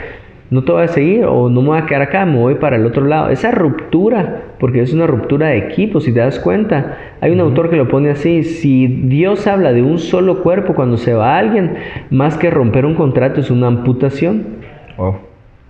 no 0.52 0.64
te 0.64 0.72
voy 0.74 0.84
a 0.84 0.88
seguir 0.90 1.26
o 1.26 1.50
no 1.50 1.62
me 1.62 1.70
voy 1.70 1.78
a 1.78 1.86
quedar 1.86 2.02
acá, 2.02 2.26
me 2.26 2.40
voy 2.40 2.56
para 2.56 2.76
el 2.76 2.86
otro 2.86 3.06
lado. 3.06 3.30
Esa 3.30 3.52
ruptura, 3.52 4.44
porque 4.60 4.82
es 4.82 4.94
una 4.94 5.08
ruptura 5.08 5.48
de 5.48 5.60
equipo, 5.60 6.02
si 6.02 6.12
te 6.12 6.20
das 6.20 6.40
cuenta, 6.40 6.98
hay 7.22 7.32
un 7.32 7.40
autor 7.40 7.70
que 7.70 7.78
lo 7.78 7.88
pone 7.88 8.10
así, 8.10 8.44
si 8.44 8.88
Dios 8.88 9.48
habla 9.48 9.72
de 9.72 9.82
un 9.82 9.98
solo 9.98 10.44
cuerpo 10.44 10.74
cuando 10.74 10.98
se 10.98 11.14
va 11.14 11.38
alguien, 11.38 11.76
más 12.10 12.38
que 12.38 12.50
romper 12.50 12.86
un 12.86 12.96
contrato 12.96 13.40
es 13.40 13.50
una 13.50 13.68
amputación. 13.68 14.44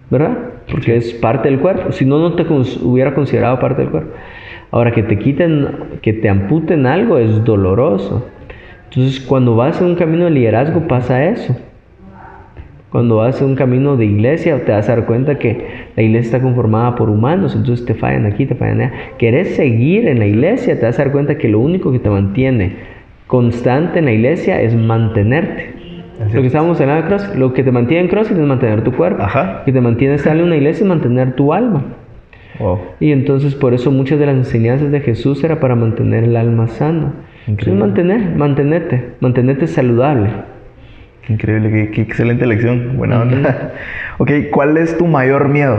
¿Verdad? 0.09 0.37
Porque 0.71 0.97
es 0.97 1.13
parte 1.13 1.49
del 1.49 1.59
cuerpo, 1.59 1.91
si 1.91 2.05
no, 2.05 2.19
no 2.19 2.33
te 2.33 2.43
hubiera 2.83 3.13
considerado 3.13 3.59
parte 3.59 3.81
del 3.81 3.91
cuerpo. 3.91 4.11
Ahora, 4.71 4.91
que 4.91 5.03
te 5.03 5.17
quiten, 5.17 5.67
que 6.01 6.13
te 6.13 6.29
amputen 6.29 6.85
algo 6.85 7.17
es 7.17 7.43
doloroso. 7.43 8.25
Entonces, 8.89 9.19
cuando 9.19 9.55
vas 9.55 9.79
en 9.81 9.87
un 9.87 9.95
camino 9.95 10.25
de 10.25 10.31
liderazgo 10.31 10.87
pasa 10.87 11.25
eso. 11.25 11.55
Cuando 12.91 13.17
vas 13.17 13.41
en 13.41 13.47
un 13.47 13.55
camino 13.55 13.97
de 13.97 14.05
iglesia, 14.05 14.63
te 14.63 14.71
vas 14.71 14.87
a 14.87 14.95
dar 14.95 15.05
cuenta 15.05 15.37
que 15.37 15.65
la 15.97 16.03
iglesia 16.03 16.37
está 16.37 16.41
conformada 16.41 16.95
por 16.95 17.09
humanos, 17.09 17.53
entonces 17.53 17.85
te 17.85 17.93
fallan 17.93 18.25
aquí, 18.25 18.45
te 18.45 18.55
fallan 18.55 18.79
allá. 18.79 18.93
Querés 19.17 19.55
seguir 19.55 20.07
en 20.07 20.19
la 20.19 20.27
iglesia, 20.27 20.79
te 20.79 20.85
vas 20.85 20.97
a 20.97 21.03
dar 21.03 21.11
cuenta 21.11 21.37
que 21.37 21.49
lo 21.49 21.59
único 21.59 21.91
que 21.91 21.99
te 21.99 22.09
mantiene 22.09 22.75
constante 23.27 23.99
en 23.99 24.05
la 24.05 24.13
iglesia 24.13 24.61
es 24.61 24.75
mantenerte. 24.75 25.73
Lo 26.19 26.41
que 26.41 26.47
estábamos 26.47 26.79
hablando 26.79 27.03
de 27.03 27.07
cross, 27.07 27.35
lo 27.35 27.53
que 27.53 27.63
te 27.63 27.71
mantiene 27.71 28.03
en 28.03 28.09
cross 28.09 28.31
es 28.31 28.37
mantener 28.37 28.83
tu 28.83 28.91
cuerpo. 28.93 29.21
Ajá. 29.21 29.57
Lo 29.59 29.65
que 29.65 29.73
te 29.73 29.81
mantiene 29.81 30.15
estable 30.15 30.41
en 30.41 30.47
una 30.47 30.55
iglesia 30.55 30.83
es 30.83 30.89
mantener 30.89 31.33
tu 31.33 31.53
alma. 31.53 31.83
Y 32.99 33.11
entonces 33.11 33.53
por 33.55 33.73
eso 33.73 33.91
muchas 33.91 34.19
de 34.19 34.25
las 34.25 34.35
enseñanzas 34.35 34.91
de 34.91 35.01
Jesús 35.01 35.43
era 35.43 35.59
para 35.59 35.75
mantener 35.75 36.23
el 36.23 36.37
alma 36.37 36.67
sana. 36.67 37.13
Mantener, 37.67 38.35
mantenerte, 38.35 39.11
mantenerte 39.19 39.67
saludable. 39.67 40.29
Increíble, 41.27 41.91
qué, 41.91 42.01
excelente 42.01 42.45
lección. 42.45 42.97
Buena 42.97 43.21
onda. 43.21 43.73
ok, 44.17 44.31
¿cuál 44.51 44.77
es 44.77 44.97
tu 44.97 45.05
mayor 45.05 45.49
miedo? 45.49 45.77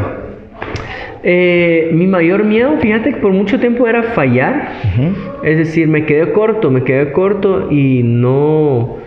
Eh, 1.22 1.90
mi 1.92 2.06
mayor 2.06 2.44
miedo, 2.44 2.76
fíjate 2.78 3.14
que 3.14 3.20
por 3.20 3.32
mucho 3.32 3.58
tiempo 3.58 3.88
era 3.88 4.02
fallar. 4.02 4.68
Es 5.42 5.58
decir, 5.58 5.88
me 5.88 6.04
quedé 6.04 6.32
corto, 6.32 6.70
me 6.70 6.82
quedé 6.82 7.12
corto 7.12 7.70
y 7.70 8.02
no. 8.04 8.98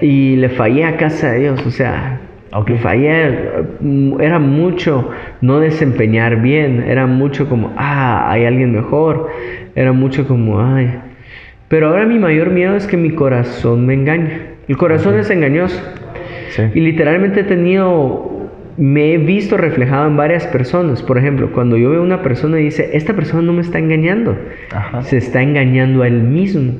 Y 0.00 0.36
le 0.36 0.48
fallé 0.50 0.84
a 0.84 0.96
casa 0.96 1.32
de 1.32 1.40
Dios. 1.40 1.66
O 1.66 1.70
sea, 1.70 2.20
aunque 2.52 2.76
fallé, 2.76 3.38
mm, 3.80 4.20
era 4.20 4.38
mucho 4.38 5.10
no 5.40 5.60
desempeñar 5.60 6.40
bien. 6.42 6.84
Era 6.86 7.06
mucho 7.06 7.48
como, 7.48 7.72
ah, 7.76 8.30
hay 8.30 8.44
alguien 8.44 8.72
mejor. 8.72 9.28
Era 9.74 9.92
mucho 9.92 10.26
como, 10.26 10.60
ay. 10.60 10.90
Pero 11.68 11.88
ahora 11.88 12.06
mi 12.06 12.18
mayor 12.18 12.50
miedo 12.50 12.76
es 12.76 12.86
que 12.86 12.96
mi 12.96 13.10
corazón 13.10 13.86
me 13.86 13.94
engañe. 13.94 14.56
El 14.68 14.76
corazón 14.76 15.18
es 15.18 15.30
engañoso. 15.30 15.80
Y 16.74 16.80
literalmente 16.80 17.40
he 17.40 17.44
tenido, 17.44 18.50
me 18.76 19.12
he 19.12 19.18
visto 19.18 19.56
reflejado 19.56 20.06
en 20.06 20.16
varias 20.16 20.46
personas. 20.46 21.02
Por 21.02 21.18
ejemplo, 21.18 21.52
cuando 21.52 21.76
yo 21.76 21.90
veo 21.90 22.00
a 22.00 22.04
una 22.04 22.22
persona 22.22 22.58
y 22.60 22.64
dice, 22.64 22.90
esta 22.94 23.14
persona 23.14 23.42
no 23.42 23.52
me 23.52 23.60
está 23.60 23.78
engañando, 23.78 24.36
se 25.02 25.18
está 25.18 25.42
engañando 25.42 26.02
a 26.02 26.08
él 26.08 26.22
mismo. 26.22 26.72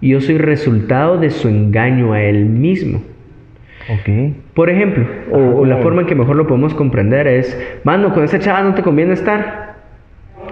Y 0.00 0.10
yo 0.10 0.20
soy 0.20 0.38
resultado 0.38 1.18
de 1.18 1.30
su 1.30 1.48
engaño 1.48 2.12
a 2.12 2.22
él 2.22 2.46
mismo. 2.46 3.02
Okay. 4.00 4.36
Por 4.54 4.68
ejemplo, 4.68 5.06
o, 5.30 5.64
la 5.64 5.78
forma 5.78 6.02
en 6.02 6.06
que 6.06 6.14
mejor 6.14 6.36
lo 6.36 6.46
podemos 6.46 6.74
comprender 6.74 7.26
es, 7.26 7.58
mano, 7.84 8.12
con 8.12 8.22
esa 8.22 8.38
chava 8.38 8.62
no 8.62 8.74
te 8.74 8.82
conviene 8.82 9.14
estar. 9.14 9.67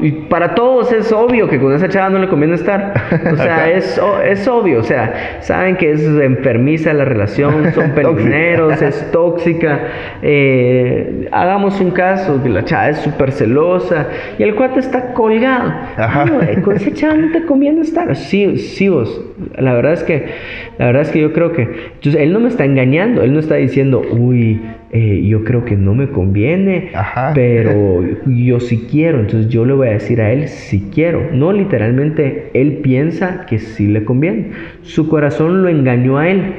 Y 0.01 0.13
para 0.13 0.55
todos 0.55 0.93
es 0.93 1.13
obvio 1.13 1.49
que 1.49 1.59
con 1.59 1.75
esa 1.75 1.89
chava 1.89 2.11
no 2.11 2.19
le 2.19 2.29
conviene 2.29 2.55
estar. 2.55 2.95
O 3.33 3.37
sea, 3.37 3.71
es, 3.71 4.01
es 4.25 4.49
obvio. 4.49 4.81
O 4.81 4.83
sea, 4.83 5.39
saben 5.41 5.77
que 5.77 5.93
es 5.93 6.03
enfermiza 6.03 6.93
la 6.93 7.05
relación, 7.05 7.73
son 7.75 7.91
pelineros, 7.91 8.81
es 8.81 9.11
tóxica. 9.11 9.81
Eh, 10.23 11.29
hagamos 11.33 11.81
un 11.81 11.91
caso, 11.91 12.43
que 12.43 12.49
la 12.49 12.65
chava 12.65 12.91
es 12.91 12.99
súper 12.99 13.33
celosa 13.33 14.07
y 14.39 14.43
el 14.43 14.55
cuate 14.55 14.81
está 14.81 15.13
colgado. 15.13 15.73
Con 16.65 16.77
esa 16.77 16.93
chava 16.93 17.15
no 17.15 17.33
te 17.33 17.45
conviene 17.45 17.81
estar. 17.81 18.15
Sí, 18.17 18.59
sí, 18.59 18.89
vos. 18.89 19.23
La 19.59 19.75
verdad 19.75 19.93
es 19.93 20.03
que, 20.03 20.27
la 20.79 20.87
verdad 20.87 21.03
es 21.03 21.11
que 21.11 21.21
yo 21.21 21.33
creo 21.33 21.53
que. 21.53 21.63
Entonces, 21.63 22.21
él 22.21 22.33
no 22.33 22.41
me 22.41 22.49
está 22.49 22.65
engañando. 22.65 23.23
Él 23.23 23.33
no 23.33 23.41
está 23.41 23.57
diciendo, 23.57 24.03
uy 24.11 24.61
eh, 24.93 25.23
yo 25.27 25.43
creo 25.43 25.65
que 25.65 25.77
no 25.77 25.95
me 25.95 26.09
conviene, 26.09 26.91
pero 27.35 28.05
yo 28.27 28.61
sí 28.61 28.87
quiero, 28.89 29.21
entonces 29.21 29.51
yo 29.51 29.65
le 29.65 29.73
voy 29.73 29.89
a 29.89 29.93
decir 29.93 30.21
a 30.21 30.33
él 30.33 30.49
si 30.49 30.91
quiero. 30.95 31.31
No 31.33 31.53
literalmente 31.53 32.51
él 32.55 32.79
piensa 32.83 33.47
que 33.47 33.59
sí 33.59 33.89
le 33.89 34.05
conviene. 34.05 34.51
Su 34.83 35.09
corazón 35.09 35.63
lo 35.63 35.69
engañó 35.69 36.19
a 36.19 36.29
él. 36.29 36.55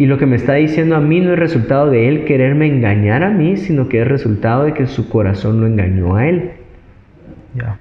Y 0.00 0.06
lo 0.06 0.18
que 0.18 0.26
me 0.26 0.34
está 0.34 0.54
diciendo 0.54 0.96
a 0.96 1.00
mí 1.00 1.20
no 1.20 1.32
es 1.32 1.38
resultado 1.38 1.88
de 1.88 2.08
él 2.08 2.24
quererme 2.24 2.66
engañar 2.66 3.22
a 3.22 3.30
mí, 3.30 3.56
sino 3.56 3.88
que 3.88 4.00
es 4.00 4.08
resultado 4.08 4.64
de 4.64 4.74
que 4.74 4.88
su 4.88 5.08
corazón 5.08 5.60
lo 5.60 5.68
engañó 5.68 6.16
a 6.16 6.28
él. 6.28 6.50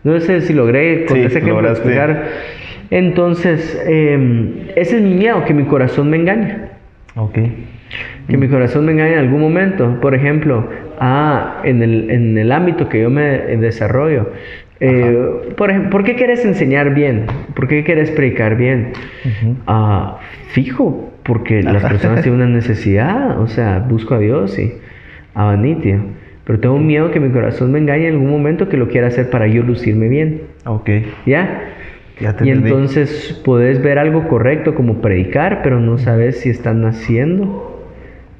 No 0.04 0.20
sé 0.20 0.42
si 0.42 0.54
logré 0.54 1.06
con 1.06 1.18
ese 1.18 1.40
ejemplo 1.40 1.68
explicar. 1.68 2.26
Entonces, 2.92 3.84
em, 3.88 4.52
ese 4.76 4.98
es 4.98 5.02
mi 5.02 5.16
miedo, 5.16 5.44
que 5.44 5.56
mi 5.56 5.64
corazón 5.64 6.12
me 6.12 6.18
engañe. 6.18 6.56
Ok 7.16 7.40
que 8.28 8.38
mi 8.38 8.48
corazón 8.48 8.86
me 8.86 8.92
engañe 8.92 9.14
en 9.14 9.20
algún 9.20 9.42
momento. 9.42 10.00
Por 10.02 10.16
ejemplo, 10.16 10.68
ah, 11.00 11.62
en, 11.64 11.84
el, 11.84 12.10
en 12.10 12.38
el 12.38 12.52
ámbito 12.52 12.90
que 12.90 13.02
yo 13.02 13.10
me 13.10 13.40
desarrollo. 13.58 14.32
Eh, 14.80 15.54
por, 15.56 15.70
ejemplo, 15.70 15.90
¿Por 15.90 16.04
qué 16.04 16.16
quieres 16.16 16.44
enseñar 16.44 16.94
bien? 16.94 17.28
¿Por 17.56 17.68
qué 17.68 17.84
quieres 17.84 18.12
predicar 18.12 18.58
bien? 18.58 18.94
Ah, 19.68 20.20
fijo, 20.50 21.14
porque 21.24 21.64
las 21.64 21.84
personas 21.88 22.22
tienen 22.24 22.42
una 22.42 22.50
necesidad. 22.50 23.40
O 23.40 23.48
sea, 23.48 23.80
busco 23.80 24.16
a 24.16 24.20
Dios 24.20 24.58
y 24.60 24.74
a 25.34 25.46
Vanitio. 25.46 26.00
Pero 26.46 26.60
tengo 26.60 26.78
miedo 26.78 27.12
que 27.12 27.20
mi 27.20 27.30
corazón 27.32 27.72
me 27.72 27.80
engañe 27.80 28.08
en 28.08 28.16
algún 28.16 28.30
momento 28.30 28.70
que 28.70 28.78
lo 28.78 28.88
quiera 28.88 29.08
hacer 29.08 29.30
para 29.30 29.48
yo 29.48 29.64
lucirme 29.64 30.08
bien. 30.10 30.42
Ok. 30.66 30.90
¿Ya? 31.26 31.72
y 32.42 32.50
entonces 32.50 33.42
puedes 33.44 33.82
ver 33.84 34.00
algo 34.00 34.30
correcto 34.30 34.74
como 34.74 35.02
predicar, 35.02 35.62
pero 35.64 35.82
no 35.82 35.98
sabes 35.98 36.40
si 36.40 36.50
están 36.50 36.86
haciendo 36.86 37.75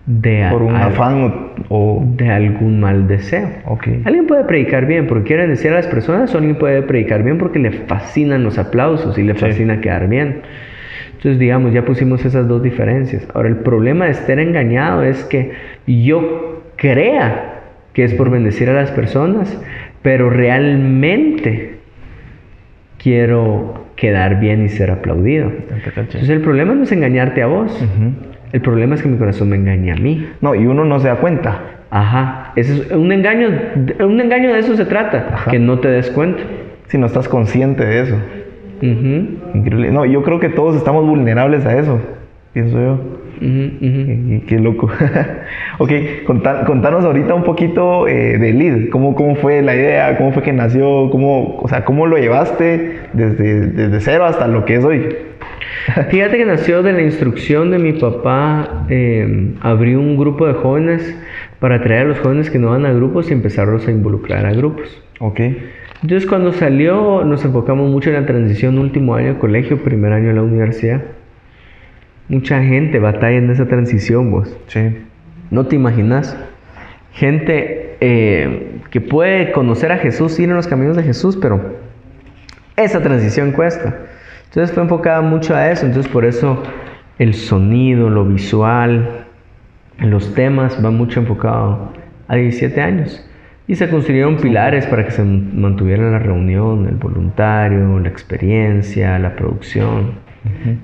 de 0.06 0.48
por 0.52 0.62
un 0.62 0.76
afán 0.76 1.54
o, 1.70 2.04
de 2.16 2.30
algún 2.30 2.80
mal 2.80 3.08
deseo. 3.08 3.50
Okay. 3.66 4.02
Alguien 4.06 4.28
puede 4.28 4.44
predicar 4.44 4.86
bien 4.86 5.08
porque 5.08 5.26
quiere 5.26 5.48
decir 5.48 5.72
a 5.72 5.76
las 5.76 5.88
personas, 5.88 6.34
o 6.36 6.38
alguien 6.38 6.58
puede 6.58 6.84
predicar 6.84 7.24
bien 7.24 7.38
porque 7.38 7.60
le 7.60 7.72
fascinan 7.72 8.44
los 8.44 8.58
aplausos 8.58 9.18
y 9.18 9.24
le 9.24 9.34
fascina 9.34 9.82
quedar 9.82 10.08
bien. 10.08 10.42
Entonces, 11.18 11.40
digamos, 11.40 11.74
ya 11.74 11.84
pusimos 11.86 12.24
esas 12.24 12.48
dos 12.48 12.62
diferencias. 12.62 13.28
Ahora, 13.34 13.50
el 13.50 13.58
problema 13.58 14.06
de 14.06 14.12
estar 14.12 14.40
engañado 14.40 15.02
es 15.04 15.24
que 15.24 15.54
yo 15.88 16.62
crea 16.76 17.62
que 17.94 18.04
es 18.04 18.14
por 18.14 18.30
bendecir 18.30 18.70
a 18.70 18.74
las 18.74 18.92
personas, 18.92 19.60
pero 20.04 20.30
realmente 20.30 21.78
quiero 23.02 23.86
quedar 23.96 24.40
bien 24.40 24.66
y 24.66 24.70
ser 24.70 24.92
aplaudido. 24.92 25.52
Entonces, 25.96 26.30
el 26.30 26.42
problema 26.42 26.76
no 26.76 26.84
es 26.84 26.92
engañarte 26.92 27.42
a 27.42 27.48
vos. 27.48 27.84
El 28.52 28.62
problema 28.62 28.96
es 28.96 29.02
que 29.02 29.10
mi 29.10 29.18
corazón 29.18 29.50
me 29.50 29.56
engaña 29.56 29.94
a 29.94 29.98
mí. 29.98 30.28
No, 30.42 30.56
y 30.56 30.66
uno 30.66 30.86
no 30.86 31.00
se 31.00 31.08
da 31.08 31.16
cuenta. 31.16 31.62
Ajá. 31.90 32.52
Es 32.56 32.92
un 32.92 33.12
engaño, 33.12 33.50
un 34.00 34.20
engaño 34.20 34.54
de 34.54 34.60
eso 34.60 34.76
se 34.76 34.86
trata, 34.86 35.46
que 35.50 35.60
no 35.60 35.80
te 35.80 35.88
des 35.90 36.10
cuenta. 36.12 36.44
Si 36.88 36.98
no 36.98 37.08
estás 37.08 37.28
consciente 37.28 37.86
de 37.86 38.02
eso. 38.02 38.16
Increíble. 38.82 39.92
No, 39.92 40.06
yo 40.06 40.24
creo 40.24 40.40
que 40.40 40.50
todos 40.50 40.76
estamos 40.76 41.06
vulnerables 41.06 41.66
a 41.66 41.78
eso, 41.78 42.00
pienso 42.54 42.80
yo. 42.80 43.00
Qué 43.40 44.60
loco. 44.60 44.90
ok, 45.80 45.92
contanos 46.26 47.04
ahorita 47.04 47.34
un 47.34 47.44
poquito 47.44 48.08
eh, 48.08 48.38
de 48.38 48.54
LID. 48.54 48.90
¿Cómo, 48.90 49.16
¿Cómo 49.16 49.36
fue 49.36 49.62
la 49.62 49.76
idea? 49.76 50.18
¿Cómo 50.18 50.32
fue 50.32 50.44
que 50.44 50.54
nació? 50.54 51.10
¿Cómo, 51.10 51.58
o 51.58 51.68
sea, 51.68 51.86
¿Cómo 51.86 52.08
lo 52.08 52.18
llevaste 52.18 53.00
desde, 53.14 53.68
desde 53.68 54.00
cero 54.00 54.26
hasta 54.26 54.48
lo 54.48 54.66
que 54.66 54.76
es 54.76 54.86
hoy? 54.86 55.16
Fíjate 56.10 56.38
que 56.38 56.46
nació 56.46 56.84
de 56.84 56.94
la 56.94 57.02
instrucción 57.02 57.72
de 57.72 57.80
mi 57.80 57.94
papá, 57.94 58.86
eh, 58.90 59.54
abrió 59.62 60.00
un 60.00 60.18
grupo 60.18 60.48
de 60.48 60.54
jóvenes 60.54 61.16
para 61.60 61.82
traer 61.82 62.02
a 62.02 62.10
los 62.10 62.20
jóvenes 62.20 62.50
que 62.50 62.60
no 62.60 62.72
van 62.72 62.86
a 62.86 62.94
grupos 62.94 63.30
y 63.30 63.34
empezarlos 63.34 63.88
a 63.88 63.92
involucrar 63.92 64.46
a 64.46 64.54
grupos. 64.54 65.02
Ok. 65.20 65.40
Entonces 66.02 66.28
cuando 66.28 66.52
salió 66.52 67.24
nos 67.24 67.46
enfocamos 67.46 67.90
mucho 67.90 68.10
en 68.10 68.16
la 68.16 68.26
transición 68.26 68.78
último 68.78 69.16
año 69.16 69.34
de 69.34 69.40
colegio, 69.40 69.82
primer 69.84 70.14
año 70.14 70.30
de 70.30 70.34
la 70.36 70.44
universidad. 70.44 71.02
Mucha 72.28 72.62
gente 72.64 73.00
batalla 73.00 73.38
en 73.38 73.50
esa 73.50 73.68
transición, 73.68 74.32
vos. 74.32 74.56
Sí. 74.68 74.98
No 75.52 75.68
te 75.68 75.76
imaginas. 75.76 76.36
Gente 77.12 77.98
eh, 78.02 78.82
que 78.90 79.00
puede 79.00 79.52
conocer 79.52 79.92
a 79.92 79.98
Jesús, 79.98 80.40
ir 80.40 80.50
en 80.50 80.56
los 80.56 80.68
caminos 80.68 80.98
de 80.98 81.04
Jesús, 81.04 81.38
pero 81.40 81.76
esa 82.76 83.02
transición 83.02 83.52
cuesta. 83.52 83.96
Entonces 84.46 84.74
fue 84.74 84.84
enfocada 84.84 85.22
mucho 85.22 85.56
a 85.56 85.72
eso, 85.72 85.86
entonces 85.86 86.12
por 86.12 86.26
eso 86.26 86.62
el 87.20 87.34
sonido, 87.34 88.10
lo 88.10 88.26
visual, 88.26 89.26
los 90.00 90.34
temas 90.34 90.82
van 90.82 90.96
mucho 90.96 91.20
enfocado 91.20 91.94
a 92.28 92.36
17 92.36 92.82
años. 92.82 93.26
Y 93.68 93.76
se 93.76 93.90
construyeron 93.90 94.38
pilares 94.38 94.86
para 94.86 95.06
que 95.06 95.12
se 95.12 95.24
mantuviera 95.24 96.12
la 96.12 96.20
reunión, 96.20 96.88
el 96.88 96.96
voluntario, 96.96 98.00
la 98.00 98.10
experiencia, 98.10 99.18
la 99.18 99.36
producción. 99.36 100.14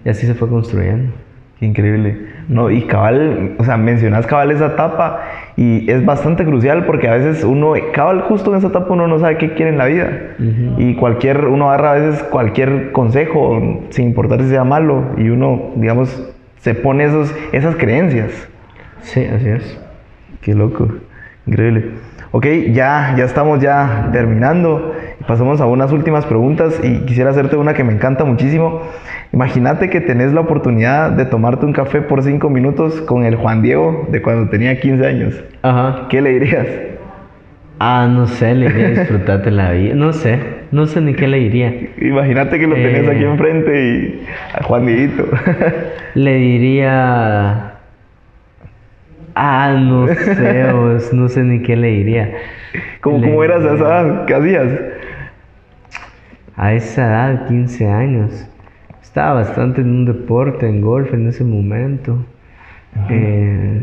Y 0.03 0.09
así 0.09 0.25
se 0.25 0.33
fue 0.33 0.49
construyendo. 0.49 1.11
Qué 1.61 1.67
increíble. 1.67 2.17
No, 2.47 2.71
y 2.71 2.81
cabal, 2.87 3.51
o 3.59 3.63
sea, 3.63 3.77
mencionas 3.77 4.25
cabal 4.25 4.49
esa 4.49 4.65
etapa 4.65 5.21
y 5.55 5.91
es 5.91 6.03
bastante 6.03 6.43
crucial 6.43 6.87
porque 6.87 7.07
a 7.07 7.13
veces 7.13 7.43
uno, 7.43 7.73
cabal 7.93 8.21
justo 8.21 8.49
en 8.49 8.57
esa 8.57 8.69
etapa 8.69 8.91
uno 8.91 9.07
no 9.07 9.19
sabe 9.19 9.37
qué 9.37 9.53
quiere 9.53 9.69
en 9.69 9.77
la 9.77 9.85
vida. 9.85 10.09
Y 10.79 10.95
cualquier, 10.95 11.45
uno 11.45 11.69
agarra 11.69 11.91
a 11.91 11.93
veces 11.93 12.23
cualquier 12.23 12.91
consejo, 12.93 13.83
sin 13.91 14.05
importar 14.05 14.41
si 14.41 14.49
sea 14.49 14.63
malo, 14.63 15.03
y 15.17 15.29
uno, 15.29 15.69
digamos, 15.75 16.33
se 16.57 16.73
pone 16.73 17.03
esos, 17.03 17.31
esas 17.51 17.75
creencias. 17.75 18.31
Sí, 19.03 19.23
así 19.23 19.49
es. 19.49 19.79
Qué 20.41 20.55
loco. 20.55 20.87
Increíble. 21.45 21.91
Ok, 22.31 22.47
ya, 22.71 23.13
ya 23.15 23.25
estamos 23.25 23.59
ya 23.59 24.09
terminando. 24.11 24.95
Pasamos 25.27 25.61
a 25.61 25.65
unas 25.65 25.91
últimas 25.91 26.25
preguntas 26.25 26.79
y 26.83 26.99
quisiera 27.05 27.29
hacerte 27.29 27.55
una 27.55 27.73
que 27.73 27.83
me 27.83 27.93
encanta 27.93 28.23
muchísimo. 28.25 28.81
Imagínate 29.33 29.89
que 29.89 30.01
tenés 30.01 30.33
la 30.33 30.41
oportunidad 30.41 31.11
de 31.11 31.25
tomarte 31.25 31.65
un 31.65 31.73
café 31.73 32.01
por 32.01 32.23
cinco 32.23 32.49
minutos 32.49 33.01
con 33.01 33.23
el 33.25 33.35
Juan 33.35 33.61
Diego 33.61 34.07
de 34.11 34.21
cuando 34.21 34.49
tenía 34.49 34.79
15 34.79 35.05
años. 35.07 35.43
Ajá. 35.61 36.07
¿Qué 36.09 36.21
le 36.21 36.31
dirías? 36.39 36.67
Ah, 37.79 38.07
no 38.11 38.27
sé, 38.27 38.53
le 38.55 38.69
diría 38.69 38.89
disfrutarte 38.89 39.51
la 39.51 39.71
vida. 39.71 39.95
No 39.95 40.13
sé, 40.13 40.39
no 40.71 40.85
sé 40.85 41.01
ni 41.01 41.13
qué 41.13 41.27
le 41.27 41.37
diría. 41.39 41.73
Imagínate 41.99 42.59
que 42.59 42.67
lo 42.67 42.75
tenés 42.75 43.07
aquí 43.09 43.23
Eh. 43.23 43.31
enfrente 43.31 43.83
y 43.85 44.23
a 44.53 44.63
Juan 44.63 44.85
Dieguito. 44.85 45.25
Le 46.15 46.35
diría. 46.35 47.73
Ah, 49.35 49.75
no 49.79 50.07
sé, 50.07 50.65
no 51.13 51.29
sé 51.29 51.43
ni 51.43 51.61
qué 51.61 51.75
le 51.75 51.87
diría. 51.87 52.31
¿Cómo, 53.01 53.17
Le 53.19 53.27
cómo 53.29 53.43
eras 53.43 53.63
esa? 53.63 54.25
¿Qué 54.27 54.33
hacías? 54.35 54.67
A 56.61 56.73
esa 56.73 57.01
edad, 57.07 57.47
15 57.47 57.87
años, 57.87 58.47
estaba 59.01 59.33
bastante 59.41 59.81
en 59.81 59.89
un 59.89 60.05
deporte, 60.05 60.67
en 60.69 60.79
golf 60.81 61.13
en 61.13 61.27
ese 61.27 61.43
momento. 61.43 62.17
Eh, 63.09 63.81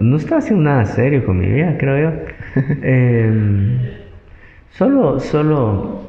no 0.00 0.16
estaba 0.16 0.38
haciendo 0.38 0.62
nada 0.64 0.84
serio 0.86 1.24
con 1.26 1.38
mi 1.38 1.46
vida, 1.46 1.76
creo 1.78 2.10
yo. 2.10 2.16
Eh, 2.82 3.30
solo, 4.70 5.20
solo, 5.20 6.06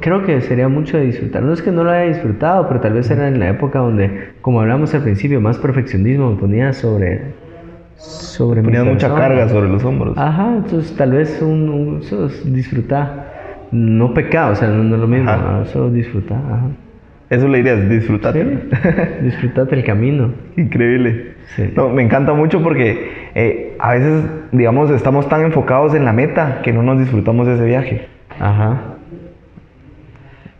creo 0.00 0.24
que 0.24 0.40
sería 0.42 0.68
mucho 0.68 0.98
de 0.98 1.06
disfrutar. 1.06 1.42
No 1.42 1.52
es 1.52 1.62
que 1.62 1.72
no 1.72 1.82
lo 1.84 1.90
haya 1.90 2.12
disfrutado, 2.12 2.68
pero 2.68 2.80
tal 2.80 2.92
vez 2.92 3.10
era 3.10 3.26
en 3.28 3.40
la 3.40 3.48
época 3.48 3.78
donde, 3.78 4.34
como 4.42 4.60
hablamos 4.60 4.94
al 4.94 5.02
principio, 5.02 5.40
más 5.40 5.58
perfeccionismo 5.58 6.30
me 6.32 6.36
ponía 6.36 6.72
sobre, 6.72 7.22
sobre 7.96 8.60
mi 8.60 8.66
Ponías 8.66 8.86
mucha 8.86 9.14
carga 9.14 9.48
sobre 9.48 9.68
los 9.68 9.84
hombros. 9.84 10.16
Ajá, 10.18 10.56
entonces 10.56 10.94
tal 10.96 11.12
vez 11.12 11.40
un, 11.42 11.68
un- 11.68 12.02
disfrutar. 12.54 13.27
No 13.70 14.14
pecado, 14.14 14.52
o 14.52 14.56
sea, 14.56 14.68
no, 14.68 14.82
no 14.82 14.94
es 14.94 15.00
lo 15.00 15.06
mismo, 15.06 15.30
Ajá. 15.30 15.64
solo 15.66 15.90
disfrutar. 15.90 16.38
Ajá. 16.38 16.68
Eso 17.30 17.46
le 17.46 17.58
dirías, 17.58 17.88
disfrutate. 17.90 18.42
Sí, 18.42 19.22
disfrutate 19.22 19.74
el 19.74 19.84
camino. 19.84 20.32
Increíble. 20.56 21.34
Sí. 21.56 21.70
No, 21.76 21.90
me 21.90 22.02
encanta 22.02 22.32
mucho 22.32 22.62
porque 22.62 23.30
eh, 23.34 23.76
a 23.78 23.92
veces, 23.92 24.24
digamos, 24.52 24.90
estamos 24.90 25.28
tan 25.28 25.42
enfocados 25.42 25.94
en 25.94 26.04
la 26.06 26.12
meta 26.12 26.60
que 26.62 26.72
no 26.72 26.82
nos 26.82 26.98
disfrutamos 26.98 27.46
de 27.46 27.54
ese 27.54 27.64
viaje. 27.66 28.06
Ajá. 28.40 28.80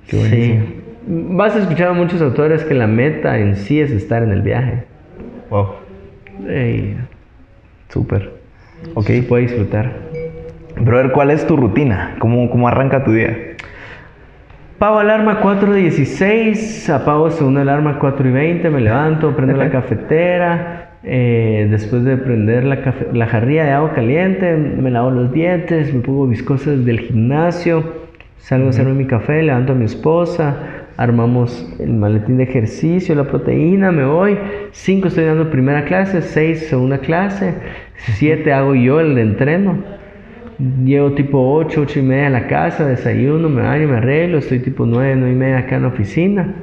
Qué 0.09 0.17
buenísimo. 0.19 0.65
Sí. 0.67 0.75
Vas 1.07 1.57
a 1.57 1.61
escuchar 1.61 1.89
a 1.89 1.93
muchos 1.95 2.21
autores 2.21 2.65
que 2.65 2.75
la 2.75 2.87
meta 2.87 3.39
en 3.39 3.57
sí 3.57 3.81
es 3.81 3.91
estar 3.91 4.23
en 4.23 4.31
el 4.31 4.43
viaje. 4.43 4.85
Wow, 5.49 5.69
súper. 7.89 8.31
Ok. 8.95 9.07
se 9.07 9.23
puede 9.23 9.45
disfrutar. 9.45 10.08
Brother, 10.81 11.11
¿cuál 11.13 11.31
es 11.31 11.47
tu 11.47 11.57
rutina? 11.57 12.15
¿Cómo, 12.19 12.49
cómo 12.51 12.69
arranca 12.69 13.05
tu 13.05 13.13
día? 13.13 13.37
Pago 14.79 15.01
alarma 15.01 15.41
4.16, 15.41 16.89
apago 16.91 17.31
segunda 17.31 17.63
alarma 17.63 17.99
4.20, 17.99 18.71
me 18.71 18.81
levanto, 18.81 19.35
prendo 19.35 19.57
la 19.57 19.71
cafetera, 19.71 20.93
eh, 21.03 21.67
después 21.69 22.05
de 22.05 22.17
prender 22.17 22.63
la, 22.63 22.79
la 23.13 23.27
jarrilla 23.27 23.65
de 23.65 23.73
agua 23.73 23.93
caliente, 23.93 24.57
me 24.57 24.91
lavo 24.93 25.11
los 25.11 25.33
dientes, 25.33 25.93
me 25.93 26.01
pongo 26.01 26.27
mis 26.27 26.45
cosas 26.45 26.85
del 26.85 27.01
gimnasio, 27.01 27.83
salgo 28.37 28.69
a 28.69 28.71
hacerme 28.71 28.93
mi 28.93 29.07
café, 29.07 29.43
levanto 29.43 29.73
a 29.73 29.75
mi 29.75 29.85
esposa, 29.85 30.57
armamos 30.97 31.75
el 31.81 31.95
maletín 31.95 32.37
de 32.37 32.45
ejercicio, 32.45 33.17
la 33.17 33.25
proteína, 33.25 33.91
me 33.91 34.05
voy, 34.05 34.39
5 34.71 35.09
estoy 35.09 35.25
dando 35.25 35.51
primera 35.51 35.85
clase, 35.87 36.23
6 36.23 36.69
segunda 36.69 36.99
clase, 36.99 37.55
7 37.97 38.53
hago 38.53 38.77
yo 38.77 39.01
el 39.01 39.19
entreno. 39.19 39.98
Llego 40.59 41.13
tipo 41.13 41.55
8, 41.55 41.81
8 41.83 41.99
y 42.01 42.03
media 42.03 42.27
a 42.27 42.31
la 42.31 42.47
casa, 42.49 42.85
desayuno, 42.87 43.49
me 43.49 43.63
baño, 43.63 43.87
me 43.87 43.99
arreglo, 43.99 44.39
estoy 44.39 44.59
tipo 44.59 44.87
9, 44.87 45.15
9 45.17 45.33
y 45.33 45.37
media 45.37 45.59
acá 45.59 45.77
en 45.77 45.83
la 45.83 45.89
oficina. 45.89 46.55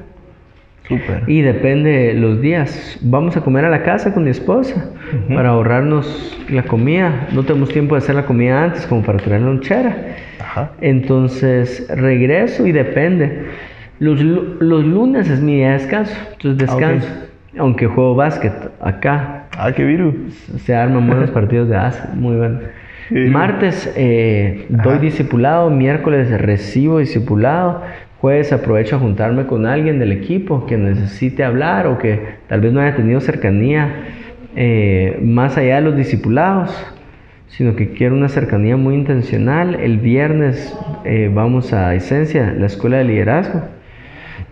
Súper. 0.88 1.24
Y 1.28 1.42
depende 1.42 2.14
los 2.14 2.42
días. 2.42 3.00
Vamos 3.02 3.38
a 3.38 3.42
comer 3.42 3.66
a 3.66 3.70
la 3.70 3.84
casa 3.84 4.14
con 4.14 4.26
mi 4.26 4.30
esposa 4.30 4.92
para 5.34 5.50
ahorrarnos 5.50 6.38
la 6.50 6.64
comida. 6.64 7.28
No 7.32 7.44
tenemos 7.44 7.70
tiempo 7.70 7.96
de 7.96 8.00
hacer 8.00 8.16
la 8.16 8.26
comida 8.26 8.66
antes 8.66 8.86
como 8.86 9.02
para 9.02 9.18
traer 9.18 9.42
lonchera. 9.42 9.96
Ajá. 10.40 10.72
Entonces 10.82 11.88
regreso 11.90 12.68
y 12.68 12.72
depende. 12.72 13.46
Los, 14.00 14.22
los 14.22 14.86
lunes 14.86 15.30
es 15.30 15.42
mi 15.42 15.56
día 15.56 15.70
de 15.70 15.74
descanso. 15.80 16.16
Entonces 16.34 16.70
Ah, 16.70 16.76
descanso. 16.76 17.08
Aunque 17.58 17.88
juego 17.88 18.14
básquet 18.14 18.54
acá. 18.82 19.46
Ah, 19.58 19.72
qué 19.72 19.86
viru. 19.86 20.14
Se 20.58 20.76
arman 20.76 21.08
buenos 21.08 21.32
partidos 21.32 21.70
de 21.70 21.78
básquet. 21.78 22.14
Muy 22.14 22.36
bueno. 22.36 22.60
Martes 23.12 23.94
eh, 23.96 24.66
doy 24.70 25.00
discipulado, 25.00 25.70
miércoles 25.70 26.30
recibo 26.42 27.00
discipulado, 27.00 27.82
jueves 28.20 28.52
aprovecho 28.52 28.96
a 28.96 29.00
juntarme 29.00 29.46
con 29.46 29.68
alguien 29.68 30.00
del 30.00 30.12
equipo 30.12 30.66
que 30.66 30.78
necesite 30.78 31.44
hablar 31.44 31.86
o 31.88 32.00
que 32.00 32.20
tal 32.48 32.62
vez 32.62 32.74
no 32.74 32.82
haya 32.82 32.96
tenido 32.96 33.22
cercanía 33.22 33.94
eh, 34.56 35.20
más 35.22 35.58
allá 35.58 35.76
de 35.76 35.82
los 35.82 35.96
discipulados, 35.96 36.76
sino 37.48 37.76
que 37.76 37.92
quiero 37.92 38.16
una 38.16 38.30
cercanía 38.30 38.76
muy 38.76 38.96
intencional. 38.96 39.76
El 39.76 40.00
viernes 40.00 40.76
eh, 41.04 41.30
vamos 41.32 41.74
a 41.74 41.94
Esencia, 41.94 42.56
la 42.58 42.66
escuela 42.66 42.98
de 42.98 43.04
liderazgo. 43.04 43.62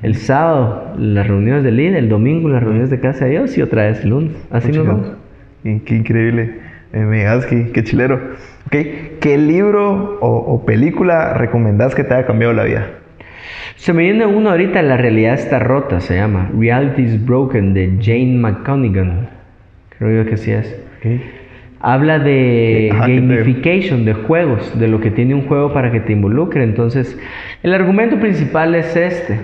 El 0.04 0.16
sábado 0.16 0.94
las 0.98 1.26
reuniones 1.26 1.64
de 1.64 1.72
líder, 1.72 1.96
el 1.96 2.10
domingo 2.10 2.50
las 2.50 2.62
reuniones 2.62 2.90
de 2.90 3.00
casa 3.00 3.26
de 3.26 3.32
Dios 3.32 3.58
y 3.58 3.62
otra 3.62 3.88
vez 3.88 4.04
el 4.04 4.10
lunes. 4.10 4.34
Así 4.52 4.68
nos 4.68 4.86
Puchica. 4.86 4.94
vamos. 4.94 5.18
Qué 5.86 5.96
increíble. 5.96 6.63
Eh, 6.94 7.00
me 7.00 7.18
digas 7.18 7.46
que 7.48 7.72
qué 7.72 7.84
chilero. 7.84 8.16
Ok, 8.68 8.76
¿qué 9.20 9.38
libro 9.38 10.20
o, 10.22 10.28
o 10.38 10.66
película 10.66 11.34
recomendás 11.34 11.96
que 11.96 12.04
te 12.04 12.14
haya 12.14 12.26
cambiado 12.26 12.54
la 12.54 12.64
vida? 12.64 12.88
Se 13.76 13.94
me 13.94 14.04
viene 14.04 14.26
uno 14.26 14.52
ahorita, 14.52 14.82
La 14.82 14.96
realidad 14.96 15.34
está 15.34 15.60
rota, 15.60 16.00
se 16.00 16.16
llama 16.16 16.50
Reality 16.58 17.02
is 17.02 17.26
Broken 17.26 17.74
de 17.74 17.98
Jane 18.00 18.38
McConaughey. 18.38 19.28
Creo 19.98 20.24
yo 20.24 20.30
que 20.30 20.38
sí 20.38 20.52
es. 20.52 20.80
Ok. 21.00 21.22
Habla 21.80 22.20
de 22.20 22.90
Ajá, 22.94 23.08
gamification, 23.08 24.06
de 24.06 24.14
juegos, 24.14 24.80
de 24.80 24.88
lo 24.88 25.02
que 25.02 25.12
tiene 25.12 25.36
un 25.36 25.48
juego 25.48 25.74
para 25.74 25.92
que 25.92 26.00
te 26.00 26.14
involucre. 26.14 26.64
Entonces, 26.64 27.20
el 27.62 27.74
argumento 27.74 28.20
principal 28.20 28.74
es 28.76 28.96
este. 28.96 29.38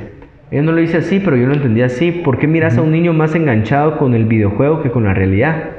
Yo 0.51 0.63
no 0.63 0.71
lo 0.71 0.79
hice 0.81 0.97
así, 0.97 1.19
pero 1.19 1.35
yo 1.35 1.47
lo 1.47 1.53
entendí 1.55 1.81
así. 1.81 2.11
¿Por 2.11 2.37
qué 2.37 2.47
miras 2.47 2.77
a 2.77 2.81
un 2.81 2.91
niño 2.91 3.11
más 3.11 3.35
enganchado 3.35 3.97
con 3.97 4.13
el 4.13 4.25
videojuego 4.25 4.81
que 4.81 4.89
con 4.89 5.03
la 5.03 5.13
realidad? 5.13 5.78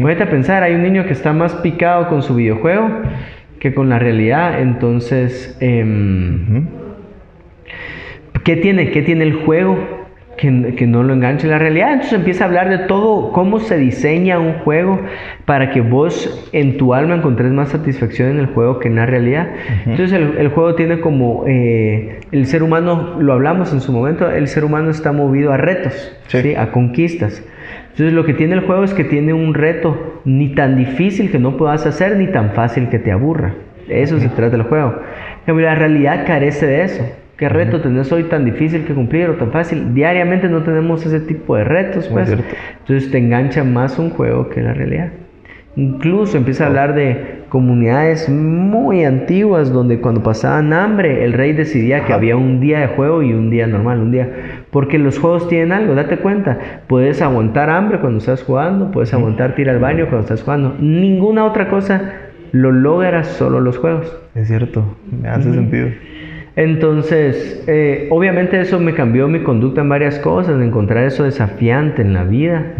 Ponete 0.00 0.22
a 0.24 0.30
pensar, 0.30 0.62
hay 0.62 0.74
un 0.74 0.82
niño 0.82 1.04
que 1.06 1.12
está 1.12 1.32
más 1.32 1.54
picado 1.56 2.08
con 2.08 2.22
su 2.22 2.34
videojuego 2.34 2.88
que 3.58 3.72
con 3.74 3.88
la 3.88 3.98
realidad. 3.98 4.60
Entonces, 4.60 5.56
em. 5.60 6.66
¿Qué 8.44 8.56
tiene? 8.56 8.90
¿Qué 8.90 9.02
tiene 9.02 9.24
el 9.24 9.34
juego? 9.34 10.02
Que, 10.36 10.74
que 10.76 10.86
no 10.86 11.02
lo 11.04 11.12
enganche 11.12 11.46
en 11.46 11.52
la 11.52 11.58
realidad. 11.58 11.92
Entonces 11.92 12.14
empieza 12.14 12.44
a 12.44 12.46
hablar 12.48 12.68
de 12.70 12.78
todo, 12.78 13.30
cómo 13.32 13.60
se 13.60 13.76
diseña 13.78 14.40
un 14.40 14.54
juego 14.54 14.98
para 15.44 15.70
que 15.70 15.82
vos 15.82 16.48
en 16.52 16.78
tu 16.78 16.94
alma 16.94 17.16
encontres 17.16 17.52
más 17.52 17.68
satisfacción 17.68 18.30
en 18.30 18.38
el 18.38 18.46
juego 18.46 18.78
que 18.80 18.88
en 18.88 18.96
la 18.96 19.06
realidad. 19.06 19.50
Entonces 19.86 20.12
el, 20.12 20.38
el 20.38 20.48
juego 20.48 20.74
tiene 20.74 21.00
como, 21.00 21.44
eh, 21.46 22.18
el 22.32 22.46
ser 22.46 22.62
humano, 22.62 23.20
lo 23.20 23.34
hablamos 23.34 23.72
en 23.72 23.80
su 23.82 23.92
momento, 23.92 24.28
el 24.30 24.48
ser 24.48 24.64
humano 24.64 24.90
está 24.90 25.12
movido 25.12 25.52
a 25.52 25.58
retos, 25.58 26.16
Sí. 26.28 26.40
¿sí? 26.40 26.54
a 26.56 26.72
conquistas. 26.72 27.44
Entonces 27.92 28.14
lo 28.14 28.24
que 28.24 28.34
tiene 28.34 28.54
el 28.54 28.60
juego 28.60 28.84
es 28.84 28.94
que 28.94 29.04
tiene 29.04 29.32
un 29.32 29.54
reto 29.54 30.22
ni 30.24 30.54
tan 30.54 30.76
difícil 30.76 31.30
que 31.30 31.38
no 31.38 31.56
puedas 31.56 31.86
hacer, 31.86 32.16
ni 32.16 32.26
tan 32.26 32.52
fácil 32.52 32.88
que 32.88 32.98
te 32.98 33.12
aburra. 33.12 33.54
Eso 33.88 34.18
se 34.18 34.28
trata 34.28 34.56
el 34.56 34.62
juego. 34.62 34.94
Cambio, 35.44 35.66
la 35.66 35.74
realidad 35.74 36.24
carece 36.26 36.66
de 36.66 36.82
eso. 36.84 37.04
¿Qué 37.36 37.48
reto 37.48 37.80
tenés 37.80 38.10
hoy 38.12 38.24
tan 38.24 38.44
difícil 38.44 38.84
que 38.84 38.94
cumplir 38.94 39.28
o 39.28 39.34
tan 39.34 39.50
fácil? 39.50 39.94
Diariamente 39.94 40.48
no 40.48 40.62
tenemos 40.62 41.04
ese 41.04 41.20
tipo 41.20 41.56
de 41.56 41.64
retos, 41.64 42.08
pues. 42.08 42.30
Entonces 42.30 43.10
te 43.10 43.18
engancha 43.18 43.64
más 43.64 43.98
un 43.98 44.10
juego 44.10 44.48
que 44.48 44.62
la 44.62 44.72
realidad. 44.72 45.10
Incluso 45.76 46.36
empieza 46.36 46.64
a 46.64 46.66
hablar 46.68 46.94
de 46.94 47.41
comunidades 47.52 48.30
muy 48.30 49.04
antiguas 49.04 49.70
donde 49.70 50.00
cuando 50.00 50.22
pasaban 50.22 50.72
hambre 50.72 51.22
el 51.22 51.34
rey 51.34 51.52
decidía 51.52 52.06
que 52.06 52.14
había 52.14 52.34
un 52.34 52.60
día 52.60 52.80
de 52.80 52.86
juego 52.86 53.22
y 53.22 53.34
un 53.34 53.50
día 53.50 53.66
normal, 53.66 54.00
un 54.00 54.10
día 54.10 54.30
porque 54.70 54.98
los 54.98 55.18
juegos 55.18 55.50
tienen 55.50 55.70
algo, 55.70 55.94
date 55.94 56.16
cuenta, 56.16 56.58
puedes 56.86 57.20
aguantar 57.20 57.68
hambre 57.68 58.00
cuando 58.00 58.20
estás 58.20 58.42
jugando, 58.42 58.90
puedes 58.90 59.12
aguantar 59.12 59.54
tirar 59.54 59.74
al 59.74 59.82
baño 59.82 60.06
cuando 60.06 60.22
estás 60.22 60.42
jugando, 60.42 60.76
ninguna 60.80 61.44
otra 61.44 61.68
cosa 61.68 62.14
lo 62.52 62.72
logra 62.72 63.22
solo 63.22 63.60
los 63.60 63.76
juegos. 63.76 64.18
Es 64.34 64.48
cierto, 64.48 64.96
me 65.10 65.28
hace 65.28 65.52
sentido. 65.52 65.88
Entonces, 66.56 67.64
eh, 67.66 68.08
obviamente 68.10 68.58
eso 68.58 68.80
me 68.80 68.94
cambió 68.94 69.28
mi 69.28 69.40
conducta 69.40 69.82
en 69.82 69.90
varias 69.90 70.18
cosas, 70.18 70.58
de 70.58 70.64
encontrar 70.64 71.04
eso 71.04 71.24
desafiante 71.24 72.00
en 72.00 72.14
la 72.14 72.24
vida. 72.24 72.76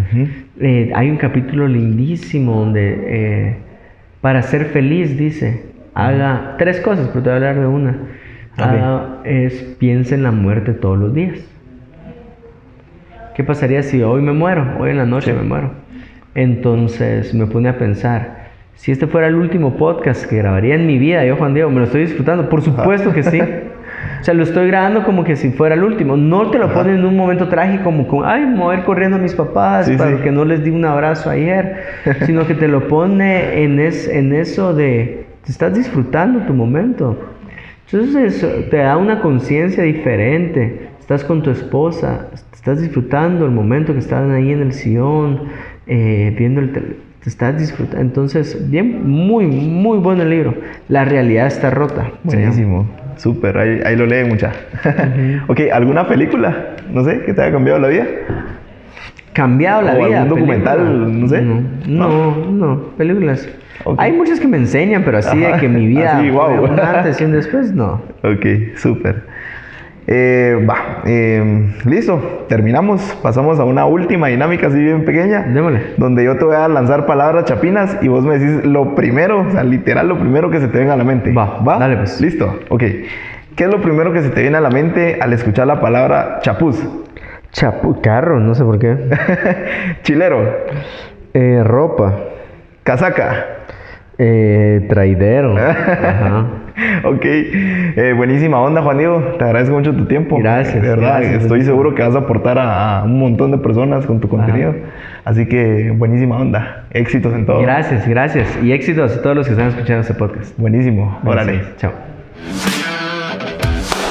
Eh, 0.60 0.90
hay 0.94 1.10
un 1.10 1.18
capítulo 1.18 1.68
lindísimo 1.68 2.60
donde 2.60 2.98
eh, 3.06 3.56
para 4.22 4.40
ser 4.42 4.66
feliz 4.66 5.18
dice, 5.18 5.66
haga 5.94 6.54
tres 6.56 6.80
cosas, 6.80 7.08
pero 7.08 7.22
te 7.22 7.28
voy 7.28 7.32
a 7.32 7.36
hablar 7.36 7.60
de 7.60 7.66
una. 7.66 7.96
es 9.24 9.62
piensa 9.78 10.14
en 10.14 10.22
la 10.22 10.30
muerte 10.30 10.72
todos 10.72 10.98
los 10.98 11.12
días. 11.12 11.38
¿Qué 13.34 13.44
pasaría 13.44 13.82
si 13.82 14.02
hoy 14.02 14.22
me 14.22 14.32
muero? 14.32 14.76
Hoy 14.78 14.90
en 14.90 14.98
la 14.98 15.06
noche 15.06 15.34
me 15.34 15.42
muero. 15.42 15.72
Entonces 16.34 17.34
me 17.34 17.46
pone 17.46 17.68
a 17.68 17.78
pensar, 17.78 18.42
si 18.74 18.92
este 18.92 19.06
fuera 19.06 19.26
el 19.26 19.34
último 19.34 19.76
podcast 19.76 20.24
que 20.26 20.36
grabaría 20.36 20.76
en 20.76 20.86
mi 20.86 20.98
vida, 20.98 21.24
yo 21.24 21.36
Juan 21.36 21.52
Diego, 21.52 21.70
me 21.70 21.78
lo 21.78 21.84
estoy 21.84 22.02
disfrutando, 22.02 22.48
por 22.48 22.62
supuesto 22.62 23.12
que 23.12 23.22
sí. 23.24 23.42
O 24.20 24.24
sea, 24.24 24.34
lo 24.34 24.42
estoy 24.42 24.68
grabando 24.68 25.04
como 25.04 25.24
que 25.24 25.36
si 25.36 25.50
fuera 25.50 25.74
el 25.74 25.82
último. 25.82 26.16
No 26.16 26.50
te 26.50 26.58
lo 26.58 26.72
ponen 26.72 26.96
en 26.96 27.04
un 27.04 27.16
momento 27.16 27.48
trágico 27.48 27.84
como, 27.84 28.06
como 28.06 28.24
ay, 28.24 28.46
me 28.46 28.58
voy 28.58 28.76
a 28.76 28.78
ir 28.78 28.84
corriendo 28.84 29.16
a 29.16 29.20
mis 29.20 29.34
papás 29.34 29.90
para 29.98 30.22
que 30.22 30.30
no 30.30 30.44
les 30.44 30.62
di 30.62 30.70
un 30.70 30.84
abrazo 30.84 31.30
ayer, 31.30 31.84
sino 32.26 32.46
que 32.46 32.54
te 32.54 32.68
lo 32.68 32.86
pone 32.88 33.62
en, 33.62 33.80
es, 33.80 34.08
en 34.08 34.32
eso 34.32 34.74
de, 34.74 35.26
te 35.44 35.50
estás 35.50 35.74
disfrutando 35.74 36.40
tu 36.40 36.54
momento. 36.54 37.18
Entonces 37.90 38.70
te 38.70 38.76
da 38.76 38.96
una 38.96 39.20
conciencia 39.20 39.82
diferente. 39.82 40.88
Estás 41.00 41.24
con 41.24 41.42
tu 41.42 41.50
esposa, 41.50 42.28
estás 42.52 42.80
disfrutando 42.80 43.44
el 43.44 43.50
momento 43.50 43.92
que 43.92 43.98
están 43.98 44.30
ahí 44.30 44.52
en 44.52 44.62
el 44.62 44.72
sillón, 44.72 45.48
eh, 45.86 46.32
viendo 46.38 46.60
el 46.60 46.72
teléfono 46.72 47.12
te 47.22 47.28
estás 47.28 47.58
disfrutando. 47.58 48.00
Entonces, 48.00 48.68
bien, 48.70 49.08
muy, 49.08 49.46
muy 49.46 49.98
bueno 49.98 50.22
el 50.22 50.30
libro. 50.30 50.54
La 50.88 51.04
realidad 51.04 51.46
está 51.46 51.70
rota. 51.70 52.10
Buenísimo, 52.24 52.86
súper, 53.22 53.56
ahí, 53.56 53.80
ahí, 53.84 53.96
lo 53.96 54.04
leen 54.04 54.28
mucha. 54.28 54.52
ok, 55.46 55.60
¿alguna 55.72 56.08
película? 56.08 56.74
No 56.92 57.04
sé, 57.04 57.20
que 57.20 57.32
te 57.32 57.42
haya 57.42 57.52
cambiado 57.52 57.78
la 57.78 57.88
vida. 57.88 58.06
Cambiado 59.32 59.82
la 59.82 59.94
vida. 59.94 60.22
¿Algún 60.22 60.40
documental? 60.40 61.20
No 61.20 61.28
sé. 61.28 61.40
No, 61.86 62.36
no, 62.50 62.82
películas. 62.98 63.48
Hay 63.98 64.12
muchas 64.12 64.40
que 64.40 64.48
me 64.48 64.56
enseñan, 64.56 65.02
pero 65.04 65.18
así 65.18 65.38
de 65.38 65.52
que 65.58 65.68
mi 65.68 65.86
vida 65.94 66.18
así, 66.18 66.30
wow. 66.30 66.64
un 66.64 66.78
antes 66.78 67.20
y 67.20 67.24
un 67.24 67.32
después, 67.32 67.72
no. 67.72 68.02
Ok, 68.22 68.76
súper. 68.76 69.22
Eh, 70.06 70.66
va, 70.68 71.02
eh, 71.04 71.74
listo, 71.84 72.44
terminamos. 72.48 73.00
Pasamos 73.22 73.60
a 73.60 73.64
una 73.64 73.86
última 73.86 74.28
dinámica 74.28 74.66
así 74.66 74.78
bien 74.78 75.04
pequeña. 75.04 75.42
Démosle. 75.42 75.94
Donde 75.96 76.24
yo 76.24 76.36
te 76.36 76.44
voy 76.44 76.56
a 76.56 76.68
lanzar 76.68 77.06
palabras 77.06 77.44
chapinas 77.44 77.98
y 78.02 78.08
vos 78.08 78.24
me 78.24 78.38
decís 78.38 78.64
lo 78.64 78.94
primero, 78.94 79.46
o 79.48 79.50
sea, 79.50 79.62
literal 79.62 80.08
lo 80.08 80.18
primero 80.18 80.50
que 80.50 80.60
se 80.60 80.68
te 80.68 80.78
venga 80.78 80.94
a 80.94 80.96
la 80.96 81.04
mente. 81.04 81.32
Va, 81.32 81.60
va. 81.60 81.78
Dale 81.78 81.96
pues. 81.96 82.20
Listo, 82.20 82.60
ok. 82.68 82.82
¿Qué 83.56 83.64
es 83.64 83.70
lo 83.70 83.80
primero 83.82 84.12
que 84.12 84.22
se 84.22 84.30
te 84.30 84.40
viene 84.40 84.56
a 84.56 84.60
la 84.60 84.70
mente 84.70 85.18
al 85.20 85.32
escuchar 85.32 85.66
la 85.66 85.80
palabra 85.80 86.38
chapuz? 86.40 86.82
Chapu, 87.52 88.00
carro, 88.00 88.40
no 88.40 88.54
sé 88.54 88.64
por 88.64 88.78
qué. 88.78 88.96
Chilero. 90.02 90.42
Eh, 91.34 91.62
ropa. 91.62 92.14
Casaca. 92.82 93.61
Eh, 94.24 94.86
traidero. 94.88 95.56
Ajá. 95.58 96.46
ok, 97.02 97.24
eh, 97.24 98.14
buenísima 98.16 98.60
onda, 98.60 98.80
Juan 98.80 98.98
Diego. 98.98 99.18
Te 99.36 99.44
agradezco 99.44 99.74
mucho 99.74 99.92
tu 99.94 100.04
tiempo. 100.06 100.38
Gracias. 100.38 100.80
De 100.80 100.88
verdad, 100.88 101.24
estoy 101.24 101.62
seguro 101.62 101.96
que 101.96 102.02
vas 102.02 102.14
a 102.14 102.18
aportar 102.20 102.56
a, 102.60 103.02
un 103.04 103.18
montón 103.18 103.50
de 103.50 103.58
personas 103.58 104.06
con 104.06 104.20
tu 104.20 104.28
contenido. 104.28 104.76
Así 105.24 105.46
que 105.46 105.92
buenísima 105.96 106.36
onda. 106.36 106.84
Éxitos 106.92 107.34
en 107.34 107.46
todo. 107.46 107.62
Gracias, 107.62 108.06
gracias. 108.06 108.58
Y 108.62 108.72
éxitos 108.72 109.16
a 109.16 109.22
todos 109.22 109.34
los 109.34 109.46
que 109.46 109.54
están 109.54 109.68
escuchando 109.68 110.02
este 110.02 110.14
podcast. 110.14 110.56
Buenísimo. 110.56 111.18
Órale. 111.24 111.60
Chao. 111.78 111.92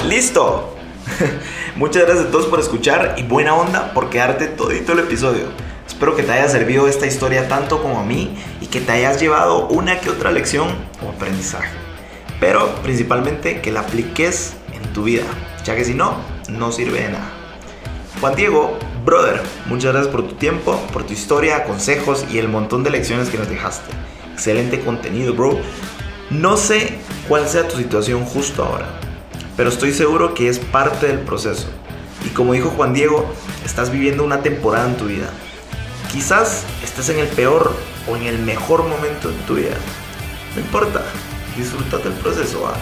Listo. 0.09 0.75
Muchas 1.77 2.05
gracias 2.05 2.27
a 2.27 2.31
todos 2.31 2.47
por 2.47 2.59
escuchar 2.59 3.15
y 3.17 3.23
buena 3.23 3.55
onda 3.55 3.93
por 3.93 4.09
quedarte 4.09 4.47
todito 4.47 4.91
el 4.91 4.99
episodio. 4.99 5.70
Espero 6.01 6.15
que 6.15 6.23
te 6.23 6.31
haya 6.31 6.49
servido 6.49 6.87
esta 6.87 7.05
historia 7.05 7.47
tanto 7.47 7.79
como 7.79 7.99
a 7.99 8.03
mí 8.03 8.35
y 8.59 8.65
que 8.65 8.81
te 8.81 8.91
hayas 8.91 9.21
llevado 9.21 9.67
una 9.67 9.99
que 9.99 10.09
otra 10.09 10.31
lección 10.31 10.67
o 11.05 11.09
aprendizaje 11.09 11.69
pero 12.41 12.73
principalmente 12.81 13.61
que 13.61 13.71
la 13.71 13.81
apliques 13.81 14.55
en 14.73 14.81
tu 14.93 15.03
vida, 15.03 15.25
ya 15.63 15.75
que 15.75 15.85
si 15.85 15.93
no, 15.93 16.15
no 16.49 16.71
sirve 16.71 17.03
de 17.03 17.09
nada. 17.09 17.29
Juan 18.19 18.35
Diego, 18.35 18.79
brother, 19.05 19.43
muchas 19.67 19.93
gracias 19.93 20.11
por 20.11 20.27
tu 20.27 20.33
tiempo, 20.33 20.75
por 20.91 21.03
tu 21.03 21.13
historia, 21.13 21.65
consejos 21.65 22.25
y 22.31 22.39
el 22.39 22.49
montón 22.49 22.83
de 22.83 22.89
lecciones 22.89 23.29
que 23.29 23.37
nos 23.37 23.47
dejaste. 23.47 23.91
Excelente 24.33 24.79
contenido, 24.79 25.35
bro. 25.35 25.59
No 26.31 26.57
sé 26.57 26.97
cuál 27.27 27.47
sea 27.47 27.67
tu 27.67 27.77
situación 27.77 28.25
justo 28.25 28.65
ahora, 28.65 28.87
pero 29.55 29.69
estoy 29.69 29.93
seguro 29.93 30.33
que 30.33 30.49
es 30.49 30.57
parte 30.57 31.05
del 31.05 31.19
proceso. 31.19 31.67
Y 32.25 32.29
como 32.29 32.53
dijo 32.53 32.71
Juan 32.71 32.93
Diego, 32.95 33.31
estás 33.63 33.91
viviendo 33.91 34.23
una 34.23 34.41
temporada 34.41 34.87
en 34.87 34.97
tu 34.97 35.05
vida. 35.05 35.29
Quizás 36.11 36.65
estés 36.83 37.07
en 37.09 37.19
el 37.19 37.27
peor 37.27 37.73
o 38.09 38.17
en 38.17 38.23
el 38.23 38.37
mejor 38.39 38.83
momento 38.83 39.29
de 39.29 39.37
tu 39.47 39.55
vida. 39.55 39.75
No 40.55 40.61
importa, 40.61 41.01
disfruta 41.55 41.97
del 41.99 42.11
proceso. 42.13 42.67
¿ah? 42.67 42.73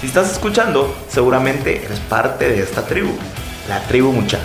Si 0.00 0.08
estás 0.08 0.32
escuchando, 0.32 0.92
seguramente 1.08 1.84
eres 1.84 2.00
parte 2.00 2.48
de 2.48 2.60
esta 2.60 2.84
tribu, 2.84 3.12
la 3.68 3.80
tribu 3.82 4.12
Mucha, 4.12 4.40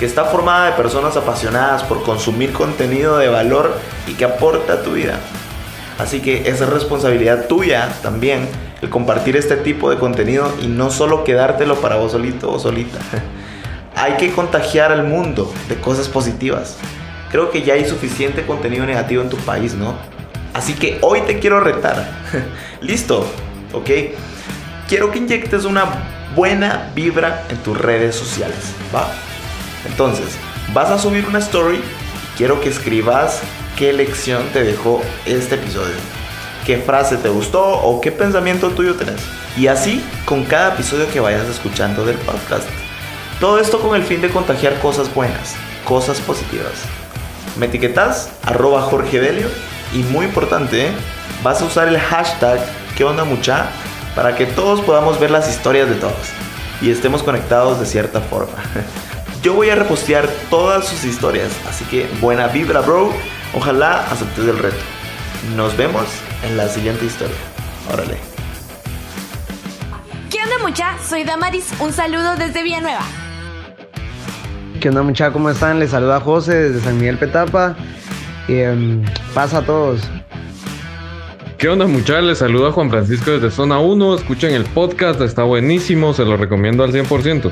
que 0.00 0.06
está 0.06 0.24
formada 0.24 0.66
de 0.66 0.72
personas 0.72 1.16
apasionadas 1.16 1.84
por 1.84 2.02
consumir 2.02 2.52
contenido 2.52 3.18
de 3.18 3.28
valor 3.28 3.78
y 4.08 4.14
que 4.14 4.24
aporta 4.24 4.72
a 4.72 4.82
tu 4.82 4.94
vida. 4.94 5.20
Así 5.98 6.20
que 6.20 6.48
es 6.48 6.58
responsabilidad 6.58 7.46
tuya 7.46 7.88
también 8.02 8.48
el 8.82 8.90
compartir 8.90 9.36
este 9.36 9.56
tipo 9.56 9.90
de 9.90 9.98
contenido 9.98 10.52
y 10.60 10.66
no 10.66 10.90
solo 10.90 11.22
quedártelo 11.22 11.76
para 11.76 11.96
vos 11.96 12.10
solito 12.10 12.50
o 12.50 12.58
solita. 12.58 12.98
hay 13.94 14.14
que 14.14 14.32
contagiar 14.32 14.90
al 14.90 15.04
mundo 15.04 15.52
de 15.68 15.76
cosas 15.76 16.08
positivas. 16.08 16.78
Creo 17.34 17.50
que 17.50 17.62
ya 17.62 17.74
hay 17.74 17.84
suficiente 17.84 18.46
contenido 18.46 18.86
negativo 18.86 19.20
en 19.20 19.28
tu 19.28 19.36
país, 19.38 19.74
¿no? 19.74 19.96
Así 20.52 20.72
que 20.74 20.98
hoy 21.00 21.20
te 21.22 21.40
quiero 21.40 21.58
retar. 21.58 22.08
Listo, 22.80 23.26
¿ok? 23.72 23.90
Quiero 24.88 25.10
que 25.10 25.18
inyectes 25.18 25.64
una 25.64 25.84
buena 26.36 26.92
vibra 26.94 27.44
en 27.48 27.56
tus 27.56 27.76
redes 27.76 28.14
sociales, 28.14 28.72
¿va? 28.94 29.08
Entonces, 29.84 30.38
vas 30.72 30.90
a 30.92 30.98
subir 31.00 31.26
una 31.26 31.40
story 31.40 31.78
y 31.78 32.36
quiero 32.38 32.60
que 32.60 32.68
escribas 32.68 33.40
qué 33.76 33.92
lección 33.92 34.44
te 34.52 34.62
dejó 34.62 35.02
este 35.26 35.56
episodio. 35.56 35.96
¿Qué 36.64 36.76
frase 36.76 37.16
te 37.16 37.30
gustó 37.30 37.64
o 37.64 38.00
qué 38.00 38.12
pensamiento 38.12 38.70
tuyo 38.70 38.94
tenés? 38.94 39.22
Y 39.56 39.66
así 39.66 40.04
con 40.24 40.44
cada 40.44 40.74
episodio 40.74 41.10
que 41.12 41.18
vayas 41.18 41.48
escuchando 41.48 42.06
del 42.06 42.16
podcast. 42.18 42.68
Todo 43.40 43.58
esto 43.58 43.80
con 43.80 43.96
el 43.96 44.04
fin 44.04 44.20
de 44.20 44.30
contagiar 44.30 44.78
cosas 44.78 45.12
buenas, 45.12 45.56
cosas 45.84 46.20
positivas. 46.20 46.84
Me 47.56 47.66
etiquetas 47.66 48.30
arroba 48.42 48.82
Jorge 48.82 49.20
Delio 49.20 49.48
y 49.92 49.98
muy 49.98 50.26
importante, 50.26 50.90
vas 51.42 51.62
a 51.62 51.64
usar 51.64 51.88
el 51.88 51.98
hashtag 51.98 52.58
¿Qué 52.96 53.02
onda 53.02 53.24
mucha? 53.24 53.66
Para 54.14 54.36
que 54.36 54.46
todos 54.46 54.80
podamos 54.80 55.18
ver 55.18 55.32
las 55.32 55.48
historias 55.48 55.88
de 55.88 55.96
todos 55.96 56.14
y 56.80 56.90
estemos 56.90 57.24
conectados 57.24 57.80
de 57.80 57.86
cierta 57.86 58.20
forma. 58.20 58.54
Yo 59.42 59.54
voy 59.54 59.68
a 59.70 59.74
repostear 59.74 60.28
todas 60.48 60.86
sus 60.86 61.04
historias, 61.04 61.50
así 61.68 61.84
que 61.86 62.08
buena 62.20 62.46
vibra 62.46 62.80
bro, 62.80 63.12
ojalá 63.52 64.06
aceptes 64.10 64.46
el 64.46 64.58
reto. 64.58 64.76
Nos 65.56 65.76
vemos 65.76 66.06
en 66.44 66.56
la 66.56 66.68
siguiente 66.68 67.04
historia. 67.04 67.36
Órale. 67.92 68.16
¿Qué 70.30 70.38
onda 70.38 70.58
mucha? 70.62 70.96
Soy 71.06 71.24
Damaris, 71.24 71.66
un 71.80 71.92
saludo 71.92 72.36
desde 72.36 72.62
Villanueva. 72.62 73.23
¿Qué 74.80 74.88
onda 74.88 75.02
mucha? 75.02 75.30
¿Cómo 75.30 75.50
están? 75.50 75.78
Les 75.78 75.90
saluda 75.90 76.20
José 76.20 76.54
desde 76.54 76.80
San 76.80 76.98
Miguel 76.98 77.16
Petapa. 77.16 77.76
Y 78.48 78.58
em, 78.58 79.02
pasa 79.34 79.58
a 79.58 79.62
todos. 79.62 80.02
¿Qué 81.56 81.68
onda 81.68 81.86
muchachos? 81.86 82.24
Les 82.24 82.38
saluda 82.38 82.72
Juan 82.72 82.90
Francisco 82.90 83.30
desde 83.30 83.50
Zona 83.50 83.78
1. 83.78 84.16
Escuchen 84.16 84.52
el 84.52 84.64
podcast, 84.64 85.20
está 85.22 85.44
buenísimo, 85.44 86.12
se 86.12 86.24
lo 86.24 86.36
recomiendo 86.36 86.84
al 86.84 86.92
100%. 86.92 87.50